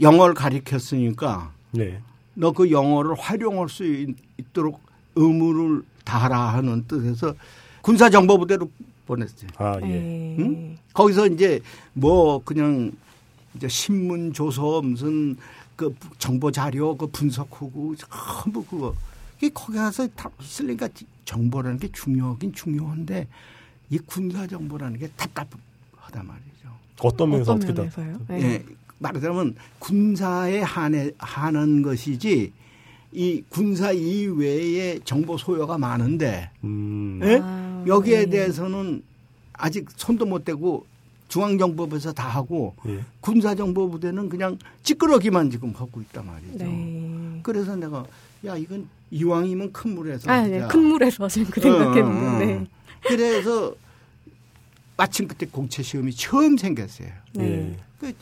영어를 0.01 0.33
가르쳤으니까 0.33 1.53
네. 1.69 1.99
너그 2.33 2.71
영어를 2.71 3.13
활용할 3.13 3.69
수 3.69 3.85
있- 3.85 4.15
있도록 4.39 4.81
의무를 5.13 5.83
다하라 6.03 6.53
하는 6.53 6.83
뜻에서 6.87 7.35
군사정보부대로 7.83 8.71
보냈어요. 9.05 9.49
아, 9.57 9.75
예. 9.83 9.85
네. 9.85 10.35
응? 10.39 10.77
거기서 10.93 11.27
이제 11.27 11.61
뭐 11.93 12.41
그냥 12.43 12.91
이제 13.55 13.67
신문 13.67 14.33
조서 14.33 14.81
무슨 14.81 15.37
그 15.75 15.95
정보 16.17 16.51
자료 16.51 16.97
그 16.97 17.05
분석하고 17.05 17.93
전부 17.97 18.65
그거 18.65 18.95
이게 19.37 19.49
거기 19.53 19.77
가서 19.77 20.07
다 20.15 20.31
있으니까 20.41 20.89
정보라는 21.25 21.77
게 21.77 21.91
중요하긴 21.91 22.51
중요한데 22.53 23.27
이 23.91 23.99
군사 23.99 24.47
정보라는 24.47 24.97
게 24.97 25.07
답답하단 25.15 26.25
말이죠. 26.25 26.54
어떤 27.01 27.29
면에서 27.29 27.53
어떤 27.53 27.57
어떻게 27.57 27.73
다 27.73 27.81
면에서요? 27.81 28.25
네. 28.29 28.41
예, 28.41 28.65
말하자면 28.99 29.55
군사에 29.79 30.61
한해 30.61 31.11
하는 31.17 31.81
것이지 31.81 32.51
이 33.11 33.43
군사 33.49 33.91
이외에 33.91 34.99
정보 35.05 35.37
소요가 35.37 35.77
많은데 35.77 36.49
음. 36.63 37.19
예? 37.23 37.39
아, 37.41 37.83
여기에 37.87 38.25
네. 38.25 38.29
대해서는 38.29 39.03
아직 39.53 39.87
손도 39.95 40.25
못 40.25 40.43
대고 40.43 40.85
중앙정보부에서 41.27 42.13
다 42.13 42.27
하고 42.27 42.75
예. 42.87 42.99
군사정보부대는 43.21 44.29
그냥 44.29 44.57
찌끄러기만 44.83 45.49
지금 45.49 45.73
하고 45.75 46.01
있단 46.01 46.25
말이죠. 46.25 46.65
네. 46.65 47.39
그래서 47.41 47.75
내가 47.75 48.05
야 48.45 48.55
이건 48.55 48.87
이왕이면 49.11 49.71
큰 49.71 49.95
물에서 49.95 50.29
아, 50.29 50.41
네. 50.45 50.67
큰 50.67 50.83
물에서 50.83 51.27
지금 51.27 51.49
그 51.51 51.67
어, 51.67 51.71
어, 51.71 51.77
생각했는데. 51.77 52.45
네. 52.45 52.67
그래서 53.01 53.73
마침 54.97 55.27
그때 55.27 55.45
공채 55.45 55.83
시험이 55.83 56.13
처음 56.13 56.57
생겼어요. 56.57 57.09
네. 57.33 57.45
예. 57.45 57.77
그 57.99 58.13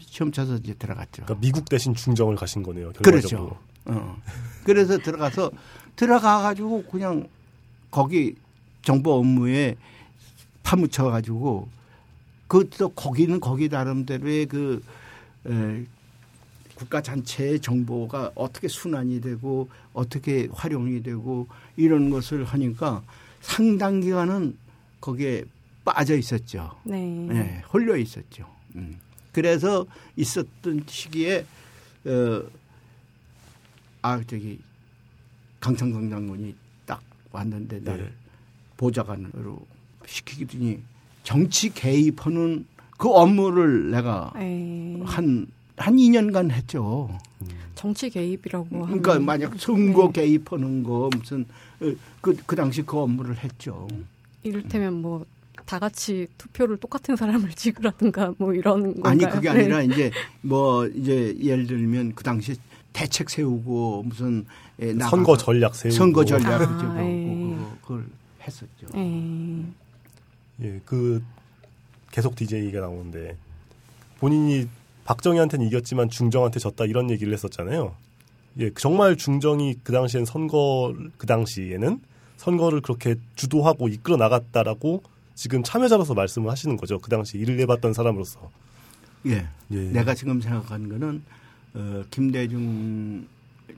시험 0.00 0.32
쳐서 0.32 0.56
이제 0.56 0.74
들어갔죠. 0.74 1.24
그러니까 1.24 1.40
미국 1.40 1.68
대신 1.68 1.94
중정을 1.94 2.36
가신 2.36 2.62
거네요. 2.62 2.92
그렇죠. 2.92 3.02
결과적으로. 3.02 3.56
어. 3.86 4.22
그래서 4.64 4.98
들어가서 4.98 5.50
들어가 5.96 6.42
가지고 6.42 6.82
그냥 6.84 7.28
거기 7.90 8.34
정보 8.82 9.12
업무에 9.12 9.76
파묻혀 10.62 11.04
가지고 11.04 11.68
그또 12.48 12.90
거기는 12.90 13.40
거기 13.40 13.68
나름대로의 13.68 14.46
그 14.46 14.82
에, 15.46 15.84
국가 16.74 17.00
전체의 17.02 17.60
정보가 17.60 18.32
어떻게 18.34 18.66
순환이 18.66 19.20
되고 19.20 19.68
어떻게 19.92 20.48
활용이 20.52 21.02
되고 21.02 21.46
이런 21.76 22.10
것을 22.10 22.44
하니까 22.44 23.02
상당 23.40 24.00
기간은 24.00 24.56
거기에 25.00 25.44
빠져 25.84 26.16
있었죠. 26.16 26.76
네. 26.84 27.28
예, 27.30 27.62
홀려 27.72 27.96
있었죠. 27.96 28.46
음. 28.76 28.98
그래서 29.32 29.86
있었던 30.16 30.84
시기에 30.86 31.44
어, 32.06 32.42
아 34.02 34.20
저기 34.26 34.58
강창성 35.60 36.10
장군이 36.10 36.54
딱 36.86 37.02
왔는데 37.32 37.80
나를 37.80 38.04
네. 38.04 38.12
보좌관으로 38.76 39.66
시키더니 40.06 40.80
정치 41.22 41.72
개입하는 41.72 42.66
그 42.96 43.08
업무를 43.08 43.90
내가 43.90 44.32
네. 44.34 45.00
한, 45.04 45.46
한 45.76 45.96
2년간 45.96 46.50
했죠. 46.50 47.18
정치 47.74 48.10
개입이라고 48.10 48.68
그러니까 48.68 49.12
하면 49.12 49.24
만약 49.24 49.58
선거 49.58 50.10
네. 50.12 50.20
개입하는 50.20 50.82
거 50.82 51.08
무슨 51.16 51.46
어, 51.80 51.90
그, 52.20 52.36
그 52.44 52.54
당시 52.54 52.82
그 52.82 52.98
업무를 52.98 53.38
했죠. 53.38 53.88
이를테면 54.42 55.00
뭐 55.00 55.24
다 55.70 55.78
같이 55.78 56.26
투표를 56.36 56.78
똑같은 56.78 57.14
사람을 57.14 57.50
찍으라든가 57.50 58.34
뭐 58.38 58.52
이런 58.52 58.94
건가요? 58.94 59.12
아니 59.12 59.20
그게 59.20 59.52
네. 59.52 59.60
아니라 59.60 59.82
이제 59.82 60.10
뭐 60.40 60.84
이제 60.88 61.36
예를 61.40 61.68
들면 61.68 62.16
그 62.16 62.24
당시 62.24 62.56
대책 62.92 63.30
세우고 63.30 64.02
무슨 64.04 64.46
예, 64.82 64.92
선거 64.94 65.36
전략 65.36 65.76
세우고 65.76 65.96
선거 65.96 66.24
전략 66.24 66.60
아, 66.60 67.04
예. 67.04 67.24
그거 67.24 67.76
그걸 67.82 68.06
했었죠. 68.42 68.88
네. 68.94 69.64
예, 70.62 70.80
그 70.84 71.22
계속 72.10 72.34
DJ가 72.34 72.80
나오는데 72.80 73.36
본인이 74.18 74.66
박정희한테는 75.04 75.68
이겼지만 75.68 76.10
중정한테 76.10 76.58
졌다 76.58 76.84
이런 76.86 77.10
얘기를 77.10 77.32
했었잖아요. 77.32 77.94
예, 78.58 78.70
정말 78.74 79.16
중정이 79.16 79.76
그 79.84 79.92
당시엔 79.92 80.24
선거 80.24 80.92
그 81.16 81.28
당시에는 81.28 82.00
선거를 82.38 82.80
그렇게 82.80 83.14
주도하고 83.36 83.86
이끌어 83.86 84.16
나갔다라고 84.16 85.04
지금 85.40 85.62
참여자로서 85.62 86.12
말씀을 86.12 86.50
하시는 86.50 86.76
거죠. 86.76 86.98
그 86.98 87.08
당시 87.08 87.38
일을 87.38 87.58
해봤던 87.60 87.94
사람으로서. 87.94 88.50
예. 89.24 89.46
예. 89.70 89.76
내가 89.90 90.14
지금 90.14 90.38
생각하는 90.38 90.90
거는 90.90 91.22
어, 91.72 92.02
김대중 92.10 93.26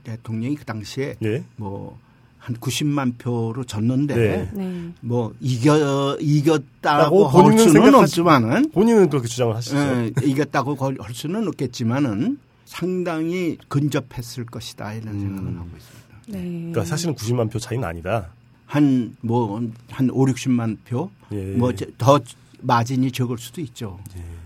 대통령이 0.03 0.57
그 0.57 0.65
당시에 0.65 1.15
예. 1.23 1.45
뭐한 1.55 2.57
90만 2.59 3.17
표로 3.17 3.63
졌는데 3.63 4.13
네. 4.13 4.51
네. 4.53 4.89
뭐 4.99 5.33
이겨 5.39 6.17
이겼다고 6.19 7.29
할 7.29 7.43
본인은 7.43 7.63
수는 7.69 7.95
없지만은 7.95 8.71
본인은 8.71 9.07
그렇게 9.09 9.29
주장을 9.29 9.55
하시죠. 9.55 9.77
예, 9.77 10.11
이겼다고 10.21 10.75
걸- 10.75 10.97
할 10.99 11.13
수는 11.15 11.47
없겠지만은 11.47 12.39
상당히 12.65 13.57
근접했을 13.69 14.45
것이다 14.47 14.95
이런 14.95 15.17
생각을 15.17 15.55
하고 15.57 15.69
있습니다. 15.77 16.17
네. 16.27 16.41
그러니까 16.71 16.83
사실은 16.83 17.15
90만 17.15 17.49
표 17.49 17.57
차이는 17.57 17.87
아니다. 17.87 18.31
한뭐한 18.73 20.09
5, 20.11 20.25
60만 20.25 20.77
표, 20.83 21.11
예. 21.31 21.53
뭐더 21.55 22.21
마진이 22.61 23.11
적을 23.11 23.37
수도 23.37 23.61
있죠. 23.61 23.99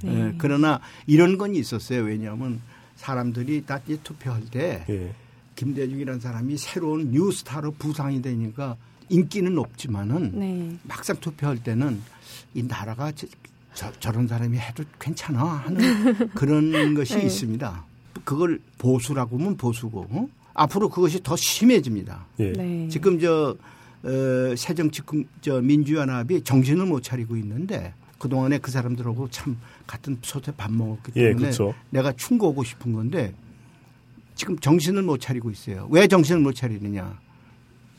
네. 0.04 0.12
예, 0.12 0.34
그러나 0.38 0.82
이런 1.06 1.38
건 1.38 1.56
있었어요. 1.56 2.04
왜냐하면 2.04 2.60
사람들이 2.98 3.66
다 3.66 3.80
이제 3.86 3.98
투표할 4.04 4.42
때 4.52 4.84
예. 4.90 5.14
김대중이라는 5.56 6.20
사람이 6.20 6.58
새로운 6.58 7.12
뉴스타로 7.12 7.72
부상이 7.74 8.22
되니까 8.22 8.76
인기는 9.10 9.54
높지만은 9.56 10.32
네. 10.38 10.78
막상 10.84 11.16
투표할 11.22 11.64
때는 11.64 12.02
이 12.54 12.64
나라가 12.64 13.14
저, 13.14 13.28
저, 14.00 14.12
런 14.12 14.28
사람이 14.28 14.58
해도 14.58 14.84
괜찮아 15.00 15.42
하는 15.42 16.30
그런 16.36 16.94
것이 16.96 17.16
네. 17.16 17.26
있습니다. 17.28 17.86
그걸 18.26 18.60
보수라고 18.78 19.38
하면 19.38 19.56
보수고 19.56 20.06
어? 20.10 20.28
앞으로 20.54 20.90
그것이 20.90 21.24
더 21.24 21.38
심해집니다. 21.38 22.26
예. 22.40 22.52
네. 22.52 22.90
지금 22.90 23.20
저 23.20 23.56
어, 24.04 24.56
새정치금 24.56 25.26
저 25.42 25.62
민주연합이 25.62 26.44
정신을 26.44 26.86
못 26.86 27.02
차리고 27.04 27.36
있는데 27.38 27.94
그 28.20 28.30
동안에 28.30 28.58
그 28.60 28.72
사람들하고 28.72 29.30
참 29.30 29.58
같은 29.86 30.18
솥에 30.22 30.52
밥 30.56 30.72
먹었기 30.72 31.12
예, 31.18 31.28
때문에 31.30 31.38
그렇죠. 31.48 31.74
내가 31.90 32.12
충고하고 32.14 32.64
싶은 32.64 32.94
건데 32.94 33.34
지금 34.36 34.58
정신을 34.60 35.02
못 35.04 35.20
차리고 35.20 35.50
있어요. 35.52 35.88
왜 35.92 36.08
정신을 36.08 36.42
못 36.42 36.54
차리느냐? 36.54 37.20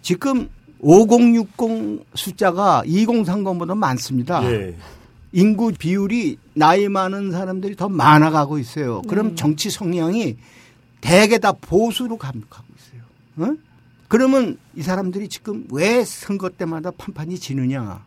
지금 0.03 0.49
5060 0.81 2.07
숫자가 2.15 2.83
2030보다 2.87 3.77
많습니다. 3.77 4.45
예. 4.51 4.77
인구 5.33 5.73
비율이 5.73 6.39
나이 6.55 6.89
많은 6.89 7.33
사람들이 7.33 7.77
더 7.77 7.89
많아가고 7.89 8.59
있어요. 8.59 9.03
그럼 9.03 9.31
네. 9.31 9.35
정치 9.35 9.69
성향이 9.71 10.37
대개 11.01 11.39
다 11.39 11.53
보수로 11.53 12.17
감- 12.17 12.43
가고 12.49 12.67
있어요. 12.79 13.51
어? 13.51 13.57
그러면 14.09 14.59
이 14.75 14.83
사람들이 14.83 15.29
지금 15.29 15.67
왜 15.71 16.05
선거 16.05 16.49
때마다 16.49 16.91
판판이 16.91 17.39
지느냐? 17.39 18.05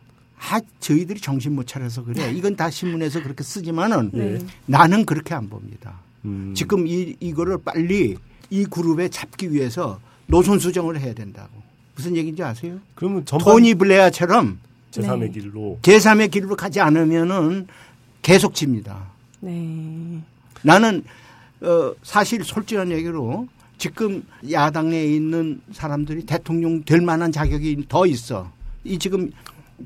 아, 0.50 0.60
저희들이 0.80 1.20
정신 1.20 1.54
못 1.54 1.66
차려서 1.66 2.04
그래. 2.04 2.32
이건 2.32 2.56
다 2.56 2.68
신문에서 2.68 3.22
그렇게 3.22 3.44
쓰지만은 3.44 4.10
네. 4.12 4.38
나는 4.66 5.06
그렇게 5.06 5.34
안 5.34 5.48
봅니다. 5.48 6.00
음. 6.24 6.52
지금 6.56 6.86
이, 6.88 7.16
이거를 7.20 7.58
빨리 7.64 8.16
이 8.50 8.64
그룹에 8.64 9.08
잡기 9.08 9.52
위해서 9.52 10.00
노선 10.26 10.58
수정을 10.58 11.00
해야 11.00 11.14
된다고. 11.14 11.62
무슨 11.94 12.16
얘기인지 12.16 12.42
아세요? 12.42 12.78
그러면 12.94 13.24
전반 13.24 13.44
토니 13.54 13.74
블레어처럼 13.74 14.58
제3의 14.90 15.20
네. 15.20 15.28
길로 15.30 15.78
제3의 15.82 16.30
길로 16.30 16.56
가지 16.56 16.80
않으면은 16.80 17.68
계속 18.22 18.54
집니다. 18.54 19.06
네. 19.40 20.20
나는 20.62 21.04
어 21.60 21.94
사실 22.02 22.42
솔직한 22.44 22.90
얘기로 22.90 23.46
지금 23.86 24.22
야당 24.52 24.90
내에 24.90 25.06
있는 25.06 25.60
사람들이 25.72 26.24
대통령 26.24 26.84
될 26.84 27.00
만한 27.00 27.32
자격이 27.32 27.86
더 27.88 28.06
있어. 28.06 28.48
이 28.84 28.96
지금 28.96 29.28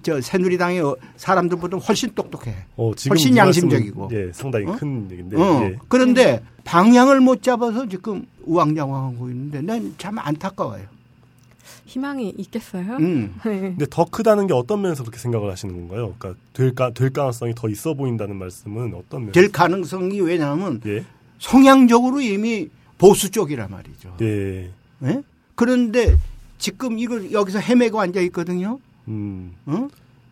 저 0.02 0.20
새누리당의 0.20 0.80
어, 0.82 0.94
사람들보다 1.16 1.78
훨씬 1.78 2.10
똑똑해. 2.14 2.54
어, 2.76 2.92
지금 2.94 3.14
훨씬 3.16 3.34
양심적이고. 3.34 4.10
예, 4.12 4.30
상당히 4.34 4.66
어? 4.66 4.76
큰 4.76 5.10
얘기인데. 5.10 5.38
어. 5.40 5.62
예. 5.62 5.78
그런데 5.88 6.42
방향을 6.64 7.22
못 7.22 7.42
잡아서 7.42 7.88
지금 7.88 8.26
우왕좌왕하고 8.44 9.30
있는데 9.30 9.62
난 9.62 9.94
참 9.96 10.18
안타까워요. 10.18 10.84
희망이 11.86 12.34
있겠어요? 12.36 12.96
음. 12.96 13.34
네. 13.46 13.60
근데 13.60 13.86
더 13.88 14.04
크다는 14.04 14.46
게 14.46 14.52
어떤 14.52 14.82
면에서 14.82 15.04
그렇게 15.04 15.18
생각을 15.18 15.50
하시는 15.50 15.74
건가요? 15.74 16.14
그러니까 16.18 16.38
될까 16.52 16.90
될 16.90 17.10
가능성이 17.14 17.54
더 17.54 17.70
있어 17.70 17.94
보인다는 17.94 18.36
말씀은 18.36 18.92
어떤 18.92 19.22
면? 19.22 19.32
될 19.32 19.50
가능성이 19.50 20.20
왜냐하면 20.20 20.82
예. 20.84 21.02
성향적으로 21.38 22.20
이미 22.20 22.68
보수 22.98 23.30
쪽이란 23.30 23.70
말이죠. 23.70 24.16
예. 24.22 24.70
예? 25.04 25.22
그런데 25.54 26.16
지금 26.58 26.98
이걸 26.98 27.32
여기서 27.32 27.58
헤매고 27.58 28.00
앉아 28.00 28.20
있거든요. 28.22 28.78
음. 29.08 29.54
어? 29.66 29.88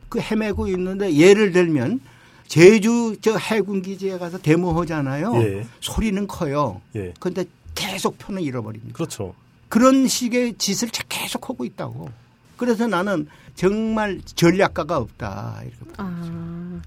그 0.09 0.21
헤매고 0.21 0.69
있는데 0.69 1.15
예를 1.15 1.53
들면 1.53 2.01
제주 2.47 3.17
저 3.21 3.37
해군 3.37 3.83
기지에 3.83 4.19
가서 4.19 4.39
데모하잖아요. 4.39 5.35
예. 5.43 5.67
소리는 5.81 6.27
커요. 6.27 6.81
예. 6.97 7.13
그런데 7.19 7.45
계속 7.75 8.19
표는 8.19 8.43
잃어버립니다. 8.43 8.95
그렇죠. 8.95 9.35
그런 9.69 10.07
식의 10.07 10.55
짓을 10.59 10.89
계속 11.09 11.49
하고 11.49 11.65
있다고. 11.65 12.09
그래서 12.57 12.87
나는 12.87 13.27
정말 13.57 14.21
전략가가 14.25 14.99
없다. 14.99 15.63
이렇게. 15.63 15.93
아, 15.97 16.81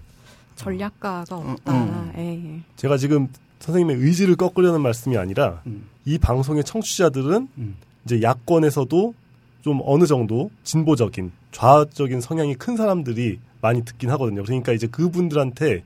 전략가가 0.56 1.36
어, 1.36 1.52
없다. 1.52 1.74
어. 1.74 2.12
예. 2.18 2.62
제가 2.78 2.98
지금 2.98 3.28
선생님의 3.68 3.97
의지를 3.97 4.36
꺾으려는 4.36 4.82
말씀이 4.82 5.18
아니라 5.18 5.61
음. 5.68 5.89
이 6.05 6.18
방송의 6.18 6.63
청취자들은 6.63 7.49
음. 7.57 7.76
이제 8.05 8.22
야권에서도 8.22 9.13
좀 9.61 9.82
어느 9.84 10.05
정도 10.05 10.49
진보적인 10.63 11.32
좌적인 11.51 12.22
성향이 12.22 12.55
큰 12.55 12.78
사람들이 12.78 13.39
많이 13.59 13.84
듣긴 13.84 14.09
하거든요. 14.11 14.43
그러니까 14.43 14.72
이제 14.72 14.88
그분들한테 14.88 15.84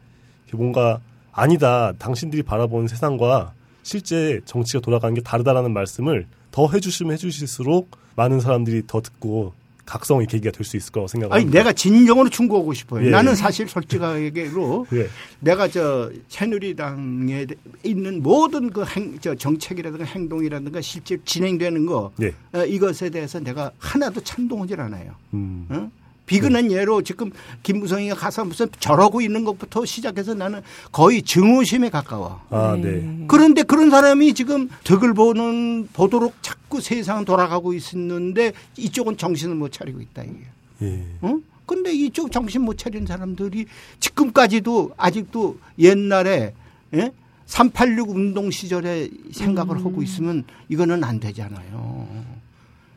뭔가 0.53 0.99
아니다. 1.31 1.93
당신들이 1.97 2.43
바라보는 2.43 2.87
세상과 2.87 3.53
실제 3.81 4.41
정치가 4.45 4.79
돌아가는 4.79 5.15
게 5.15 5.21
다르다라는 5.21 5.73
말씀을 5.73 6.27
더 6.51 6.69
해주시면 6.69 7.13
해주실수록 7.13 7.89
많은 8.15 8.41
사람들이 8.41 8.83
더 8.85 9.01
듣고 9.01 9.53
각성의 9.85 10.27
계기가 10.27 10.51
될 10.51 10.63
수 10.65 10.77
있을 10.77 10.91
거라고 10.91 11.05
아니 11.05 11.11
생각합니다. 11.21 11.51
내가 11.59 11.73
진정으로 11.73 12.29
충고하고 12.29 12.73
싶어요. 12.73 13.05
예. 13.05 13.09
나는 13.09 13.35
사실 13.35 13.67
솔직하게로 13.67 14.87
예. 14.93 15.07
내가 15.39 15.67
저 15.67 16.11
새누리당에 16.29 17.47
있는 17.83 18.21
모든 18.21 18.69
그 18.69 18.83
행, 18.85 19.17
저 19.19 19.35
정책이라든가 19.35 20.05
행동이라든가 20.05 20.81
실제 20.81 21.17
진행되는 21.25 21.85
거 21.85 22.11
예. 22.21 22.33
어, 22.53 22.63
이것에 22.65 23.09
대해서 23.09 23.39
내가 23.39 23.71
하나도 23.79 24.21
찬동하지 24.21 24.75
않아요. 24.75 25.13
음. 25.33 25.65
어? 25.69 25.89
비근한 26.31 26.71
예로 26.71 27.01
지금 27.01 27.29
김무성이가 27.61 28.15
가서 28.15 28.45
무슨 28.45 28.69
저러고 28.79 29.19
있는 29.19 29.43
것부터 29.43 29.83
시작해서 29.83 30.33
나는 30.33 30.61
거의 30.93 31.21
증오심에 31.21 31.89
가까워. 31.89 32.39
아, 32.49 32.77
네. 32.81 33.01
네. 33.01 33.25
그런데 33.27 33.63
그런 33.63 33.89
사람이 33.89 34.33
지금 34.33 34.69
덕을 34.85 35.13
보는 35.13 35.89
보도록 35.91 36.35
자꾸 36.41 36.79
세상 36.79 37.25
돌아가고 37.25 37.73
있었는데 37.73 38.53
이쪽은 38.77 39.17
정신을 39.17 39.55
못 39.55 39.73
차리고 39.73 39.99
있다 39.99 40.23
이게. 40.23 40.39
예. 40.83 41.03
어? 41.19 41.37
근데 41.65 41.91
이쪽 41.91 42.31
정신 42.31 42.61
못 42.61 42.77
차린 42.77 43.05
사람들이 43.05 43.65
지금까지도 43.99 44.91
아직도 44.95 45.57
옛날에 45.79 46.53
예? 46.93 47.11
386 47.45 48.09
운동 48.09 48.49
시절에 48.49 49.09
생각을 49.33 49.79
하고 49.83 50.01
있으면 50.01 50.45
이거는 50.69 51.03
안 51.03 51.19
되잖아요. 51.19 52.07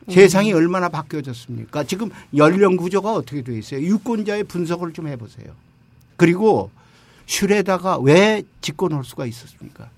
세상이 0.09 0.53
얼마나 0.53 0.89
바뀌어졌습니까? 0.89 1.83
지금 1.85 2.09
연령 2.35 2.77
구조가 2.77 3.13
어떻게 3.13 3.41
되어 3.41 3.55
있어요? 3.55 3.81
유권자의 3.81 4.43
분석을 4.45 4.93
좀 4.93 5.07
해보세요. 5.07 5.47
그리고 6.17 6.69
슈레다가 7.25 7.97
왜 7.99 8.43
집권할 8.61 9.03
수가 9.03 9.25
있었습니까? 9.25 9.89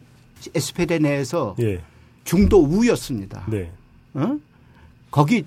에스페데 0.55 0.99
내에서 0.99 1.55
예. 1.59 1.81
중도 2.23 2.63
우였습니다. 2.63 3.45
네. 3.49 3.71
어? 4.13 4.37
거기 5.11 5.45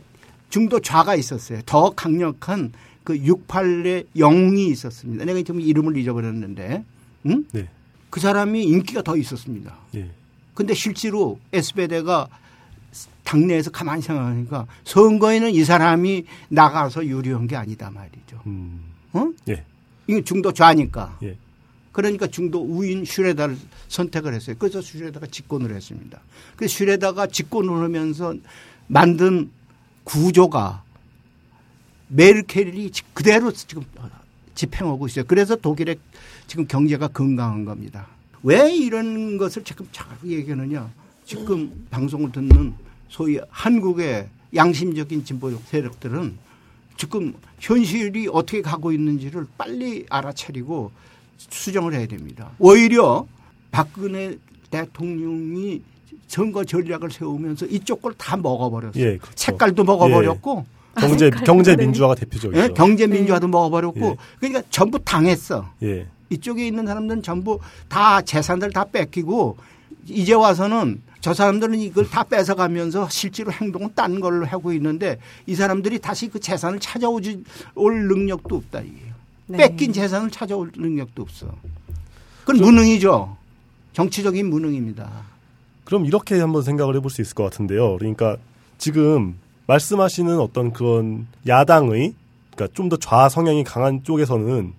중도 0.50 0.80
좌가 0.80 1.14
있었어요. 1.14 1.60
더 1.64 1.90
강력한 1.90 2.72
그 3.04 3.14
68의 3.14 4.06
영웅이 4.16 4.66
있었습니다. 4.68 5.24
내가 5.24 5.38
지금 5.38 5.60
이름을 5.60 5.96
잊어버렸는데, 5.96 6.84
응? 7.26 7.44
네. 7.52 7.68
그 8.10 8.20
사람이 8.20 8.64
인기가 8.64 9.02
더 9.02 9.16
있었습니다. 9.16 9.76
예. 9.94 10.10
근데 10.54 10.74
실제로 10.74 11.38
에스베데가 11.52 12.28
당내에서 13.24 13.70
가만히 13.70 14.02
생각하니까 14.02 14.66
선거에는 14.84 15.50
이 15.50 15.64
사람이 15.64 16.24
나가서 16.48 17.06
유리한 17.06 17.46
게 17.46 17.56
아니다 17.56 17.90
말이죠. 17.90 18.40
음. 18.46 18.80
어? 19.12 19.30
예. 19.48 19.64
이게 20.06 20.22
중도 20.22 20.52
좌니까. 20.52 21.18
예. 21.22 21.36
그러니까 21.92 22.26
중도 22.26 22.60
우인 22.62 23.04
슈레다를 23.04 23.56
선택을 23.88 24.34
했어요. 24.34 24.56
그래서 24.58 24.80
슈레다가 24.80 25.26
집권을 25.26 25.74
했습니다. 25.74 26.20
그래서 26.56 26.74
슈레다가 26.74 27.26
집권을 27.26 27.70
하면서 27.70 28.34
만든 28.86 29.50
구조가 30.04 30.82
메르켈이 32.08 32.90
그대로 33.12 33.52
지금 33.52 33.84
집행하고 34.54 35.06
있어요. 35.06 35.24
그래서 35.26 35.56
독일의 35.56 35.98
지금 36.46 36.66
경제가 36.66 37.08
건강한 37.08 37.64
겁니다. 37.64 38.06
왜 38.42 38.74
이런 38.74 39.36
것을 39.36 39.62
지금 39.64 39.86
자꾸 39.92 40.28
얘기하느냐. 40.28 40.90
지금 41.30 41.86
방송을 41.90 42.32
듣는 42.32 42.74
소위 43.08 43.38
한국의 43.50 44.26
양심적인 44.52 45.24
진보 45.24 45.48
세력들은 45.66 46.36
지금 46.96 47.34
현실이 47.60 48.26
어떻게 48.32 48.60
가고 48.60 48.90
있는지를 48.90 49.46
빨리 49.56 50.06
알아차리고 50.10 50.90
수정을 51.36 51.94
해야 51.94 52.04
됩니다. 52.06 52.50
오히려 52.58 53.28
박근혜 53.70 54.38
대통령이 54.72 55.82
선거 56.26 56.64
전략을 56.64 57.12
세우면서 57.12 57.66
이쪽 57.66 58.02
걸 58.02 58.12
다 58.18 58.36
먹어버렸어요. 58.36 59.00
예, 59.00 59.16
그렇죠. 59.16 59.32
색깔도 59.36 59.84
먹어버렸고 59.84 60.66
경제 60.98 61.26
색깔 61.26 61.44
경제 61.44 61.70
다르네. 61.70 61.86
민주화가 61.86 62.16
대표적이죠. 62.16 62.60
예? 62.60 62.68
경제 62.74 63.06
민주화도 63.06 63.46
먹어버렸고 63.46 64.00
예. 64.00 64.16
그러니까 64.40 64.62
전부 64.70 64.98
당했어. 64.98 65.70
예. 65.84 66.08
이쪽에 66.30 66.66
있는 66.66 66.86
사람들은 66.86 67.22
전부 67.22 67.60
다 67.88 68.20
재산들 68.20 68.72
다 68.72 68.84
뺏기고 68.84 69.58
이제 70.08 70.34
와서는 70.34 71.02
저 71.20 71.34
사람들은 71.34 71.78
이걸 71.78 72.08
다 72.08 72.22
뺏어가면서 72.24 73.08
실제로 73.10 73.52
행동은 73.52 73.90
딴 73.94 74.20
걸로 74.20 74.46
하고 74.46 74.72
있는데 74.72 75.18
이 75.46 75.54
사람들이 75.54 75.98
다시 75.98 76.28
그 76.28 76.40
재산을 76.40 76.80
찾아오지 76.80 77.44
올 77.74 78.06
능력도 78.08 78.56
없다 78.56 78.80
이게요. 78.80 79.10
네. 79.46 79.58
뺏긴 79.58 79.92
재산을 79.92 80.30
찾아올 80.30 80.70
능력도 80.76 81.22
없어. 81.22 81.54
그건 82.44 82.56
무능이죠. 82.58 83.36
정치적인 83.92 84.48
무능입니다. 84.48 85.10
그럼 85.84 86.06
이렇게 86.06 86.38
한번 86.40 86.62
생각을 86.62 86.96
해볼 86.96 87.10
수 87.10 87.20
있을 87.20 87.34
것 87.34 87.42
같은데요. 87.44 87.98
그러니까 87.98 88.36
지금 88.78 89.36
말씀하시는 89.66 90.38
어떤 90.38 90.72
그런 90.72 91.26
야당의 91.46 92.14
그러니까 92.54 92.74
좀 92.74 92.88
더 92.88 92.96
좌 93.00 93.28
성향이 93.28 93.64
강한 93.64 94.02
쪽에서는 94.04 94.72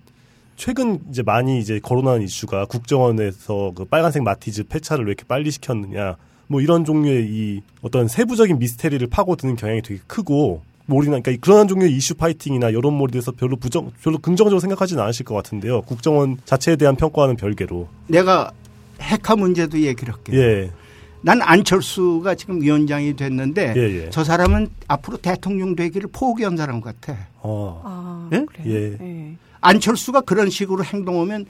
최근 0.56 1.00
이제 1.10 1.22
많이 1.22 1.60
이제 1.60 1.80
거론하는 1.80 2.22
이슈가 2.22 2.66
국정원에서 2.66 3.72
그 3.74 3.84
빨간색 3.84 4.22
마티즈 4.22 4.64
폐차를 4.64 5.04
왜 5.04 5.10
이렇게 5.10 5.24
빨리 5.24 5.50
시켰느냐 5.50 6.16
뭐 6.52 6.60
이런 6.60 6.84
종류의 6.84 7.26
이 7.30 7.62
어떤 7.80 8.08
세부적인 8.08 8.58
미스테리를 8.58 9.06
파고드는 9.08 9.56
경향이 9.56 9.80
되게 9.80 10.00
크고 10.06 10.60
뭐 10.84 10.98
우리는 10.98 11.22
그러니까 11.22 11.40
그런 11.44 11.66
종류의 11.66 11.96
이슈 11.96 12.14
파이팅이나 12.14 12.74
여론몰이에 12.74 13.12
대해서 13.12 13.32
별로 13.32 13.56
부정 13.56 13.90
별로 14.02 14.18
긍정적으로 14.18 14.60
생각하지는 14.60 15.02
않으실 15.02 15.24
것 15.24 15.34
같은데요. 15.34 15.80
국정원 15.82 16.36
자체에 16.44 16.76
대한 16.76 16.94
평가와는 16.96 17.36
별개로 17.36 17.88
내가 18.08 18.52
핵화 19.00 19.34
문제도 19.34 19.78
얘기를 19.80 20.12
할게요. 20.12 20.40
예. 20.40 20.70
난 21.22 21.40
안철수가 21.40 22.34
지금 22.34 22.60
위원장이 22.60 23.16
됐는데 23.16 23.72
예, 23.74 23.80
예. 23.80 24.10
저 24.10 24.22
사람은 24.22 24.68
앞으로 24.88 25.16
대통령 25.16 25.74
되기를 25.74 26.10
포기한 26.12 26.58
사람 26.58 26.82
같아. 26.82 27.16
어. 27.40 27.80
아, 27.82 28.28
예? 28.32 28.44
그래요? 28.44 28.66
예. 28.66 28.98
예. 29.00 29.36
안철수가 29.62 30.22
그런 30.22 30.50
식으로 30.50 30.84
행동하면 30.84 31.46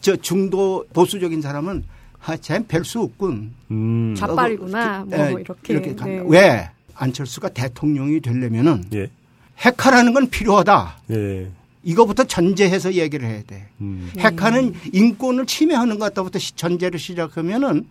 저 0.00 0.14
중도 0.14 0.84
보수적인 0.92 1.40
사람은 1.40 1.82
아, 2.26 2.36
쟤별수 2.36 3.00
없군. 3.02 3.52
음. 3.70 4.14
좌빨이구나. 4.16 5.04
뭐 5.08 5.18
예, 5.18 5.32
이렇게. 5.40 5.80
간다. 5.80 6.06
네. 6.06 6.22
왜? 6.26 6.70
안철수가 6.94 7.50
대통령이 7.50 8.20
되려면은 8.20 8.84
예. 8.94 9.10
핵화라는 9.58 10.14
건 10.14 10.30
필요하다. 10.30 10.98
예. 11.10 11.48
이거부터 11.82 12.24
전제해서 12.24 12.94
얘기를 12.94 13.28
해야 13.28 13.42
돼. 13.42 13.66
음. 13.80 14.10
핵화는 14.18 14.74
인권을 14.92 15.44
침해하는 15.46 15.98
것 15.98 16.06
같다부터 16.06 16.38
시- 16.38 16.52
전제를 16.56 16.98
시작하면은 16.98 17.86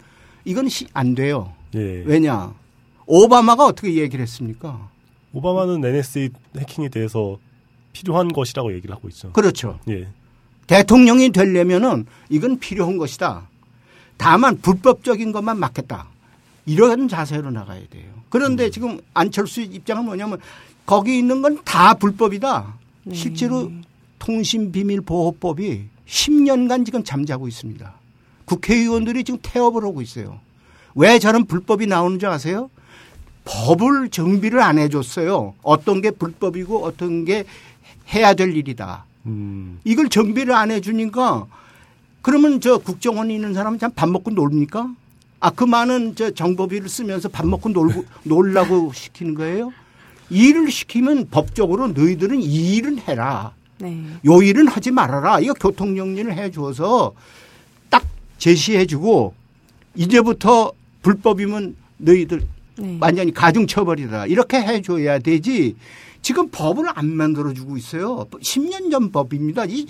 이건 0.45 0.67
시- 0.67 0.87
안 0.93 1.13
돼요. 1.13 1.53
예. 1.75 2.01
왜냐? 2.05 2.53
오바마가 3.05 3.65
어떻게 3.65 3.93
얘기를 3.95 4.23
했습니까? 4.23 4.89
오바마는 5.33 5.83
NSA 5.85 6.29
해킹에 6.57 6.89
대해서 6.89 7.37
필요한 7.91 8.29
것이라고 8.29 8.73
얘기를 8.73 8.95
하고 8.95 9.07
있죠. 9.09 9.31
그렇죠. 9.33 9.79
예. 9.89 10.07
대통령이 10.65 11.31
되려면은 11.31 12.05
이건 12.29 12.57
필요한 12.57 12.97
것이다. 12.97 13.47
다만 14.23 14.57
불법적인 14.61 15.33
것만 15.33 15.59
막겠다. 15.59 16.07
이런 16.65 17.09
자세로 17.09 17.51
나가야 17.51 17.81
돼요. 17.89 18.05
그런데 18.29 18.69
지금 18.69 18.99
안철수 19.13 19.59
입장은 19.61 20.05
뭐냐면 20.05 20.39
거기 20.85 21.17
있는 21.17 21.41
건 21.41 21.57
다 21.65 21.93
불법이다. 21.95 22.73
네. 23.03 23.15
실제로 23.15 23.69
통신비밀보호법이 24.19 25.83
10년간 26.07 26.85
지금 26.85 27.03
잠자고 27.03 27.49
있습니다. 27.49 27.93
국회의원들이 28.45 29.25
지금 29.25 29.39
태업을 29.43 29.83
하고 29.83 30.01
있어요. 30.01 30.39
왜 30.95 31.19
저런 31.19 31.45
불법이 31.45 31.87
나오는 31.87 32.17
줄 32.19 32.29
아세요? 32.29 32.69
법을 33.43 34.09
정비를 34.09 34.61
안 34.61 34.77
해줬어요. 34.79 35.53
어떤 35.63 36.01
게 36.01 36.11
불법이고 36.11 36.85
어떤 36.85 37.25
게 37.25 37.43
해야 38.13 38.33
될 38.33 38.55
일이다. 38.55 39.03
음. 39.25 39.79
이걸 39.83 40.07
정비를 40.07 40.53
안 40.53 40.71
해주니까 40.71 41.45
그러면 42.23 42.59
저 42.61 42.77
국정원에 42.79 43.35
있는 43.35 43.53
사람은 43.53 43.77
참 43.79 43.91
밥 43.93 44.09
먹고 44.09 44.31
놀니까? 44.31 44.91
아, 45.39 45.49
그 45.51 45.65
많은 45.65 46.15
저 46.15 46.31
정보비를 46.31 46.87
쓰면서 46.87 47.27
밥 47.29 47.45
먹고 47.45 47.69
놀고, 47.69 48.05
놀라고 48.23 48.91
시키는 48.93 49.35
거예요? 49.35 49.71
일을 50.29 50.71
시키면 50.71 51.27
법적으로 51.29 51.89
너희들은 51.89 52.41
이 52.41 52.75
일은 52.75 52.97
해라. 52.99 53.53
네. 53.79 54.01
요 54.25 54.41
일은 54.41 54.67
하지 54.69 54.89
말아라. 54.91 55.41
이거 55.41 55.53
교통정리를 55.53 56.33
해 56.35 56.49
줘서 56.49 57.13
딱 57.89 58.03
제시해 58.37 58.85
주고 58.85 59.33
이제부터 59.95 60.71
불법이면 61.01 61.75
너희들 61.97 62.41
네. 62.77 62.97
완전히 63.01 63.33
가중처벌이다. 63.33 64.27
이렇게 64.27 64.57
해 64.61 64.81
줘야 64.81 65.19
되지. 65.19 65.75
지금 66.21 66.47
법을 66.49 66.85
안 66.95 67.09
만들어 67.09 67.53
주고 67.53 67.75
있어요. 67.75 68.25
10년 68.31 68.89
전 68.89 69.11
법입니다. 69.11 69.65
이 69.65 69.85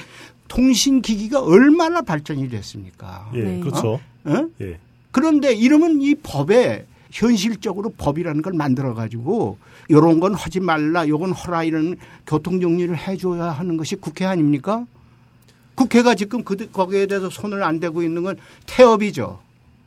통신 0.47 1.01
기기가 1.01 1.41
얼마나 1.41 2.01
발전이 2.01 2.49
됐습니까? 2.49 3.29
예. 3.33 3.41
네. 3.41 3.59
그렇죠. 3.59 3.99
어? 4.25 4.47
예. 4.61 4.79
그런데 5.11 5.53
이러면 5.53 6.01
이 6.01 6.15
법에 6.15 6.85
현실적으로 7.11 7.93
법이라는 7.97 8.41
걸 8.41 8.53
만들어 8.53 8.93
가지고 8.93 9.57
요런 9.91 10.19
건 10.19 10.33
하지 10.33 10.59
말라, 10.59 11.07
요건 11.07 11.31
허라 11.31 11.63
이런 11.63 11.97
교통 12.25 12.59
정리를 12.59 12.95
해 12.97 13.17
줘야 13.17 13.45
하는 13.45 13.77
것이 13.77 13.95
국회 13.95 14.25
아닙니까? 14.25 14.85
국회가 15.75 16.15
지금 16.15 16.43
그 16.43 16.71
거기에 16.71 17.05
대해서 17.05 17.29
손을 17.29 17.63
안 17.63 17.79
대고 17.79 18.03
있는 18.03 18.23
건 18.23 18.37
태업이죠. 18.65 19.39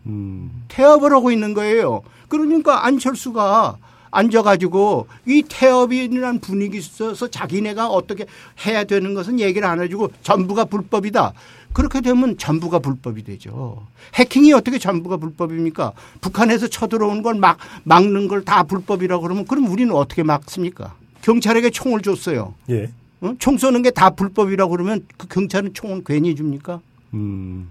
음. 0.06 0.64
태업을 0.68 1.12
하고 1.12 1.30
있는 1.30 1.54
거예요. 1.54 2.02
그러니까 2.28 2.86
안철수가 2.86 3.76
앉아가지고 4.16 5.06
이 5.26 5.42
태업이라는 5.48 6.40
분위기 6.40 6.78
있어서 6.78 7.28
자기네가 7.28 7.88
어떻게 7.88 8.26
해야 8.66 8.84
되는 8.84 9.14
것은 9.14 9.40
얘기를 9.40 9.66
안 9.68 9.80
해주고 9.80 10.10
전부가 10.22 10.64
불법이다. 10.64 11.32
그렇게 11.72 12.00
되면 12.00 12.38
전부가 12.38 12.78
불법이 12.78 13.22
되죠. 13.24 13.86
해킹이 14.14 14.52
어떻게 14.54 14.78
전부가 14.78 15.18
불법입니까? 15.18 15.92
북한에서 16.22 16.68
쳐들어오는 16.68 17.22
걸 17.22 17.34
막, 17.34 17.58
막는 17.84 18.28
걸 18.28 18.42
다 18.44 18.62
불법이라고 18.62 19.22
그러면 19.22 19.44
그럼 19.46 19.66
우리는 19.66 19.94
어떻게 19.94 20.22
막습니까? 20.22 20.94
경찰에게 21.22 21.68
총을 21.70 22.00
줬어요. 22.00 22.54
예. 22.70 22.90
어? 23.20 23.34
총 23.38 23.58
쏘는 23.58 23.82
게 23.82 23.90
다 23.90 24.10
불법이라고 24.10 24.70
그러면 24.70 25.04
그 25.18 25.26
경찰은 25.28 25.74
총은 25.74 26.04
괜히 26.06 26.34
줍니까? 26.34 26.80
음. 27.14 27.70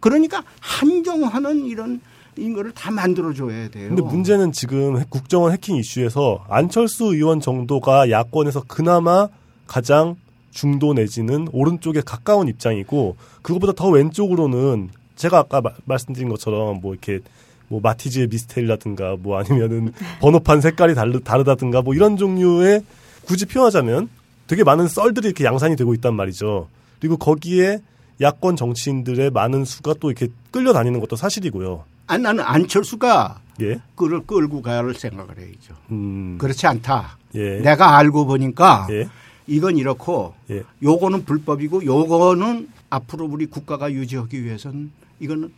그러니까 0.00 0.42
한정하는 0.60 1.64
이런 1.66 2.00
이거를 2.36 2.72
다 2.72 2.90
만들어줘야 2.90 3.68
돼요. 3.68 3.88
근데 3.88 4.02
문제는 4.02 4.52
지금 4.52 4.98
핵- 4.98 5.10
국정원 5.10 5.52
해킹 5.52 5.76
이슈에서 5.76 6.44
안철수 6.48 7.14
의원 7.14 7.40
정도가 7.40 8.10
야권에서 8.10 8.64
그나마 8.68 9.28
가장 9.66 10.16
중도 10.50 10.92
내지는 10.94 11.48
오른쪽에 11.52 12.00
가까운 12.04 12.48
입장이고 12.48 13.16
그거보다 13.42 13.72
더 13.74 13.88
왼쪽으로는 13.88 14.90
제가 15.16 15.38
아까 15.38 15.60
마- 15.60 15.70
말씀드린 15.84 16.28
것처럼 16.28 16.80
뭐 16.80 16.92
이렇게 16.92 17.20
뭐 17.68 17.80
마티즈의 17.82 18.28
미스테리라든가 18.28 19.16
뭐 19.18 19.38
아니면은 19.38 19.92
번호판 20.20 20.60
색깔이 20.60 20.94
다르, 20.94 21.20
다르다든가 21.20 21.82
뭐 21.82 21.94
이런 21.94 22.16
종류의 22.16 22.82
굳이 23.26 23.46
표현하자면 23.46 24.08
되게 24.46 24.64
많은 24.64 24.88
썰들이 24.88 25.28
이렇게 25.28 25.44
양산이 25.44 25.76
되고 25.76 25.94
있단 25.94 26.14
말이죠. 26.14 26.68
그리고 27.00 27.16
거기에 27.16 27.78
야권 28.20 28.56
정치인들의 28.56 29.30
많은 29.30 29.64
수가 29.64 29.94
또 30.00 30.10
이렇게 30.10 30.28
끌려다니는 30.50 31.00
것도 31.00 31.16
사실이고요. 31.16 31.84
아니, 32.12 32.22
나는 32.24 32.44
안철수가 32.44 33.40
예. 33.62 33.80
그를 33.96 34.20
끌고 34.26 34.60
가야 34.60 34.82
생각을 34.92 35.38
해야죠. 35.38 35.74
음. 35.90 36.36
그렇지 36.38 36.66
않다. 36.66 37.16
예. 37.34 37.60
내가 37.60 37.96
알고 37.96 38.26
보니까 38.26 38.86
예. 38.90 39.08
이건 39.46 39.78
이렇고 39.78 40.34
예. 40.50 40.62
요거는 40.82 41.24
불법이고 41.24 41.86
요거는 41.86 42.68
앞으로 42.90 43.24
우리 43.24 43.46
국가가 43.46 43.90
유지하기 43.90 44.44
위해서는 44.44 44.90
이거는 45.20 45.52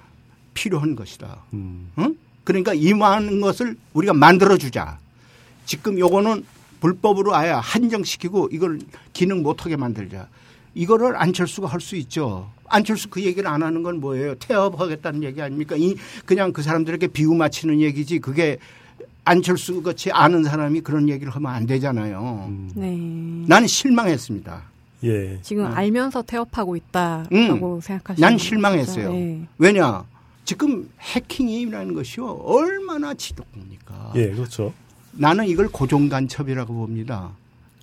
필요한 0.55 0.95
것이다. 0.95 1.39
음. 1.55 1.91
응? 1.99 2.17
그러니까 2.45 2.73
이만한 2.73 3.41
것을 3.41 3.77
우리가 3.93 4.15
만들어 4.15 4.57
주자. 4.57 4.99
지금 5.67 5.99
요거는 5.99 6.45
불법으로 6.79 7.35
아예 7.35 7.51
한정시키고 7.51 8.51
이걸 8.53 8.79
기능 9.13 9.43
못하게 9.43 9.75
만들자. 9.75 10.29
이거를 10.75 11.17
안철수가 11.17 11.69
할 11.69 11.81
수 11.81 11.97
있죠. 11.97 12.51
안철수 12.69 13.09
그 13.09 13.23
얘기를 13.23 13.49
안 13.49 13.63
하는 13.63 13.83
건 13.83 14.01
뭐예요? 14.01 14.35
태업하겠다는 14.37 15.23
얘기 15.23 15.41
아닙니까? 15.41 15.77
이 15.77 15.95
그냥 16.25 16.53
그 16.53 16.63
사람들에게 16.63 17.09
비유 17.09 17.33
맞히는 17.35 17.81
얘기지. 17.81 18.19
그게 18.21 18.59
안철수 19.25 19.83
같이 19.83 20.11
아는 20.11 20.45
사람이 20.45 20.81
그런 20.81 21.09
얘기를 21.09 21.33
하면 21.35 21.53
안 21.53 21.67
되잖아요. 21.67 22.47
음. 22.49 22.71
네. 22.75 23.47
나는 23.49 23.67
실망했습니다. 23.69 24.63
예. 25.05 25.39
지금 25.43 25.65
어. 25.67 25.69
알면서 25.69 26.23
태업하고 26.23 26.77
있다라고 26.77 27.81
생각하시는 27.83 28.29
난? 28.29 28.39
실망했어요. 28.39 29.13
네. 29.13 29.47
왜냐? 29.59 30.05
지금 30.45 30.89
해킹이라는 31.01 31.95
것이요 31.95 32.27
얼마나 32.27 33.15
지독합니까? 33.15 34.13
예, 34.17 34.31
그렇죠. 34.31 34.73
나는 35.13 35.47
이걸 35.47 35.69
고정 35.69 36.09
간첩이라고 36.09 36.73
봅니다. 36.75 37.31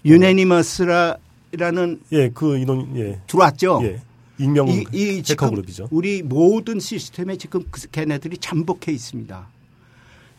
유네니머스라 0.06 1.16
는 1.54 2.00
예, 2.14 2.30
그 2.30 2.58
인원 2.58 2.98
예. 2.98 3.20
들어왔죠. 3.28 3.82
예. 3.84 4.00
익명 4.38 4.70
이, 4.70 4.86
이 4.94 5.10
해커 5.18 5.22
지금 5.24 5.50
그룹이죠. 5.50 5.88
우리 5.92 6.24
모든 6.24 6.80
시스템에 6.80 7.38
지금 7.38 7.64
그 7.70 7.82
걔네들이 7.90 8.38
잠복해 8.38 8.92
있습니다. 8.92 9.48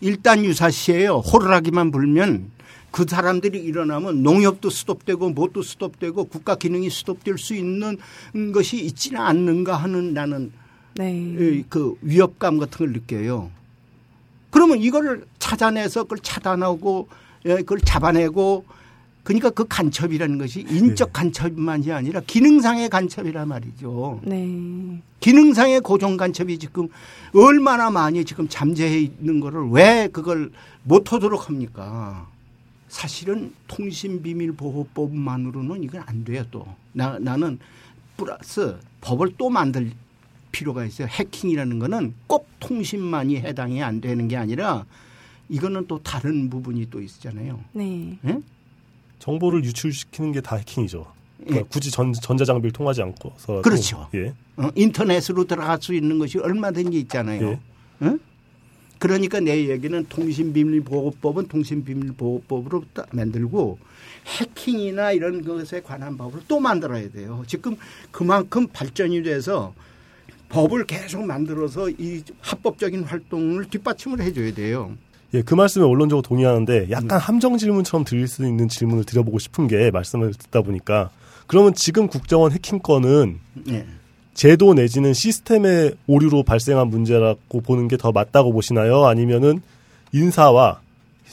일단 0.00 0.44
유사시에요. 0.44 1.18
호루라기만 1.18 1.90
불면 1.90 2.50
그 2.90 3.04
사람들이 3.08 3.58
일어나면 3.62 4.22
농협도 4.22 4.70
스톱되고 4.70 5.30
뭣도 5.30 5.62
스톱되고 5.62 6.24
국가 6.24 6.56
기능이 6.56 6.90
스톱될 6.90 7.38
수 7.38 7.54
있는 7.54 7.98
것이 8.52 8.82
있지는 8.84 9.20
않는가 9.20 9.76
하는 9.76 10.14
나는 10.14 10.50
네. 10.96 11.12
이- 11.16 11.64
그 11.68 11.94
위협감 12.02 12.58
같은 12.58 12.78
걸 12.78 12.92
느껴요. 12.92 13.50
그러면 14.50 14.80
이거를 14.80 15.24
찾아내서 15.38 16.02
그걸 16.04 16.18
차단하고 16.18 17.08
예, 17.46 17.56
그걸 17.56 17.80
잡아내고 17.80 18.64
그러니까 19.22 19.50
그 19.50 19.64
간첩이라는 19.68 20.38
것이 20.38 20.66
인적 20.68 21.08
예. 21.08 21.12
간첩만이 21.12 21.92
아니라 21.92 22.20
기능상의 22.26 22.88
간첩이란 22.88 23.46
말이죠. 23.48 24.20
네. 24.24 25.00
기능상의 25.20 25.80
고정 25.80 26.16
간첩이 26.16 26.58
지금 26.58 26.88
얼마나 27.34 27.90
많이 27.90 28.24
지금 28.24 28.48
잠재해 28.48 28.98
있는 29.00 29.38
거를 29.38 29.68
왜 29.70 30.08
그걸 30.12 30.50
못 30.82 31.12
하도록 31.12 31.48
합니까? 31.48 32.28
사실은 32.88 33.52
통신비밀보호법만으로는 33.68 35.84
이건 35.84 36.02
안 36.04 36.24
돼요 36.24 36.44
또. 36.50 36.66
나, 36.92 37.16
나는 37.18 37.58
플러스 38.16 38.76
법을 39.00 39.34
또 39.38 39.48
만들 39.48 39.92
필요가 40.50 40.84
있어요. 40.84 41.06
해킹이라는 41.08 41.78
거는 41.78 42.14
꼭 42.26 42.48
통신만이 42.60 43.38
해당이 43.38 43.82
안 43.82 44.00
되는 44.00 44.28
게 44.28 44.36
아니라 44.36 44.84
이거는 45.48 45.86
또 45.86 46.02
다른 46.02 46.50
부분이 46.50 46.90
또 46.90 47.00
있잖아요. 47.00 47.60
네. 47.72 48.18
예? 48.26 48.40
정보를 49.26 49.64
유출시키는 49.64 50.32
게 50.32 50.40
다 50.40 50.56
해킹이죠. 50.56 51.06
그러니까 51.38 51.60
예. 51.60 51.68
굳이 51.70 51.90
전, 51.92 52.12
전자장비를 52.12 52.72
통하지 52.72 53.02
않고서 53.02 53.62
그렇죠. 53.62 54.08
예. 54.14 54.34
어, 54.56 54.68
인터넷으로 54.74 55.44
들어갈 55.44 55.78
수 55.80 55.94
있는 55.94 56.18
것이 56.18 56.38
얼마든지 56.38 56.98
있잖아요. 57.00 57.50
예. 57.50 57.60
응? 58.02 58.18
그러니까 58.98 59.38
내 59.40 59.68
얘기는 59.68 60.04
통신비밀보호법은 60.08 61.46
통신비밀보호법으로 61.48 62.84
딱 62.94 63.06
만들고 63.12 63.78
해킹이나 64.26 65.12
이런 65.12 65.44
것에 65.44 65.80
관한 65.82 66.16
법을 66.16 66.42
또 66.48 66.58
만들어야 66.58 67.08
돼요. 67.10 67.44
지금 67.46 67.76
그만큼 68.10 68.66
발전이 68.68 69.22
돼서 69.22 69.72
법을 70.48 70.86
계속 70.86 71.24
만들어서 71.24 71.90
이 71.90 72.22
합법적인 72.40 73.04
활동을 73.04 73.66
뒷받침을 73.66 74.20
해줘야 74.20 74.52
돼요. 74.52 74.96
예, 75.34 75.42
그 75.42 75.54
말씀에 75.54 75.84
원론적으로 75.84 76.22
동의하는데 76.22 76.88
약간 76.90 77.12
음. 77.12 77.18
함정 77.18 77.56
질문처럼 77.56 78.04
들릴 78.04 78.28
수 78.28 78.46
있는 78.46 78.68
질문을 78.68 79.04
드려보고 79.04 79.38
싶은 79.38 79.66
게 79.66 79.90
말씀을 79.90 80.32
듣다 80.34 80.60
보니까 80.62 81.10
그러면 81.46 81.74
지금 81.74 82.06
국정원 82.06 82.52
해킹 82.52 82.80
건은 82.80 83.38
예. 83.70 83.86
제도 84.34 84.72
내지는 84.74 85.12
시스템의 85.12 85.94
오류로 86.06 86.42
발생한 86.42 86.88
문제라고 86.88 87.60
보는 87.60 87.88
게 87.88 87.96
더 87.96 88.12
맞다고 88.12 88.52
보시나요? 88.52 89.04
아니면은 89.06 89.60
인사와 90.12 90.80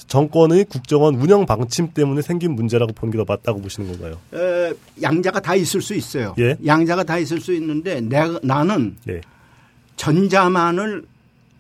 정권의 0.08 0.66
국정원 0.66 1.16
운영 1.16 1.46
방침 1.46 1.90
때문에 1.94 2.22
생긴 2.22 2.56
문제라고 2.56 2.94
보는 2.94 3.12
게 3.12 3.18
더 3.18 3.26
맞다고 3.28 3.62
보시는 3.62 3.90
건가요? 3.92 4.18
에, 4.34 4.74
양자가 5.02 5.40
다 5.42 5.56
있을 5.56 5.82
수 5.82 5.94
있어요. 5.94 6.36
예. 6.40 6.56
양자가 6.66 7.04
다 7.04 7.18
있을 7.18 7.40
수 7.42 7.54
있는데 7.54 8.00
내가 8.02 8.40
나는 8.44 8.96
예. 9.10 9.20
전자만을 9.98 11.04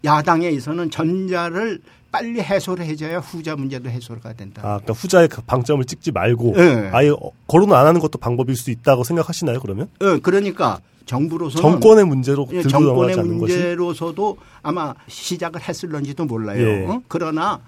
야당에서는 0.05 0.89
전자를 0.91 1.79
빨리 2.11 2.41
해소를 2.41 2.85
해줘야 2.85 3.19
후자 3.19 3.55
문제도 3.55 3.89
해소가 3.89 4.33
된다. 4.33 4.61
아, 4.63 4.79
그러니까 4.79 4.93
후자의 4.93 5.27
그 5.27 5.41
방점을 5.41 5.83
찍지 5.85 6.11
말고 6.11 6.55
예. 6.57 6.89
아예 6.91 7.09
어, 7.09 7.31
거론 7.47 7.71
안 7.73 7.85
하는 7.85 7.99
것도 7.99 8.17
방법일 8.17 8.55
수 8.55 8.71
있다고 8.71 9.03
생각하시나요? 9.03 9.59
그러면 9.59 9.89
어, 10.01 10.17
그러니까 10.21 10.79
정부로서는 11.05 11.61
정권의 11.61 12.05
문제로 12.05 12.47
예, 12.51 12.61
들고 12.61 12.69
정권의 12.69 13.19
않는 13.19 13.37
것이 13.39 13.53
문제로서도 13.53 14.37
아마 14.61 14.93
시작을 15.07 15.61
했을런지도 15.61 16.25
몰라요. 16.25 16.67
예. 16.67 16.85
어? 16.85 17.01
그러나 17.07 17.61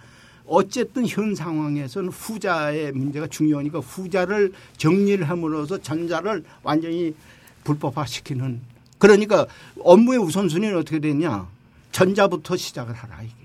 어쨌든 0.47 1.07
현 1.07 1.33
상황에서는 1.33 2.09
후자의 2.09 2.91
문제가 2.91 3.27
중요하니까 3.27 3.79
후자를 3.79 4.53
정리를 4.77 5.27
함으로써 5.27 5.77
전자를 5.77 6.43
완전히 6.63 7.15
불법화시키는 7.63 8.59
그러니까 8.97 9.45
업무의 9.79 10.19
우선순위는 10.19 10.77
어떻게 10.77 10.99
되냐 10.99 11.47
전자부터 11.91 12.57
시작을 12.57 12.93
하라 12.93 13.21
이게요. 13.21 13.35
음. 13.39 13.40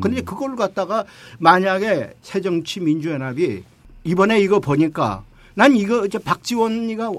그런데 0.00 0.22
그걸 0.22 0.56
갖다가 0.56 1.04
만약에 1.38 2.14
새정치민주연합이 2.22 3.62
이번에 4.04 4.40
이거 4.40 4.60
보니까 4.60 5.22
난 5.54 5.76
이거 5.76 6.04
이제 6.06 6.18
박지원이가 6.18 7.12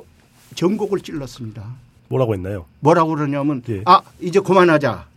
전곡을 0.55 0.99
찔렀습니다. 1.01 1.65
뭐라고 2.09 2.33
했나요? 2.33 2.65
뭐라고 2.79 3.15
그러냐면 3.15 3.61
예. 3.69 3.81
아 3.85 4.01
이제 4.19 4.39
그만하자. 4.39 5.07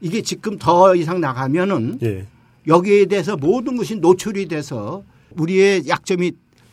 이게 0.00 0.22
지금 0.22 0.58
더 0.58 0.94
이상 0.94 1.20
나가면은 1.20 1.98
예. 2.02 2.26
여기에 2.66 3.06
대해서 3.06 3.36
모든 3.36 3.76
것이 3.76 3.96
노출이 3.96 4.48
돼서 4.48 5.02
우리의 5.36 5.88
약점이 5.88 6.32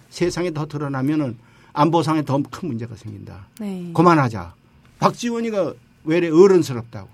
세상에 0.10 0.52
더 0.52 0.66
드러나면은 0.66 1.38
안보상에 1.74 2.24
더 2.24 2.42
큰 2.50 2.70
문제가 2.70 2.96
생긴다. 2.96 3.48
네. 3.60 3.92
그만하자. 3.94 4.54
박지원이가 5.00 5.74
왜 6.06 6.18
이래 6.18 6.30
어른스럽다고. 6.30 7.10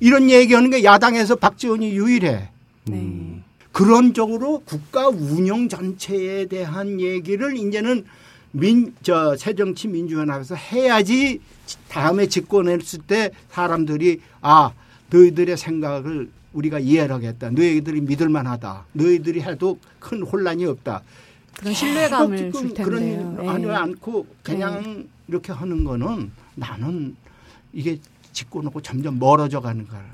이런 0.00 0.30
얘기하는 0.30 0.70
게 0.70 0.84
야당에서 0.84 1.36
박지원이 1.36 1.90
유일해. 1.96 2.50
네. 2.84 3.42
그런 3.72 4.14
쪽으로 4.14 4.62
국가 4.64 5.08
운영 5.08 5.68
전체에 5.68 6.46
대한 6.46 7.00
얘기를 7.00 7.56
이제는 7.56 8.04
민, 8.52 8.94
저, 9.02 9.36
새정치 9.36 9.88
민주연합에서 9.88 10.54
해야지 10.54 11.40
다음에 11.88 12.26
집권했을 12.26 13.00
때 13.00 13.30
사람들이 13.50 14.20
아, 14.40 14.70
너희들의 15.10 15.56
생각을 15.56 16.30
우리가 16.54 16.78
이해를 16.78 17.14
하겠다. 17.16 17.50
너희들이 17.50 18.00
믿을만 18.00 18.46
하다. 18.46 18.86
너희들이 18.92 19.42
해도 19.42 19.78
큰 19.98 20.22
혼란이 20.22 20.64
없다. 20.64 21.02
그런 21.58 21.74
신뢰감을 21.74 22.36
지금 22.36 22.52
줄 22.52 22.74
텐데요. 22.74 22.84
그런 22.86 23.44
예. 23.44 23.48
아니 23.48 23.66
않고 23.66 24.26
그냥 24.42 25.06
이렇게 25.28 25.52
하는 25.52 25.84
거는 25.84 26.30
나는 26.54 27.16
이게 27.72 27.98
짚고놓고 28.36 28.82
점점 28.82 29.18
멀어져 29.18 29.60
가는 29.60 29.88
거야. 29.88 30.04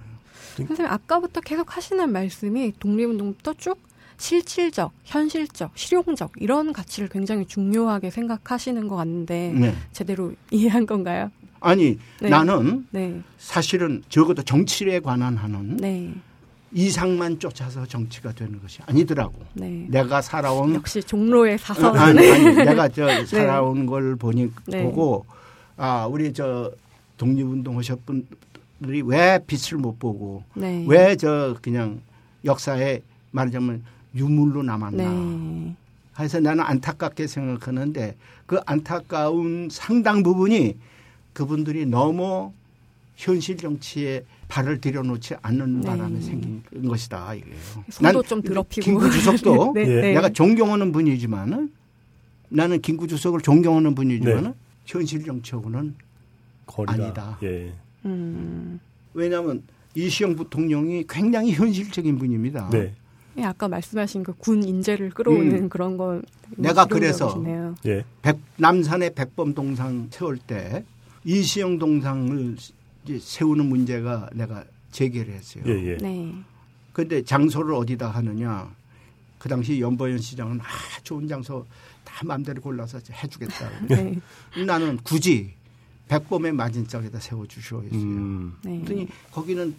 선생님 0.57 0.87
아까부터 0.87 1.41
계속 1.41 1.77
하시는 1.77 2.11
말씀이 2.11 2.73
독립운동부터 2.79 3.55
쭉 3.55 3.79
실질적, 4.19 4.93
현실적, 5.05 5.73
실용적 5.75 6.33
이런 6.37 6.73
가치를 6.73 7.09
굉장히 7.09 7.45
중요하게 7.47 8.11
생각하시는 8.11 8.87
것 8.87 8.97
같는데 8.97 9.53
네. 9.55 9.75
제대로 9.93 10.33
이해한 10.51 10.87
건가요? 10.87 11.31
아니 11.61 11.99
네. 12.21 12.29
나는 12.29 12.87
네, 12.91 13.21
사실은 13.39 14.03
적어도 14.09 14.43
정치에 14.43 15.01
관한 15.01 15.37
하는 15.37 15.77
네, 15.77 16.13
이상만 16.73 17.39
쫓아서 17.39 17.87
정치가 17.87 18.33
되는 18.33 18.61
것이 18.61 18.81
아니더라고. 18.87 19.35
네. 19.55 19.87
내가 19.89 20.21
살아온 20.21 20.75
역시 20.75 21.03
종로의 21.03 21.59
사선. 21.59 21.97
아니, 21.97 22.31
아니 22.31 22.45
내가 22.65 22.89
저 22.89 23.25
살아온 23.27 23.87
걸 23.87 24.17
보니 24.17 24.51
네. 24.67 24.85
보고 24.85 25.25
아 25.77 26.07
우리 26.07 26.33
저 26.33 26.71
독립운동 27.23 27.79
하셨던 27.79 28.27
분들이 28.81 29.03
왜 29.03 29.39
빛을 29.47 29.81
못 29.81 29.99
보고 30.01 30.43
네. 30.55 30.85
왜저 30.89 31.57
그냥 31.63 32.01
역사에 32.45 33.01
말하자면 33.31 33.85
유물로 34.17 34.65
남았나. 34.65 35.09
네. 35.09 35.77
그래서 36.17 36.41
나는 36.41 36.65
안타깝게 36.65 37.29
생각하는데 37.29 38.17
그 38.47 38.59
안타까운 38.67 39.69
상당 39.71 40.25
부분이 40.25 40.77
그분들이 41.33 41.87
너무 41.87 42.53
현실 43.15 43.57
정치에 43.57 44.25
발을 44.49 44.81
들여놓지 44.81 45.37
않는 45.41 45.81
네. 45.81 45.87
바람에 45.87 46.21
생긴 46.21 46.63
것이다 46.87 47.35
이게요. 47.35 47.55
손도 47.89 48.23
좀 48.25 48.43
더럽히고. 48.43 48.85
김구 48.85 49.11
주석도 49.11 49.73
네, 49.77 49.83
예. 49.83 50.01
네. 50.01 50.15
내가 50.15 50.29
존경하는 50.29 50.91
분이지만은 50.91 51.73
나는 52.49 52.83
김구 52.83 53.07
주석을 53.07 53.41
존경하는 53.41 53.95
분이지만은 53.95 54.43
네. 54.43 54.55
현실 54.87 55.25
정치하고는 55.25 55.95
거리가 56.67 56.93
아니다. 56.93 57.39
예. 57.43 57.73
음. 58.05 58.81
왜냐하면 59.15 59.63
이시영 59.95 60.37
부통령이 60.37 61.05
굉장히 61.09 61.53
현실적인 61.53 62.19
분입니다. 62.19 62.71
네. 62.71 62.95
예, 63.39 63.45
아까 63.45 63.67
말씀하신 63.69 64.23
그 64.23 64.33
군 64.35 64.63
인재를 64.63 65.11
끌어오는 65.11 65.65
음. 65.65 65.69
그런 65.69 65.97
거 65.97 66.21
내가 66.57 66.85
그래서. 66.87 67.43
예. 67.87 68.05
백, 68.23 68.39
남산의 68.57 69.15
백범 69.15 69.55
동상 69.55 70.09
세울 70.11 70.39
때 70.39 70.85
이시영 71.25 71.79
동상을 71.79 72.57
이제 73.05 73.19
세우는 73.21 73.67
문제가 73.67 74.29
내가 74.35 74.65
제기를 74.91 75.33
했어요. 75.35 75.65
예, 75.67 75.93
예. 75.93 75.97
네. 75.99 76.35
그런데 76.93 77.23
장소를 77.23 77.75
어디다 77.75 78.09
하느냐? 78.09 78.71
그 79.39 79.49
당시 79.49 79.81
연보현 79.81 80.19
시장은 80.19 80.61
아 80.61 80.65
좋은 81.03 81.27
장소 81.27 81.65
다 82.05 82.21
마음대로 82.25 82.61
골라서 82.61 82.99
해주겠다. 83.11 83.71
네. 83.89 84.19
나는 84.67 84.99
굳이 85.03 85.55
백범의 86.09 86.53
맞은짝에다 86.53 87.21
세워주시오 87.21 87.83
했어요. 87.85 88.01
음. 88.01 88.55
네. 88.63 88.77
그랬더니 88.79 89.09
거기는 89.31 89.75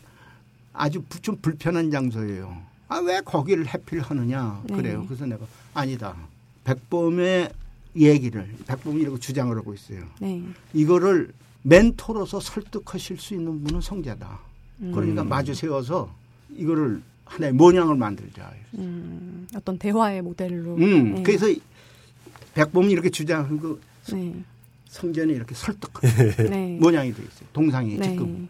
아주 0.74 1.02
부- 1.04 1.22
좀 1.22 1.38
불편한 1.42 1.92
장소예요. 1.92 2.62
아 2.90 3.00
왜 3.00 3.22
거기를 3.22 3.68
해필하느냐 3.68 4.62
네. 4.66 4.76
그래요. 4.76 5.06
그래서 5.08 5.26
내가 5.26 5.46
아니다. 5.74 6.16
백범의 6.64 7.52
얘기를 7.96 8.48
백범이 8.68 9.02
이라고 9.02 9.20
주장을 9.20 9.56
하고 9.56 9.74
있어요. 9.74 10.04
네. 10.20 10.44
이거를 10.74 11.32
멘토로서 11.64 12.40
설득하실 12.40 13.18
수 13.20 13.34
있는 13.36 13.64
분은 13.64 13.82
성자다. 13.82 14.40
그러니까 14.80 15.22
음. 15.22 15.30
마주 15.30 15.54
세워서 15.54 16.14
이거를 16.56 17.02
하나의 17.26 17.54
모양을 17.54 17.96
만들자. 17.96 18.52
음, 18.76 19.48
어떤 19.56 19.78
대화의 19.78 20.22
모델로. 20.24 20.76
음, 20.76 21.16
네. 21.16 21.24
그래서 21.24 21.48
백범이 22.54 22.92
이렇게 22.92 23.10
주장한 23.10 23.60
그 23.60 23.80
네. 24.12 24.44
성전이 24.94 25.34
이렇게 25.34 25.56
설득하는 25.56 26.36
네. 26.52 26.78
모양이 26.80 27.12
돼 27.12 27.24
있어요. 27.24 27.50
동상이 27.52 27.98
네. 27.98 28.12
지금. 28.12 28.48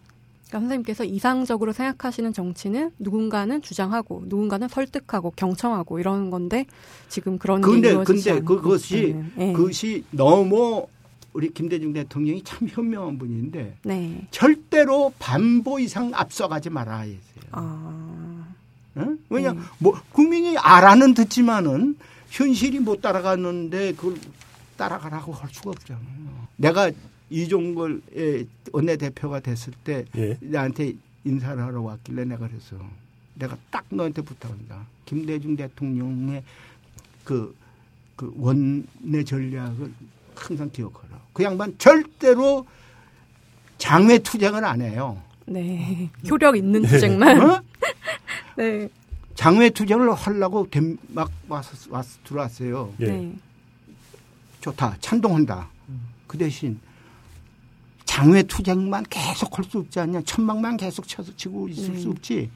그러니까 0.50 0.60
선생님께서 0.60 1.06
이상적으로 1.06 1.72
생각하시는 1.72 2.34
정치는 2.34 2.92
누군가는 3.00 3.62
주장하고 3.62 4.24
누군가는 4.28 4.68
설득하고 4.68 5.32
경청하고 5.36 6.00
이런 6.00 6.30
건데 6.30 6.66
지금 7.08 7.38
그런 7.38 7.62
게 7.62 7.68
근데 7.68 7.96
근데 8.04 8.42
그것이. 8.42 9.16
네. 9.36 9.54
그것이 9.54 10.04
너무 10.12 10.86
우리 11.32 11.52
김대중 11.52 11.94
대통령이 11.94 12.44
참 12.44 12.68
현명한 12.70 13.18
분인데 13.18 13.78
네. 13.84 14.28
절대로 14.30 15.14
반보 15.18 15.80
이상 15.80 16.12
앞서가지 16.14 16.70
말아야 16.70 17.00
했어요. 17.04 17.20
아. 17.52 18.46
응? 18.98 19.18
왜냐 19.30 19.54
네. 19.54 19.60
뭐 19.80 20.00
국민이 20.12 20.58
알아는 20.58 21.14
듣지만은 21.14 21.96
현실이 22.30 22.80
못 22.80 23.02
따라가는데 23.02 23.94
그걸 23.94 24.18
따라가라고 24.78 25.32
할 25.34 25.50
수가 25.52 25.72
없잖아요. 25.72 26.48
내가 26.58 26.92
이종걸의 27.30 28.48
원내대표가 28.72 29.40
됐을 29.40 29.74
때 29.84 30.06
예. 30.16 30.38
나한테 30.42 30.94
인사를 31.24 31.62
하러 31.64 31.82
왔길래 31.82 32.26
내가 32.26 32.48
그래서 32.48 32.78
내가 33.36 33.58
딱 33.72 33.86
너한테 33.90 34.22
부탁한다. 34.22 34.86
김대중 35.06 35.56
대통령의 35.56 36.44
그, 37.24 37.56
그 38.16 38.34
원내 38.38 39.24
전략을 39.26 39.92
항상 40.36 40.70
기억하라. 40.72 41.20
그 41.34 41.44
양반 41.44 41.76
절대로 41.78 42.66
장외 43.78 44.20
투쟁을 44.20 44.64
안 44.64 44.82
해요. 44.82 45.22
네. 45.46 46.10
효력 46.30 46.56
있는 46.56 46.84
투쟁만. 46.84 47.42
어? 47.42 47.62
네. 48.58 48.88
장외 49.36 49.72
투쟁을 49.72 50.14
하려고 50.14 50.70
된- 50.70 50.98
막 51.08 51.32
와서 51.48 51.72
와서 51.90 52.20
들어왔어요. 52.24 52.94
예. 53.00 53.06
네. 53.08 53.34
좋다. 54.64 54.96
찬동한다. 55.02 55.68
그 56.28 56.38
대신 56.38 56.80
장외 58.06 58.44
투쟁만 58.44 59.04
계속 59.10 59.58
할 59.58 59.66
수 59.66 59.80
없지 59.80 60.00
않냐. 60.00 60.22
천막만 60.22 60.78
계속 60.78 61.08
쳐서 61.08 61.36
치고 61.36 61.68
있을 61.70 61.94
네. 61.94 62.00
수 62.00 62.10
없지. 62.10 62.50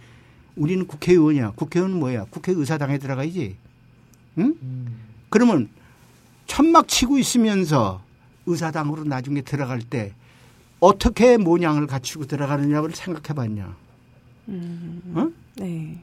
우리는 0.56 0.88
국회의원이야. 0.88 1.52
국회의원은 1.52 2.00
뭐야? 2.00 2.26
국회의사당에 2.30 2.98
들어가야지. 2.98 3.58
응? 4.38 4.56
그러면 5.30 5.70
천막 6.48 6.88
치고 6.88 7.18
있으면서 7.18 8.02
의사당으로 8.46 9.04
나중에 9.04 9.42
들어갈 9.42 9.82
때 9.82 10.14
어떻게 10.80 11.38
모양을 11.38 11.88
갖추고 11.88 12.26
들어가느냐를 12.26 12.92
생각해 12.96 13.36
봤냐. 13.36 13.76
음. 14.48 15.02
어? 15.14 15.30
네. 15.58 16.02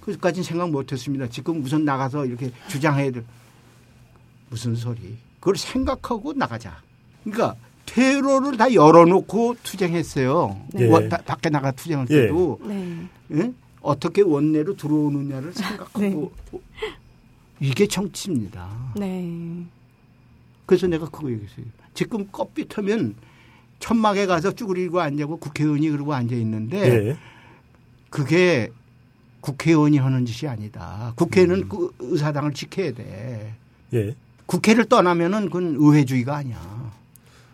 그까지는 0.00 0.42
생각 0.44 0.70
못 0.70 0.90
했습니다. 0.90 1.28
지금 1.28 1.62
우선 1.62 1.84
나가서 1.84 2.24
이렇게 2.26 2.50
주장해야 2.68 3.10
돼. 3.10 3.22
무슨 4.52 4.74
소리? 4.74 5.16
그걸 5.40 5.56
생각하고 5.56 6.34
나가자. 6.34 6.76
그러니까 7.24 7.56
퇴로를 7.86 8.58
다 8.58 8.72
열어놓고 8.72 9.56
투쟁했어요. 9.62 10.60
네. 10.74 10.88
원- 10.90 11.08
바- 11.08 11.16
밖에 11.16 11.48
나가 11.48 11.72
투쟁할 11.72 12.06
예. 12.10 12.26
때도 12.26 12.60
네. 12.66 13.08
예? 13.32 13.52
어떻게 13.80 14.20
원내로 14.20 14.76
들어오느냐를 14.76 15.54
생각하고 15.54 16.32
이게 17.60 17.86
정치입니다. 17.86 18.92
네. 18.96 19.64
그래서 20.66 20.86
내가 20.86 21.08
그거 21.08 21.30
얘기했어요. 21.30 21.64
지금 21.94 22.28
껍빛하면 22.30 23.14
천막에 23.80 24.26
가서 24.26 24.52
쭈그리고 24.52 25.00
앉아고 25.00 25.38
국회의원이 25.38 25.88
그러고 25.88 26.12
앉아 26.12 26.34
있는데 26.36 27.08
예. 27.08 27.16
그게 28.10 28.70
국회의원이 29.40 29.96
하는 29.96 30.26
짓이 30.26 30.46
아니다. 30.48 31.14
국회는 31.16 31.62
음. 31.62 31.68
그 31.70 31.90
의사당을 32.00 32.52
지켜야 32.52 32.92
돼. 32.92 33.54
예. 33.94 34.14
국회를 34.52 34.84
떠나면은 34.84 35.46
그건 35.46 35.76
의회주의가 35.78 36.36
아니야. 36.36 36.60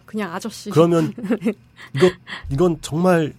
그냥 0.05 0.35
아저씨. 0.35 0.71
그러면 0.71 1.13
이거 1.95 2.11
이건 2.51 2.79
정말 2.81 3.35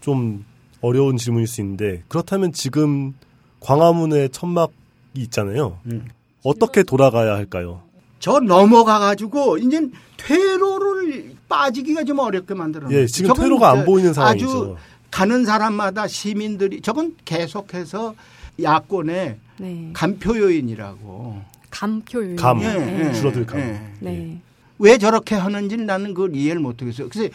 좀 0.00 0.44
어려운 0.80 1.18
질문일 1.18 1.46
수 1.46 1.60
있는데 1.60 2.02
그렇다면 2.08 2.52
지금 2.52 3.12
광화문에 3.60 4.28
천막이 4.28 4.72
있잖아요. 5.16 5.78
음. 5.86 6.08
어떻게 6.44 6.82
돌아가야 6.82 7.34
할까요? 7.34 7.82
저 8.20 8.40
넘어가 8.40 8.98
가지고 8.98 9.58
이제 9.58 9.86
퇴로를 10.16 11.34
빠지기가 11.46 12.04
좀 12.04 12.20
어렵게 12.20 12.54
만들어. 12.54 12.90
예, 12.90 13.06
지금 13.06 13.34
퇴로가 13.34 13.70
안 13.70 13.84
보이는 13.84 14.10
아주 14.10 14.14
상황이죠. 14.14 14.76
가는 15.10 15.44
사람마다 15.44 16.06
시민들이 16.08 16.80
저건 16.80 17.16
계속해서 17.24 18.14
야권의 18.62 19.36
네. 19.58 19.90
간표 19.92 20.38
요인이라고. 20.38 21.57
감표율. 21.70 22.36
감. 22.36 22.62
예, 22.62 22.72
네. 22.74 23.08
예. 23.08 23.12
줄어들 23.12 23.46
감. 23.46 23.60
예. 23.60 23.80
네. 24.00 24.40
왜 24.78 24.96
저렇게 24.96 25.34
하는지는 25.34 25.86
나는 25.86 26.14
그걸 26.14 26.34
이해를 26.34 26.60
못하겠어요. 26.60 27.08
그래서 27.08 27.32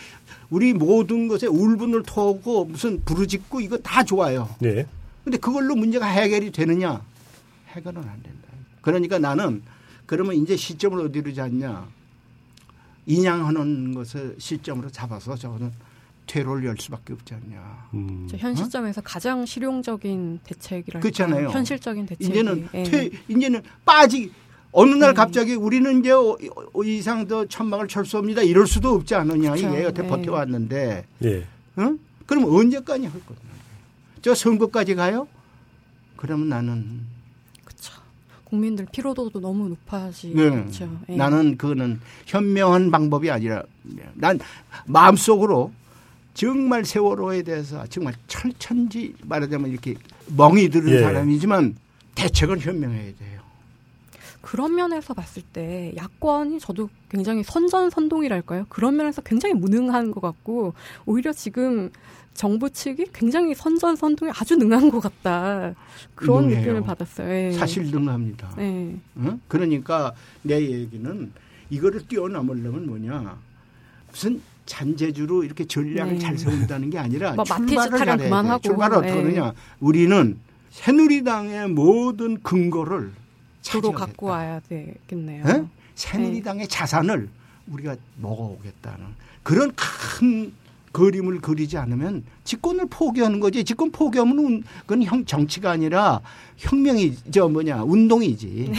우리 0.49 0.73
모든 0.73 1.27
것에 1.27 1.47
울분을 1.47 2.03
토하고 2.03 2.65
무슨 2.65 3.03
부르짖고 3.03 3.61
이거 3.61 3.77
다 3.77 4.03
좋아요. 4.03 4.49
예. 4.63 4.85
근데 5.23 5.37
그걸로 5.37 5.75
문제가 5.75 6.05
해결이 6.05 6.51
되느냐? 6.51 7.01
해결은 7.69 8.01
안 8.01 8.23
된다. 8.23 8.47
그러니까 8.81 9.19
나는 9.19 9.61
그러면 10.05 10.35
이제 10.35 10.55
시점을 10.55 11.05
어디로 11.05 11.33
잡냐? 11.33 11.87
인양하는 13.05 13.93
것을 13.93 14.35
시점으로 14.37 14.89
잡아서 14.89 15.35
저거는 15.35 15.71
퇴로를 16.27 16.65
열 16.65 16.75
수밖에 16.77 17.13
없지 17.13 17.33
않냐. 17.33 17.87
음. 17.93 18.27
저현 18.31 18.55
시점에서 18.55 19.01
가장 19.01 19.45
실용적인 19.45 20.39
대책이랄까. 20.43 20.99
그렇잖아요. 20.99 21.49
현실적인 21.49 22.05
대책이. 22.05 22.29
이제는 22.29 22.69
예. 22.73 22.83
퇴, 22.83 23.09
이제는 23.27 23.61
빠지 23.85 24.31
어느 24.71 24.91
날 24.95 25.09
네. 25.11 25.13
갑자기 25.13 25.53
우리는 25.55 25.99
이제 25.99 26.11
어- 26.11 26.37
어- 26.73 26.83
이상 26.83 27.27
더 27.27 27.45
천막을 27.45 27.87
철수합니다. 27.87 28.41
이럴 28.41 28.65
수도 28.65 28.91
없지 28.95 29.13
않느냐. 29.15 29.51
그렇죠. 29.51 29.69
이게 29.69 29.83
여태 29.83 30.01
네. 30.01 30.07
버텨왔는데. 30.07 31.05
예. 31.25 31.47
어? 31.75 31.95
그럼 32.25 32.45
언제까지 32.45 33.05
할 33.05 33.21
거냐. 33.25 33.39
저 34.21 34.33
선거까지 34.33 34.95
가요? 34.95 35.27
그러면 36.15 36.47
나는 36.49 37.01
그렇죠. 37.65 37.93
국민들 38.45 38.87
피로도도 38.91 39.41
너무 39.41 39.67
높아지죠. 39.69 40.35
네. 40.37 40.49
그렇죠. 40.49 40.89
예. 41.09 41.15
나는 41.17 41.57
그거는 41.57 41.99
현명한 42.25 42.89
방법이 42.91 43.29
아니라 43.29 43.63
난 44.13 44.39
마음속으로 44.85 45.71
정말 46.33 46.83
세월호에 46.85 47.43
대해서 47.43 47.85
정말 47.87 48.13
철천지 48.27 49.13
말하자면 49.23 49.69
이렇게 49.71 49.95
멍이 50.35 50.69
드는 50.69 50.89
예. 50.89 51.01
사람이지만 51.01 51.75
대책은 52.15 52.59
현명해야 52.59 53.13
돼요. 53.15 53.41
그런 54.41 54.75
면에서 54.75 55.13
봤을 55.13 55.41
때 55.41 55.93
야권이 55.95 56.59
저도 56.59 56.89
굉장히 57.09 57.43
선전선동이랄까요? 57.43 58.65
그런 58.67 58.97
면에서 58.97 59.21
굉장히 59.21 59.55
무능한 59.55 60.11
것 60.11 60.19
같고 60.19 60.73
오히려 61.05 61.31
지금 61.31 61.89
정부 62.33 62.69
측이 62.69 63.07
굉장히 63.13 63.53
선전선동에 63.55 64.31
아주 64.35 64.55
능한 64.57 64.89
것 64.89 64.99
같다 64.99 65.75
그런 66.15 66.45
능해요. 66.45 66.59
느낌을 66.59 66.81
받았어요. 66.81 67.29
예. 67.29 67.51
사실 67.53 67.89
능합니다. 67.89 68.53
네. 68.57 68.97
어? 69.15 69.39
그러니까 69.47 70.13
내 70.41 70.59
얘기는 70.61 71.31
이거를 71.69 72.05
뛰어넘으려면 72.07 72.87
뭐냐 72.87 73.37
무슨 74.11 74.41
잔재주로 74.65 75.43
이렇게 75.43 75.65
전략을 75.65 76.13
네. 76.13 76.19
잘 76.19 76.37
세운다는 76.37 76.89
게 76.89 76.97
아니라 76.97 77.33
뭐 77.33 77.43
출발을 77.43 77.97
잘해야 77.99 78.17
돼. 78.17 78.29
출발을 78.61 78.97
어떻게 78.97 79.11
네. 79.13 79.17
하느냐 79.21 79.53
우리는 79.79 80.37
새누리당의 80.71 81.69
모든 81.69 82.41
근거를 82.41 83.11
도로. 83.69 83.91
갖고 83.91 84.27
와야 84.27 84.59
되겠네요. 84.61 85.43
예? 85.47 85.63
새누리당의 85.95 86.67
자산을 86.67 87.29
우리가 87.67 87.95
먹어오겠다는 88.19 89.05
그런 89.43 89.71
큰 89.75 90.51
그림을 90.91 91.41
그리지 91.41 91.77
않으면 91.77 92.23
집권을 92.43 92.85
포기하는 92.89 93.39
거지. 93.39 93.63
집권 93.63 93.91
포기하면 93.91 94.37
운- 94.39 94.63
그건 94.81 95.03
형 95.03 95.25
정치가 95.25 95.71
아니라 95.71 96.21
혁명이 96.57 97.15
저 97.31 97.47
뭐냐 97.49 97.83
운동이지. 97.83 98.71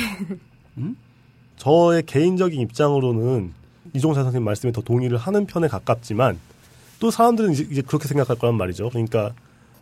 저의 1.57 2.03
개인적인 2.05 2.61
입장으로는 2.61 3.53
이종사 3.95 4.23
선생님 4.23 4.45
말씀에 4.45 4.73
더 4.73 4.81
동의를 4.83 5.17
하는 5.19 5.47
편에 5.47 5.69
가깝지만 5.69 6.39
또 7.01 7.11
사람들은 7.11 7.53
이제, 7.53 7.67
이제 7.71 7.81
그렇게 7.83 8.09
생각할 8.09 8.37
거란 8.39 8.57
말이죠. 8.57 8.91
그러니까 8.91 9.33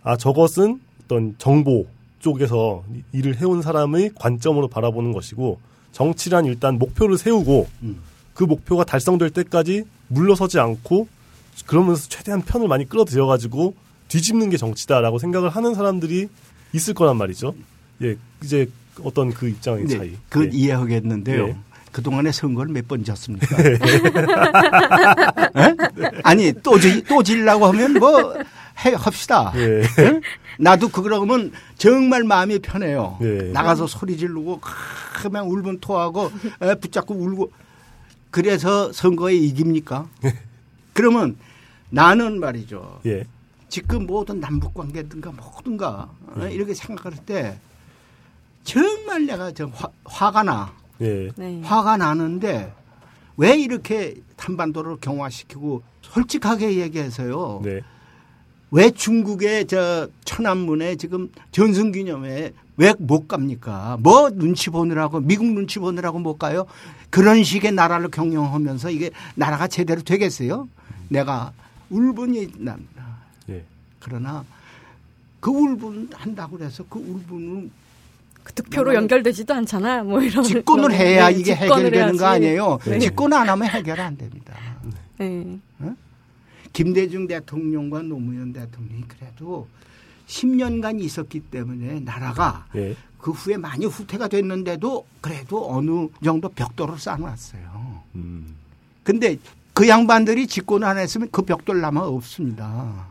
아 0.03 0.17
저것은 0.17 0.81
어떤 1.05 1.35
정보 1.39 1.87
쪽에서 2.21 2.85
이- 2.95 3.03
일을 3.19 3.37
해온 3.41 3.63
사람의 3.63 4.13
관점으로 4.15 4.69
바라보는 4.69 5.13
것이고 5.13 5.59
정치란 5.93 6.45
일단 6.47 6.79
목표를 6.79 7.19
세우고 7.19 7.67
음. 7.83 8.01
그 8.35 8.45
목표가 8.45 8.85
달성될 8.85 9.31
때까지 9.31 9.85
물러서지 10.09 10.59
않고 10.59 11.09
그러면서 11.67 12.09
최대한 12.09 12.41
편을 12.43 12.69
많이 12.69 12.89
끌어들여 12.89 13.27
가지고 13.27 13.75
뒤집는 14.09 14.51
게 14.51 14.57
정치다라고 14.57 15.19
생각을 15.19 15.51
하는 15.51 15.75
사람들이 15.75 16.29
있을 16.73 16.95
거란 16.95 17.17
말이죠. 17.19 17.55
예, 18.03 18.17
이제 18.43 18.69
어떤 19.05 19.31
그 19.33 19.49
입장의 19.49 19.87
네, 19.87 19.97
차이. 19.97 20.13
그 20.29 20.45
예. 20.47 20.51
이해하겠는데요. 20.53 21.47
네. 21.47 21.57
그동안에 21.93 22.33
선거를 22.33 22.73
몇 22.73 22.89
번 22.89 23.05
졌습니까? 23.05 23.57
에? 23.63 23.79
아니, 26.25 26.53
또, 26.63 26.79
지, 26.79 27.03
또 27.05 27.23
질라고 27.23 27.67
하면 27.67 27.95
뭐, 27.95 28.35
해, 28.85 28.95
합시다. 28.95 29.53
예. 29.57 29.83
응? 29.99 30.21
나도 30.59 30.89
그러면 30.89 31.53
정말 31.77 32.25
마음이 32.25 32.59
편해요. 32.61 33.19
네. 33.21 33.51
나가서 33.53 33.87
소리 33.87 34.17
지르고 34.17 34.61
그냥 35.23 35.51
울분 35.51 35.79
토하고 35.81 36.31
에, 36.63 36.75
붙잡고 36.77 37.15
울고 37.15 37.51
그래서 38.31 38.93
선거에 38.93 39.35
이깁니까? 39.35 40.07
그러면 40.95 41.37
나는 41.91 42.41
말이죠. 42.41 43.01
예. 43.07 43.25
지금 43.69 44.07
모든 44.07 44.41
남북 44.41 44.75
관계든가 44.75 45.33
뭐든가 45.33 46.09
어, 46.37 46.47
이렇게 46.51 46.75
생각할 46.75 47.13
때 47.25 47.59
정말 48.65 49.27
내가 49.27 49.51
좀 49.53 49.71
화, 49.75 49.89
화가 50.05 50.43
나. 50.43 50.73
예. 51.03 51.31
네. 51.37 51.61
화가 51.63 51.97
나는데 51.99 52.73
왜 53.37 53.57
이렇게 53.59 54.15
한반도를 54.37 54.97
경화시키고 55.01 55.83
솔직하게 56.03 56.79
얘기해서요. 56.79 57.61
네. 57.65 57.81
왜 58.71 58.91
중국의 58.91 59.67
저 59.67 60.09
천안문에 60.25 60.97
지금 60.97 61.31
전승기념회 61.51 62.53
왜 62.79 62.95
못 62.99 63.29
갑니까? 63.29 63.99
뭐 64.01 64.31
눈치 64.31 64.71
보느라고 64.71 65.21
미국 65.21 65.47
눈치 65.47 65.79
보느라고 65.79 66.19
못 66.19 66.39
가요? 66.39 66.67
그런 67.11 67.45
식의 67.45 67.73
나라를 67.73 68.11
경영하면서 68.11 68.91
이게 68.91 69.11
나라가 69.35 69.69
제대로 69.69 70.01
되겠어요? 70.03 70.69
내가 71.09 71.53
울분이 71.91 72.53
납니다. 72.65 73.05
예. 73.51 73.65
그러나 74.01 74.45
그 75.41 75.51
울분 75.51 76.09
한다고 76.15 76.57
그래서 76.57 76.85
그 76.89 76.99
울분은 76.99 77.71
그 78.43 78.53
득표로 78.55 78.95
연결되지도 78.95 79.55
않잖아. 79.55 80.03
뭐 80.03 80.21
이런. 80.21 80.43
집권을 80.43 80.89
그런, 80.89 81.01
해야 81.01 81.29
네, 81.29 81.39
이게 81.39 81.55
해결되는 81.55 82.17
거 82.17 82.25
해야지. 82.25 82.25
아니에요? 82.25 82.79
네. 82.85 82.99
집권 82.99 83.33
안 83.33 83.49
하면 83.49 83.69
해결 83.69 84.01
안 84.01 84.17
됩니다. 84.17 84.55
네. 85.19 85.59
김대중 86.73 87.27
대통령과 87.27 88.03
노무현 88.03 88.53
대통령이 88.53 89.05
그래도 89.07 89.69
10년간 90.27 91.01
있었기 91.01 91.41
때문에 91.41 92.01
나라가 92.01 92.67
예. 92.75 92.97
그 93.19 93.31
후에 93.31 93.57
많이 93.57 93.85
후퇴가 93.85 94.29
됐는데도 94.29 95.07
그래도 95.21 95.71
어느 95.71 96.09
정도 96.25 96.49
벽돌을 96.49 96.99
쌓아놨어요. 96.99 98.03
음. 98.17 98.57
근데 99.05 99.37
그 99.75 99.89
양반들이 99.89 100.47
집권 100.47 100.83
안 100.85 100.99
했으면 100.99 101.29
그 101.31 101.43
벽돌 101.43 101.81
남아 101.81 102.01
없습니다. 102.01 103.07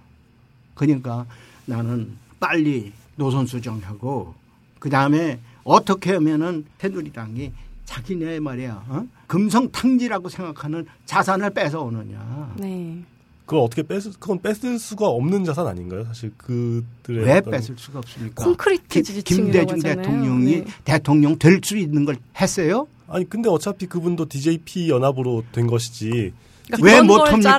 그러니까 0.73 1.25
나는 1.65 2.17
빨리 2.39 2.91
노선 3.15 3.45
수정하고 3.45 4.33
그 4.81 4.89
다음에 4.89 5.39
어떻게 5.63 6.11
하면은 6.13 6.65
새누리당이 6.79 7.51
자기네 7.85 8.39
말이야 8.39 8.83
어? 8.89 9.05
금성탕지라고 9.27 10.27
생각하는 10.27 10.87
자산을 11.05 11.51
뺏어오느냐. 11.51 12.55
네. 12.57 12.97
그걸 13.45 13.59
어떻게 13.65 13.83
뺏을 13.83 14.13
그건 14.19 14.41
뺏을 14.41 14.79
수가 14.79 15.07
없는 15.07 15.45
자산 15.45 15.67
아닌가요? 15.67 16.03
사실 16.05 16.31
그들의 16.37 17.25
왜 17.25 17.41
뺏을 17.41 17.75
수가 17.77 17.99
없습니까? 17.99 18.43
콘크리트 18.43 18.87
기- 18.87 19.03
지지층이라고 19.03 19.51
김대중 19.51 19.77
하잖아요. 19.77 19.95
대통령이 19.97 20.51
네. 20.61 20.65
대통령 20.83 21.37
될 21.37 21.59
수 21.63 21.77
있는 21.77 22.05
걸 22.05 22.15
했어요? 22.39 22.87
아니 23.07 23.29
근데 23.29 23.49
어차피 23.49 23.85
그분도 23.85 24.27
DJP 24.29 24.89
연합으로 24.89 25.43
된 25.51 25.67
것이지. 25.67 26.33
그러니까 26.71 26.85
왜 26.87 27.01
못합니까? 27.03 27.57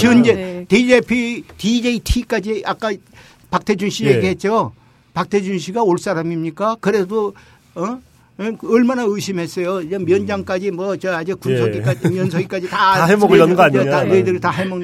현재 0.00 0.32
네. 0.34 0.64
DJP, 0.68 1.44
DJT까지 1.58 2.62
아까 2.64 2.92
박태준 3.50 3.90
씨 3.90 4.04
예. 4.06 4.14
얘기했죠. 4.16 4.72
박태준 5.14 5.58
씨가 5.58 5.82
올 5.82 5.98
사람입니까? 5.98 6.76
그래도 6.80 7.34
어? 7.74 7.82
어, 7.82 8.00
얼마나 8.64 9.02
의심했어요. 9.02 9.80
이제 9.82 9.98
면장까지 9.98 10.70
뭐 10.70 10.96
저 10.96 11.12
아주 11.12 11.36
군소기까지 11.36 12.08
면소기까지 12.14 12.68
다, 12.68 12.98
다 12.98 13.04
해먹으려는 13.06 13.56
거 13.56 13.62
아니냐. 13.62 13.84
다 13.90 14.04
너희들이 14.04 14.38
다 14.40 14.50
해먹. 14.50 14.82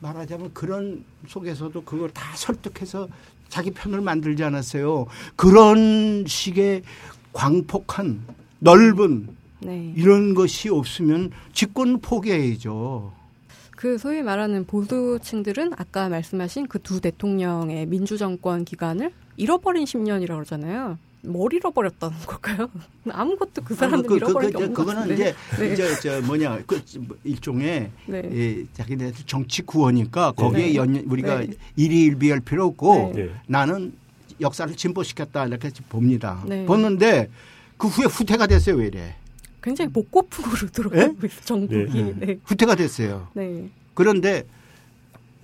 말하자면 0.00 0.50
그런 0.54 1.02
속에서도 1.26 1.82
그걸 1.84 2.10
다 2.10 2.22
설득해서 2.36 3.08
자기 3.48 3.70
편을 3.70 4.00
만들지 4.00 4.44
않았어요. 4.44 5.06
그런 5.34 6.24
식의 6.26 6.82
광폭한 7.32 8.22
넓은 8.60 9.28
네. 9.60 9.92
이런 9.96 10.34
것이 10.34 10.68
없으면 10.68 11.30
집권 11.52 12.00
포기해야죠. 12.00 13.12
그 13.76 13.96
소위 13.98 14.22
말하는 14.22 14.66
보수층들은 14.66 15.72
아까 15.76 16.08
말씀하신 16.08 16.66
그 16.68 16.78
두 16.80 17.00
대통령의 17.00 17.86
민주정권 17.86 18.64
기간을 18.64 19.12
잃어버린 19.42 19.84
10년이라고 19.84 20.34
그러잖아요. 20.34 20.98
뭘 21.22 21.52
잃어버렸다는 21.52 22.16
걸까요? 22.26 22.68
아무것도 23.10 23.62
그 23.64 23.74
사람들 23.74 24.08
그, 24.08 24.16
잃어버린 24.16 24.50
그, 24.52 24.58
게 24.58 24.64
없는 24.64 24.74
그, 24.74 24.84
것 24.84 24.86
그거는 24.86 25.08
같은데. 25.08 25.72
이제 25.72 25.94
저, 25.96 26.00
저 26.20 26.20
뭐냐 26.26 26.60
그 26.66 26.80
일종의 27.24 27.90
네. 28.06 28.22
예, 28.32 28.66
자기네들 28.74 29.24
정치 29.26 29.62
구호니까 29.62 30.32
거기에 30.32 30.66
네. 30.66 30.74
연 30.76 30.94
우리가 31.06 31.40
네. 31.40 31.48
일희일비할 31.76 32.40
필요 32.40 32.66
없고 32.66 33.12
네. 33.14 33.30
나는 33.46 33.92
역사를 34.40 34.72
진보시켰다 34.74 35.46
이렇게 35.46 35.70
봅니다. 35.88 36.42
네. 36.46 36.64
보는데 36.66 37.28
그 37.76 37.88
후에 37.88 38.06
후퇴가 38.06 38.46
됐어요 38.46 38.76
왜 38.76 38.86
이래? 38.86 39.16
굉장히 39.62 39.90
목고풍으로 39.92 40.66
들어가고 40.70 41.26
있어 41.26 41.40
정국이. 41.44 41.74
네. 42.02 42.14
네. 42.16 42.38
후퇴가 42.44 42.74
됐어요. 42.76 43.28
네. 43.34 43.68
그런데 43.94 44.44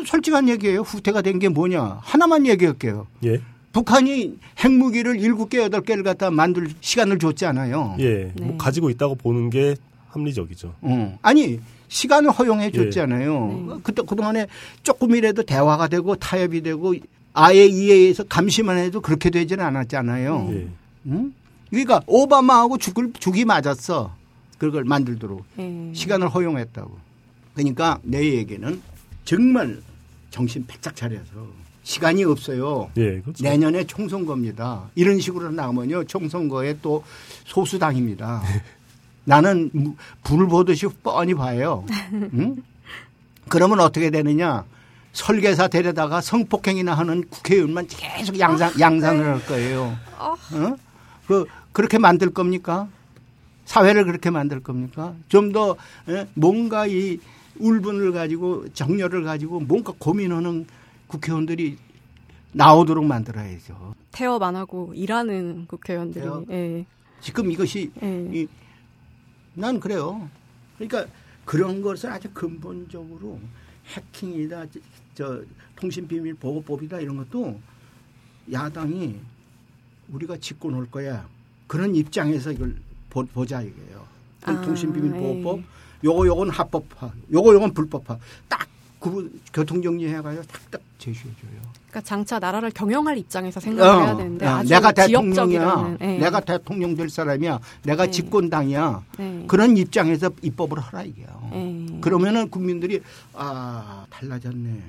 솔직한 0.04 0.48
얘기예요. 0.48 0.80
후퇴가 0.82 1.22
된 1.22 1.38
게 1.40 1.48
뭐냐? 1.48 1.98
하나만 2.02 2.46
얘기할게요. 2.46 3.06
예. 3.24 3.40
북한이 3.74 4.38
핵무기를 4.60 5.20
일곱 5.20 5.50
개 5.50 5.58
여덟 5.58 5.82
개를 5.82 6.04
갖다 6.04 6.30
만들 6.30 6.68
시간을 6.80 7.18
줬지 7.18 7.44
않아요. 7.44 7.96
예. 7.98 8.32
네. 8.34 8.44
뭐 8.44 8.56
가지고 8.56 8.88
있다고 8.88 9.16
보는 9.16 9.50
게 9.50 9.74
합리적이죠. 10.10 10.74
어. 10.80 11.18
아니 11.22 11.58
시간을 11.88 12.30
허용해 12.30 12.70
줬잖아요. 12.70 13.66
네. 13.68 13.74
그때 13.82 14.02
그동안에 14.02 14.46
조금이라도 14.84 15.42
대화가 15.42 15.88
되고 15.88 16.14
타협이 16.14 16.62
되고 16.62 16.94
아예 17.32 17.66
이해해서 17.66 18.22
감시만 18.22 18.78
해도 18.78 19.00
그렇게 19.00 19.28
되지는 19.28 19.64
않았잖아요. 19.64 20.48
예. 20.52 20.68
응? 21.08 21.34
그러니까 21.68 22.00
오바마하고 22.06 22.78
죽을 22.78 23.12
죽이 23.18 23.44
맞았어. 23.44 24.14
그걸 24.56 24.84
만들도록 24.84 25.44
네. 25.56 25.90
시간을 25.92 26.28
허용했다고. 26.28 26.96
그러니까 27.54 27.98
내 28.04 28.24
얘기는 28.34 28.80
정말 29.24 29.82
정신 30.30 30.64
바짝 30.64 30.94
차려서 30.94 31.63
시간이 31.84 32.24
없어요. 32.24 32.90
예. 32.96 33.20
그렇죠. 33.20 33.44
내년에 33.44 33.84
총선거입니다. 33.84 34.90
이런 34.96 35.20
식으로 35.20 35.50
나가면요 35.50 36.04
총선거에 36.04 36.78
또 36.82 37.04
소수당입니다. 37.44 38.42
나는 39.24 39.70
무- 39.72 39.94
불을 40.24 40.48
보듯이 40.48 40.86
뻔히 41.02 41.34
봐요. 41.34 41.84
응? 42.12 42.56
그러면 43.48 43.80
어떻게 43.80 44.10
되느냐? 44.10 44.64
설계사 45.12 45.68
데려다가 45.68 46.20
성폭행이나 46.20 46.92
하는 46.94 47.22
국회의원만 47.30 47.86
계속 47.86 48.38
양산, 48.40 48.72
양산을 48.80 49.24
할 49.24 49.46
거예요. 49.46 49.96
어? 50.18 50.34
그, 51.28 51.46
그렇게 51.72 51.98
만들 51.98 52.30
겁니까? 52.30 52.88
사회를 53.66 54.04
그렇게 54.04 54.30
만들 54.30 54.60
겁니까? 54.60 55.14
좀 55.28 55.52
더 55.52 55.76
뭔가 56.34 56.86
이 56.86 57.18
울분을 57.60 58.12
가지고 58.12 58.66
정열을 58.74 59.22
가지고 59.22 59.60
뭔가 59.60 59.92
고민하는 59.98 60.66
국회의원들이 61.14 61.76
나오도록 62.52 63.04
만들어야죠. 63.04 63.94
태업 64.12 64.42
안 64.42 64.56
하고 64.56 64.92
일하는 64.94 65.66
국회의원들이. 65.66 66.26
예. 66.50 66.86
지금 67.20 67.50
이것이 67.50 67.90
예. 68.02 68.30
이, 68.32 68.46
난 69.54 69.78
그래요. 69.78 70.28
그러니까 70.76 71.06
그런 71.44 71.82
것을 71.82 72.10
아주 72.10 72.28
근본적으로 72.32 73.38
해킹이다, 73.86 74.66
저 75.14 75.42
통신비밀 75.76 76.34
보호법이다 76.34 77.00
이런 77.00 77.16
것도 77.18 77.60
야당이 78.50 79.20
우리가 80.08 80.36
집권 80.38 80.74
올 80.74 80.90
거야. 80.90 81.28
그런 81.66 81.94
입장에서 81.94 82.52
이걸 82.52 82.76
보, 83.10 83.24
보자 83.24 83.62
이거예요. 83.62 84.06
아, 84.42 84.60
통신비밀 84.60 85.14
예. 85.14 85.18
보호법, 85.18 85.60
요거 86.04 86.26
요건 86.26 86.50
합법화, 86.50 87.12
요거 87.32 87.54
요건 87.54 87.72
불법화. 87.72 88.18
딱 88.48 88.68
구분 88.98 89.40
교통정리 89.52 90.08
해가지고 90.08 90.44
딱딱 90.46 90.82
제시해줘요. 91.04 91.50
그러니까 91.88 92.00
장차 92.02 92.38
나라를 92.38 92.70
경영할 92.70 93.18
입장에서 93.18 93.60
생각을 93.60 94.06
해야 94.06 94.16
되는데 94.16 94.46
어, 94.46 94.50
아주 94.56 94.68
내가. 94.70 94.92
대통령이야. 94.92 95.96
예. 96.00 96.06
내가 96.18 96.40
대통령 96.40 96.94
될 96.94 97.08
사람이야. 97.10 97.58
내가 97.84 98.06
네. 98.06 98.10
집권당이야. 98.10 99.02
네. 99.18 99.44
그런 99.46 99.76
입장에서 99.76 100.30
입법을 100.42 100.78
하라 100.80 101.02
이게요. 101.04 101.26
예. 101.52 102.00
그러면은 102.00 102.48
국민들이 102.48 103.00
아 103.34 104.04
달라졌네. 104.10 104.82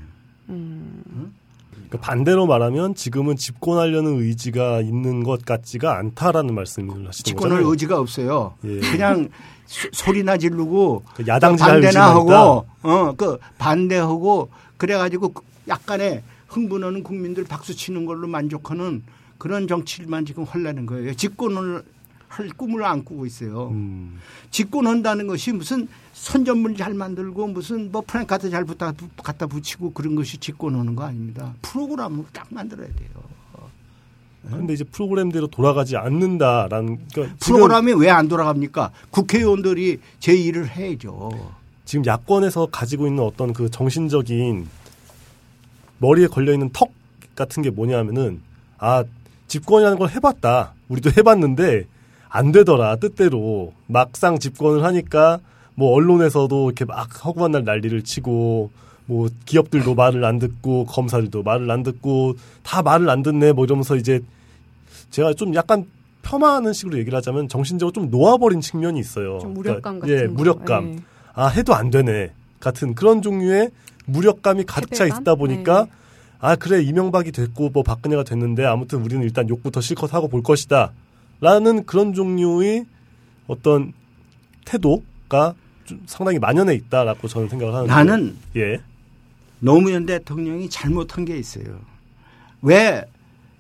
음. 0.50 1.34
그러니까 1.74 2.00
반대로 2.00 2.48
말하면 2.48 2.96
지금은 2.96 3.36
집권하려는 3.36 4.22
의지가 4.22 4.82
있는 4.82 5.24
것 5.24 5.44
같지가 5.46 5.98
않다라는 5.98 6.56
말씀을 6.56 6.90
하시는 7.08 7.12
집권할 7.12 7.50
거잖아요. 7.58 7.70
의지가 7.72 8.00
없어요. 8.00 8.54
예. 8.64 8.80
그냥 8.80 9.30
소- 9.66 9.90
소리나 9.92 10.38
지르고 10.38 11.04
그 11.16 11.24
야당 11.28 11.56
반대나. 11.58 12.12
하고 12.16 12.66
어그 12.82 13.38
반대하고 13.58 14.50
그래가지고 14.78 15.30
그 15.30 15.42
약간의 15.68 16.24
흥분하는 16.48 17.04
국민들 17.04 17.44
박수 17.44 17.76
치는 17.76 18.06
걸로 18.06 18.28
만족하는 18.28 19.04
그런 19.38 19.68
정치만 19.68 20.26
지금 20.26 20.44
하려는 20.44 20.86
거예요. 20.86 21.14
집권을 21.16 21.84
할 22.28 22.50
꿈을 22.50 22.84
안 22.84 23.04
꾸고 23.06 23.26
있어요. 23.26 23.70
음, 23.70 24.20
집권한다는 24.52 25.28
것이 25.28 25.52
무슨 25.52 25.88
선전물 26.14 26.76
잘 26.76 26.94
만들고 26.94 27.48
무슨 27.48 27.92
뭐 27.92 28.02
프랭카드 28.06 28.50
잘 28.50 28.66
붙다, 28.66 28.94
갖다 29.24 29.48
붙이고 29.48 29.92
그런 29.94 30.16
것이 30.16 30.38
집권하는 30.38 30.96
거 30.96 31.04
아닙니다. 31.04 31.54
프로그램을 31.62 32.26
딱 32.34 32.48
만들어야 32.50 32.88
돼요. 32.88 33.10
근데 34.50 34.74
이제 34.74 34.84
프로그램대로 34.84 35.48
돌아가지 35.48 35.98
않는다라는 35.98 37.00
그러니까 37.12 37.36
프로그램이 37.40 37.94
왜 37.94 38.10
안 38.10 38.28
돌아갑니까? 38.28 38.92
국회의원들이 39.10 40.00
제 40.20 40.36
일을 40.36 40.70
해야죠. 40.70 41.32
지금 41.86 42.06
야권에서 42.06 42.68
가지고 42.68 43.08
있는 43.08 43.24
어떤 43.24 43.54
그 43.54 43.72
정신적인 43.72 44.68
머리에 46.00 46.28
걸려 46.28 46.54
있는 46.54 46.70
턱 46.74 46.92
같은 47.36 47.64
게 47.64 47.70
뭐냐면은 47.70 48.42
아 48.78 49.04
집권이라는 49.48 49.98
걸 49.98 50.10
해봤다. 50.10 50.74
우리도 50.90 51.12
해봤는데 51.18 51.86
안 52.30 52.52
되더라 52.52 52.98
뜻대로 52.98 53.74
막상 53.88 54.40
집권을 54.40 54.84
하니까 54.84 55.40
뭐 55.76 55.94
언론에서도 55.94 56.70
이렇게 56.70 56.86
막 56.86 57.26
허구한 57.26 57.52
날 57.52 57.64
난리를 57.64 58.04
치고 58.04 58.72
뭐 59.06 59.30
기업들도 59.46 59.94
말을 59.94 60.26
안 60.26 60.40
듣고 60.40 60.86
검사들도 60.86 61.44
말을 61.44 61.70
안 61.70 61.84
듣고 61.84 62.36
다 62.64 62.82
말을 62.82 63.10
안 63.10 63.22
듣네 63.24 63.54
뭐 63.54 63.66
이러면서 63.66 63.96
이제 63.96 64.20
제가 65.12 65.34
좀 65.34 65.54
약간 65.56 65.86
폄하하는 66.24 66.74
식으로 66.74 66.98
얘기를 66.98 67.16
하자면 67.18 67.48
정신적으로 67.48 67.94
좀 67.94 68.10
놓아버린 68.10 68.60
측면이 68.62 69.00
있어요. 69.00 69.38
좀 69.40 69.54
무력감 69.54 70.00
그러니까, 70.00 70.08
같은 70.08 70.24
예, 70.24 70.28
거. 70.28 70.34
무력감. 70.34 70.94
예. 70.94 71.00
아 71.34 71.48
해도 71.48 71.76
안 71.76 71.90
되네 71.90 72.32
같은 72.60 72.96
그런 72.96 73.22
종류의 73.22 73.70
무력감이 74.06 74.64
가득 74.66 74.94
차? 74.94 75.06
있다 75.06 75.36
보니까 75.36 75.86
네. 75.86 75.92
아 76.40 76.56
그래 76.56 76.82
이명박이 76.82 77.32
됐고 77.32 77.70
뭐 77.70 77.84
박근혜가 77.84 78.24
됐는데 78.24 78.66
아무튼 78.66 79.02
우리는 79.02 79.24
일단 79.24 79.50
욕부터 79.50 79.82
실컷 79.82 80.14
하고 80.14 80.28
볼 80.28 80.44
것이다 80.44 80.92
라는 81.42 81.86
그런 81.86 82.14
종류의 82.14 82.86
어떤 83.48 83.94
태도가 84.66 85.54
좀 85.86 86.02
상당히 86.08 86.40
만연해 86.40 86.74
있다라고 86.76 87.28
저는 87.28 87.50
생각을 87.50 87.74
하는데 87.74 87.94
나는 87.94 88.36
예 88.56 88.82
노무현 89.60 90.06
대통령이 90.06 90.70
잘못한 90.70 91.26
게 91.26 91.38
있어요. 91.38 91.80
왜 92.62 93.04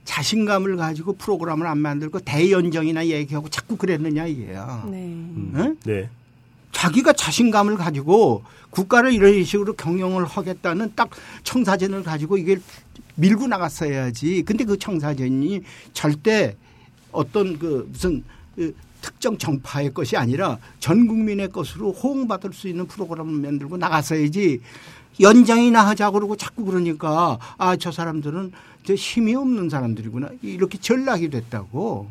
자신감을 0.03 0.77
가지고 0.77 1.13
프로그램을 1.13 1.65
안 1.65 1.79
만들고 1.79 2.19
대연정이나 2.19 3.07
얘기하고 3.07 3.49
자꾸 3.49 3.75
그랬느냐 3.75 4.25
이게야. 4.27 4.87
네. 4.91 4.97
음, 4.97 5.53
응? 5.55 5.77
네 5.85 6.09
자기가 6.75 7.13
자신감을 7.13 7.77
가지고 7.77 8.43
국가를 8.69 9.13
이런 9.13 9.41
식으로 9.45 9.73
경영을 9.73 10.25
하겠다는 10.25 10.91
딱 10.93 11.09
청사진을 11.43 12.03
가지고 12.03 12.37
이게 12.37 12.57
밀고 13.15 13.47
나갔어야지. 13.47 14.43
근데 14.43 14.65
그 14.65 14.77
청사진이 14.77 15.61
절대 15.93 16.57
어떤 17.13 17.57
그 17.57 17.87
무슨 17.89 18.25
그 18.57 18.75
특정 19.01 19.37
정파의 19.37 19.93
것이 19.93 20.17
아니라 20.17 20.57
전 20.79 21.07
국민의 21.07 21.49
것으로 21.49 21.93
호응받을 21.93 22.51
수 22.51 22.67
있는 22.67 22.85
프로그램을 22.87 23.31
만들고 23.31 23.77
나갔어야지. 23.77 24.59
연장이나 25.21 25.87
하자 25.87 26.11
그러고 26.11 26.35
자꾸 26.35 26.65
그러니까 26.65 27.39
아 27.57 27.77
저 27.77 27.89
사람들은 27.89 28.51
저 28.83 28.93
힘이 28.95 29.33
없는 29.35 29.69
사람들이구나 29.69 30.27
이렇게 30.41 30.77
전락이 30.77 31.29
됐다고. 31.29 32.09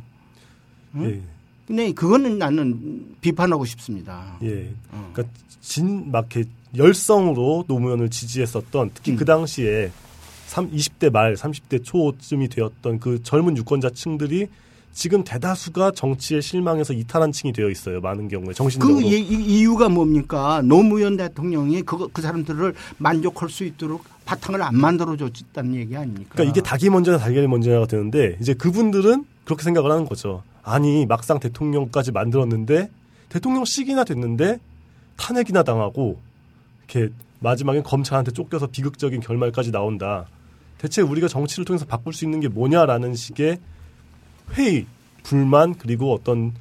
응? 0.95 1.05
예. 1.05 1.34
근데 1.67 1.93
그거는 1.93 2.39
나는 2.39 3.15
비판하고 3.21 3.65
싶습니다. 3.65 4.37
예. 4.43 4.71
어. 4.93 5.11
그러니까 5.13 5.35
진막 5.61 6.29
이렇게 6.35 6.49
열성으로 6.77 7.65
노무현을 7.69 8.11
지지했었던 8.11 8.91
특히 8.95 9.13
음. 9.13 9.17
그 9.17 9.25
당시에 9.25 9.91
3, 10.47 10.71
20대 10.71 11.11
말 11.11 11.35
30대 11.35 11.83
초쯤이 11.83 12.49
되었던 12.49 13.01
그 13.01 13.23
젊은 13.23 13.57
유권자층들이 13.57 14.49
지금 14.93 15.25
대다수가 15.25 15.91
정치에 15.93 16.41
실망해서 16.41 16.93
이탈한 16.93 17.33
층이 17.33 17.53
되어 17.53 17.69
있어요. 17.69 18.01
많은 18.01 18.29
경우에 18.29 18.53
정신적으로. 18.53 18.97
그 18.99 19.03
이, 19.03 19.19
이- 19.21 19.59
이유가 19.59 19.89
뭡니까? 19.89 20.63
노무현 20.63 21.17
대통령이 21.17 21.83
그, 21.83 22.07
그 22.13 22.23
사람들을 22.23 22.75
만족할 22.99 23.49
수 23.49 23.65
있도록 23.65 24.05
바탕을 24.25 24.63
안 24.63 24.77
만들어줬다는 24.77 25.75
얘기 25.75 25.97
아닙니까? 25.97 26.31
그러니까 26.35 26.51
이게 26.53 26.61
닭이 26.61 26.91
먼저냐 26.91 27.19
달걀이 27.19 27.49
먼저냐가 27.49 27.87
되는데 27.87 28.37
이제 28.41 28.55
그분들은 28.55 29.25
그렇게 29.45 29.65
생각을 29.65 29.91
하는 29.91 30.05
거죠. 30.07 30.43
아니 30.65 31.07
막상 31.07 31.39
대통령까지 31.39 32.11
만들었는데 32.13 32.91
대통령식이나 33.29 34.05
됐는데 34.05 34.59
탄핵이나 35.17 35.63
당하고 35.63 36.19
이렇게 36.89 37.13
마지막엔 37.41 37.83
검찰한테 37.83 38.33
쫓겨서 38.33 38.67
비극적인 38.69 39.21
결말까지 39.21 39.71
나온다. 39.71 40.27
대체 40.79 41.03
우리가 41.03 41.29
정치를 41.29 41.65
통해서 41.65 41.85
바꿀 41.85 42.13
수 42.13 42.25
있는 42.25 42.41
게 42.41 42.49
뭐냐라는 42.49 43.15
식의 43.15 43.59
회의, 44.53 44.87
불만 45.23 45.75
그리고 45.75 46.13
어떤 46.13 46.53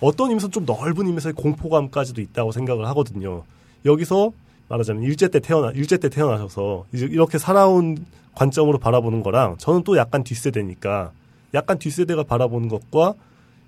어떤 0.00 0.28
의미에서 0.28 0.48
좀 0.48 0.64
넓은 0.64 1.06
의미에서의 1.06 1.34
공포감까지도 1.34 2.20
있다고 2.20 2.52
생각을 2.52 2.86
하거든요. 2.88 3.44
여기서 3.84 4.32
말하자면 4.68 5.02
일제 5.02 5.28
때 5.28 5.40
태어나 5.40 5.70
일제 5.72 5.96
때 5.98 6.08
태어나셔서 6.08 6.86
이렇게 6.92 7.38
살아온 7.38 8.04
관점으로 8.34 8.78
바라보는 8.78 9.22
거랑 9.22 9.58
저는 9.58 9.84
또 9.84 9.96
약간 9.96 10.24
뒷세대니까 10.24 11.12
약간 11.54 11.78
뒷세대가 11.78 12.24
바라보는 12.24 12.68
것과 12.68 13.14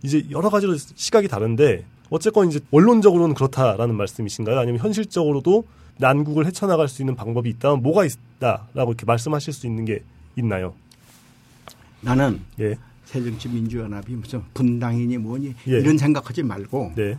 이제 0.05 0.26
여러 0.31 0.51
가지로 0.51 0.76
시각이 0.76 1.28
다른데 1.28 1.85
어쨌건 2.10 2.48
이제 2.48 2.60
원론적으로는 2.70 3.35
그렇다라는 3.35 3.97
말씀이신가요? 3.97 4.59
아니면 4.59 4.78
현실적으로도 4.81 5.64
난국을 5.97 6.47
헤쳐나갈 6.47 6.89
수 6.89 7.01
있는 7.01 7.16
방법이 7.16 7.48
있다면 7.48 7.82
뭐가 7.82 8.05
있다라고 8.05 8.93
이렇게 8.93 9.06
말씀하실 9.06 9.52
수 9.55 9.66
있는 9.66 9.86
게 9.86 10.05
있나요? 10.36 10.74
나는 12.02 12.43
예, 12.60 12.76
새정치민주연합이 13.06 14.12
무슨 14.12 14.43
분당이니 14.52 15.16
뭐니 15.16 15.55
예. 15.68 15.81
이런 15.81 15.97
생각하지 15.97 16.43
말고 16.43 16.93
네, 16.97 17.16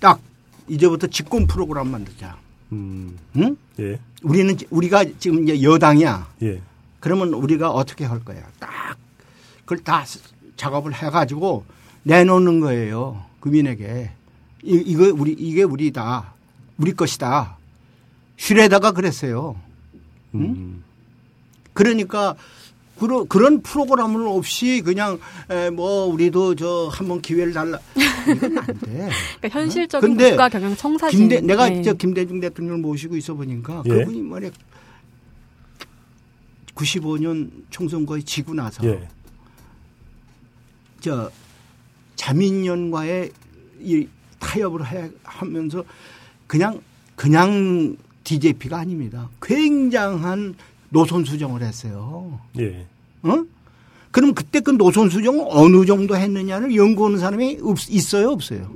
딱 0.00 0.20
이제부터 0.66 1.06
집권 1.06 1.46
프로그램 1.46 1.86
만들자. 1.86 2.36
음, 2.72 3.16
응? 3.36 3.56
예, 3.78 4.00
우리는 4.22 4.56
우리가 4.70 5.04
지금 5.20 5.44
이제 5.44 5.62
여당이야. 5.62 6.32
예, 6.42 6.60
그러면 6.98 7.32
우리가 7.32 7.70
어떻게 7.70 8.04
할 8.04 8.24
거야? 8.24 8.42
딱 8.58 8.96
그걸 9.60 9.78
다 9.84 10.04
작업을 10.56 10.92
해가지고 10.92 11.77
내놓는 12.08 12.60
거예요. 12.60 13.22
국민에게 13.40 14.10
이, 14.64 14.82
이거 14.86 15.12
우리 15.14 15.32
이게 15.32 15.62
우리다, 15.62 16.32
우리 16.78 16.92
것이다. 16.92 17.58
슈레다가 18.38 18.92
그랬어요. 18.92 19.56
음, 20.34 20.82
그러니까 21.74 22.34
그런 22.98 23.28
그런 23.28 23.60
프로그램을 23.62 24.26
없이 24.26 24.80
그냥 24.84 25.18
에, 25.50 25.68
뭐 25.70 26.06
우리도 26.06 26.54
저 26.54 26.88
한번 26.90 27.20
기회를 27.20 27.52
달라 27.52 27.78
이건 28.26 28.58
안 28.58 28.66
돼. 28.66 29.10
그러니까 29.40 29.48
현실적인 29.60 30.08
근데 30.08 30.30
국가 30.30 30.48
경영 30.48 30.74
청사진. 30.74 31.20
김대 31.20 31.40
내가 31.40 31.68
네. 31.68 31.82
저 31.82 31.92
김대중 31.92 32.40
대통령을 32.40 32.80
모시고 32.80 33.16
있어 33.16 33.34
보니까 33.34 33.82
예. 33.86 33.90
그분이 33.90 34.22
말이야 34.22 34.50
95년 36.74 37.50
총선거에 37.70 38.22
지고 38.22 38.54
나서 38.54 38.84
예, 38.86 39.08
저 41.00 41.30
자민련과의 42.18 43.30
이 43.80 44.06
타협을 44.38 44.86
해, 44.86 45.10
하면서 45.22 45.82
그냥 46.46 46.80
그냥 47.16 47.96
DJP가 48.24 48.78
아닙니다. 48.78 49.30
굉장한 49.40 50.54
노선 50.90 51.24
수정을 51.24 51.62
했어요. 51.62 52.38
예, 52.58 52.86
어? 53.22 53.44
그럼 54.10 54.34
그때 54.34 54.60
그 54.60 54.70
노선 54.70 55.08
수정을 55.08 55.46
어느 55.48 55.86
정도 55.86 56.16
했느냐를 56.16 56.74
연구하는 56.74 57.18
사람이 57.18 57.58
없, 57.62 57.78
있어요, 57.88 58.30
없어요? 58.30 58.70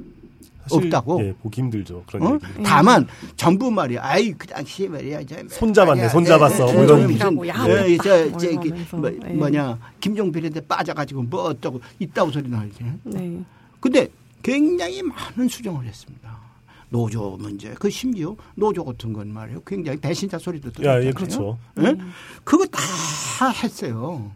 없다고? 0.76 1.24
예, 1.24 1.34
보기 1.42 1.60
힘들죠 1.60 2.04
그런 2.06 2.26
어? 2.26 2.34
얘기. 2.34 2.62
다만 2.62 3.06
전부 3.36 3.70
말이야. 3.70 4.00
아이 4.02 4.32
그 4.32 4.46
당시에 4.46 4.88
말이야. 4.88 5.24
저 5.24 5.36
손잡았네, 5.48 6.08
손잡았어. 6.08 6.68
에, 6.68 6.72
뭐 6.72 6.82
에, 6.82 6.84
이런 6.84 7.06
무슨. 7.34 7.48
야, 7.48 7.66
에, 7.66 7.96
저, 7.98 8.26
뭐 8.28 8.38
저, 8.38 8.48
기 8.48 8.68
이러면서. 8.68 8.96
뭐, 8.96 9.10
예. 9.10 9.32
뭐냐 9.32 9.78
김종필한테 10.00 10.60
빠져가지고 10.66 11.22
뭐 11.24 11.44
어쩌고 11.44 11.80
있다고 11.98 12.30
소리 12.30 12.48
나지. 12.48 12.72
네. 13.04 13.40
근데 13.80 14.08
굉장히 14.42 15.02
많은 15.02 15.48
수정을 15.48 15.84
했습니다. 15.84 16.42
노조 16.88 17.38
문제, 17.40 17.74
그 17.78 17.88
심지어 17.88 18.36
노조 18.54 18.84
같은 18.84 19.14
건 19.14 19.32
말이에요. 19.32 19.62
굉장히 19.66 19.98
배신자 19.98 20.38
소리도 20.38 20.68
야, 20.68 20.72
들었잖아요. 20.72 21.06
예, 21.06 21.12
그렇죠. 21.12 21.58
예? 21.80 21.96
그거 22.44 22.66
다 22.66 23.48
했어요. 23.48 24.30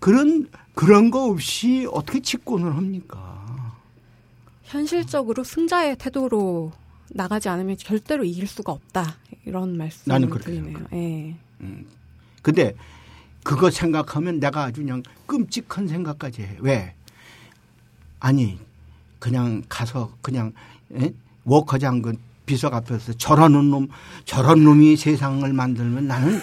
그런 0.00 0.48
그런 0.74 1.10
거 1.10 1.26
없이 1.26 1.88
어떻게 1.92 2.20
집권을 2.20 2.76
합니까? 2.76 3.46
현실적으로 4.68 5.44
승자의 5.44 5.96
태도로 5.96 6.72
나가지 7.10 7.48
않으면 7.48 7.76
절대로 7.78 8.22
이길 8.22 8.46
수가 8.46 8.72
없다. 8.72 9.16
이런 9.46 9.76
말씀을 9.78 10.12
나는 10.14 10.28
그렇게 10.28 10.50
드리네요. 10.52 10.78
예. 10.92 11.34
근데 12.42 12.74
그거 13.42 13.70
생각하면 13.70 14.40
내가 14.40 14.64
아주 14.64 14.82
그냥 14.82 15.02
끔찍한 15.26 15.88
생각까지 15.88 16.42
해. 16.42 16.56
왜? 16.60 16.94
아니 18.20 18.58
그냥 19.18 19.62
가서 19.70 20.12
그냥 20.20 20.52
에? 20.94 21.12
워커장 21.44 22.02
그 22.02 22.12
비석 22.44 22.74
앞에서 22.74 23.14
저러는 23.14 23.70
놈 23.70 23.88
저런 24.26 24.64
놈이 24.64 24.96
세상을 24.96 25.50
만들면 25.50 26.06
나는 26.06 26.38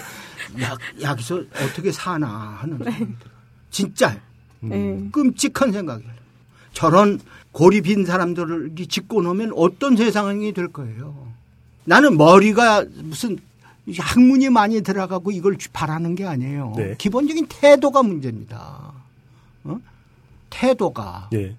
야, 0.62 0.76
여기서 1.00 1.44
어떻게 1.62 1.92
사나 1.92 2.26
하는 2.60 2.78
들어. 3.18 3.30
진짜 3.70 4.20
네. 4.60 5.08
끔찍한 5.12 5.70
생각이에요. 5.70 6.12
저런 6.76 7.18
고리 7.52 7.80
빈 7.80 8.04
사람들이 8.04 8.86
짓고 8.86 9.22
놓으면 9.22 9.52
어떤 9.56 9.96
세상이 9.96 10.52
될 10.52 10.68
거예요. 10.68 11.26
나는 11.84 12.18
머리가 12.18 12.84
무슨 13.02 13.38
학문이 13.98 14.50
많이 14.50 14.82
들어가고 14.82 15.30
이걸 15.30 15.56
바라는 15.72 16.14
게 16.14 16.26
아니에요. 16.26 16.74
네. 16.76 16.94
기본적인 16.98 17.46
태도가 17.48 18.02
문제입니다. 18.02 18.92
어? 19.64 19.80
태도가 20.50 21.30
예. 21.32 21.56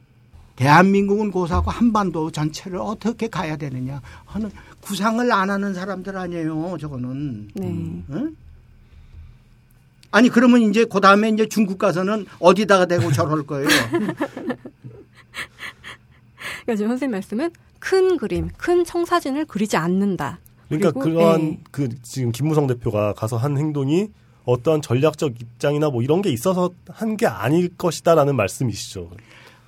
대한민국은 0.56 1.31
고사하고 1.31 1.72
한반도 1.72 2.30
전체를 2.30 2.77
어떻게 2.77 3.27
가야 3.27 3.57
되느냐 3.57 3.99
하는 4.26 4.52
구상을 4.81 5.31
안 5.31 5.49
하는 5.49 5.73
사람들 5.73 6.15
아니에요. 6.15 6.77
저거는. 6.80 7.48
네. 7.56 7.68
응? 8.11 8.35
아니 10.11 10.30
그러면 10.30 10.61
이제 10.61 10.85
그 10.85 11.02
다음에 11.02 11.30
이제 11.30 11.48
중국 11.48 11.80
가서는 11.80 12.27
어디다가 12.38 12.85
대고 12.85 13.11
저럴 13.11 13.48
거예요. 13.48 13.68
그러니까 16.68 16.76
지금 16.76 16.89
선생님 16.91 17.11
말씀은 17.11 17.52
큰 17.80 18.18
그림, 18.18 18.49
큰 18.57 18.84
청사진을 18.84 19.45
그리지 19.45 19.77
않는다. 19.77 20.39
그러니까 20.68 20.91
그러한 20.91 21.41
예. 21.41 21.57
그 21.72 21.88
지금 22.03 22.34
김무성 22.34 22.68
대표가 22.68 23.14
가서 23.14 23.38
한 23.38 23.57
행동이 23.57 24.10
어떠한 24.44 24.81
전략적 24.81 25.39
입장이나 25.39 25.89
뭐 25.89 26.02
이런 26.02 26.22
게 26.22 26.30
있어서 26.30 26.72
한 26.89 27.15
게 27.15 27.26
아닐 27.26 27.69
것이다라는 27.77 28.35
말씀이시죠. 28.35 29.10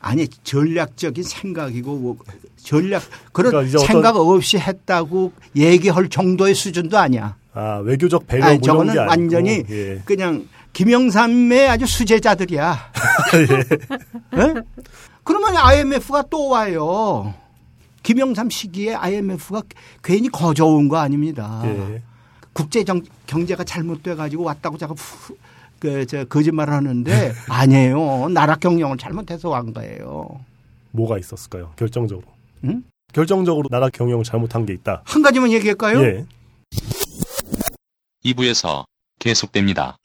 아니 0.02 0.28
전략적인 0.28 1.24
생각이고 1.24 1.96
뭐 1.98 2.18
전략 2.58 3.02
그런 3.32 3.52
그러니까 3.52 3.80
생각 3.86 4.16
없이 4.18 4.58
했다고 4.58 5.32
얘기할 5.56 6.10
정도의 6.10 6.54
수준도 6.56 6.98
아니야. 6.98 7.38
아 7.54 7.78
외교적 7.78 8.28
배려 8.28 8.46
아니, 8.46 8.58
뭐 8.58 8.66
저거는 8.66 8.98
완전히 9.08 9.64
예. 9.70 10.02
그냥 10.06 10.48
김영삼의 10.74 11.68
아주 11.70 11.86
수제자들이야. 11.86 12.78
예? 14.38 14.54
그러면 15.30 15.58
IMF가 15.58 16.24
또 16.24 16.48
와요. 16.50 17.36
김영삼 18.02 18.50
시기에 18.50 18.96
IMF가 18.96 19.62
괜히 20.02 20.28
거저온 20.28 20.90
거 20.90 20.98
아닙니다. 20.98 21.62
예. 21.66 22.02
국제 22.52 22.84
정, 22.84 23.04
경제가 23.28 23.64
잘못돼 23.64 24.16
가지고 24.16 24.46
왔다고 24.46 24.80
자꾸 24.80 24.96
그저 25.78 26.26
거짓말을 26.26 26.74
하는데 26.74 27.34
아니에요. 27.48 28.30
나라 28.30 28.56
경영을 28.56 28.98
잘못해서 28.98 29.52
간 29.52 29.72
거예요. 29.72 30.44
뭐가 30.94 31.20
있었을까요? 31.20 31.74
결정적으로. 31.76 32.26
응? 32.64 32.82
결정적으로 33.14 33.70
나라 33.70 33.88
경영을 33.90 34.24
잘못한 34.24 34.66
게 34.66 34.74
있다. 34.74 35.04
한 35.06 35.22
가지만 35.22 35.52
얘기할까요? 35.52 36.02
예. 36.02 36.26
2부에서 38.26 38.84
계속됩니다. 39.20 39.96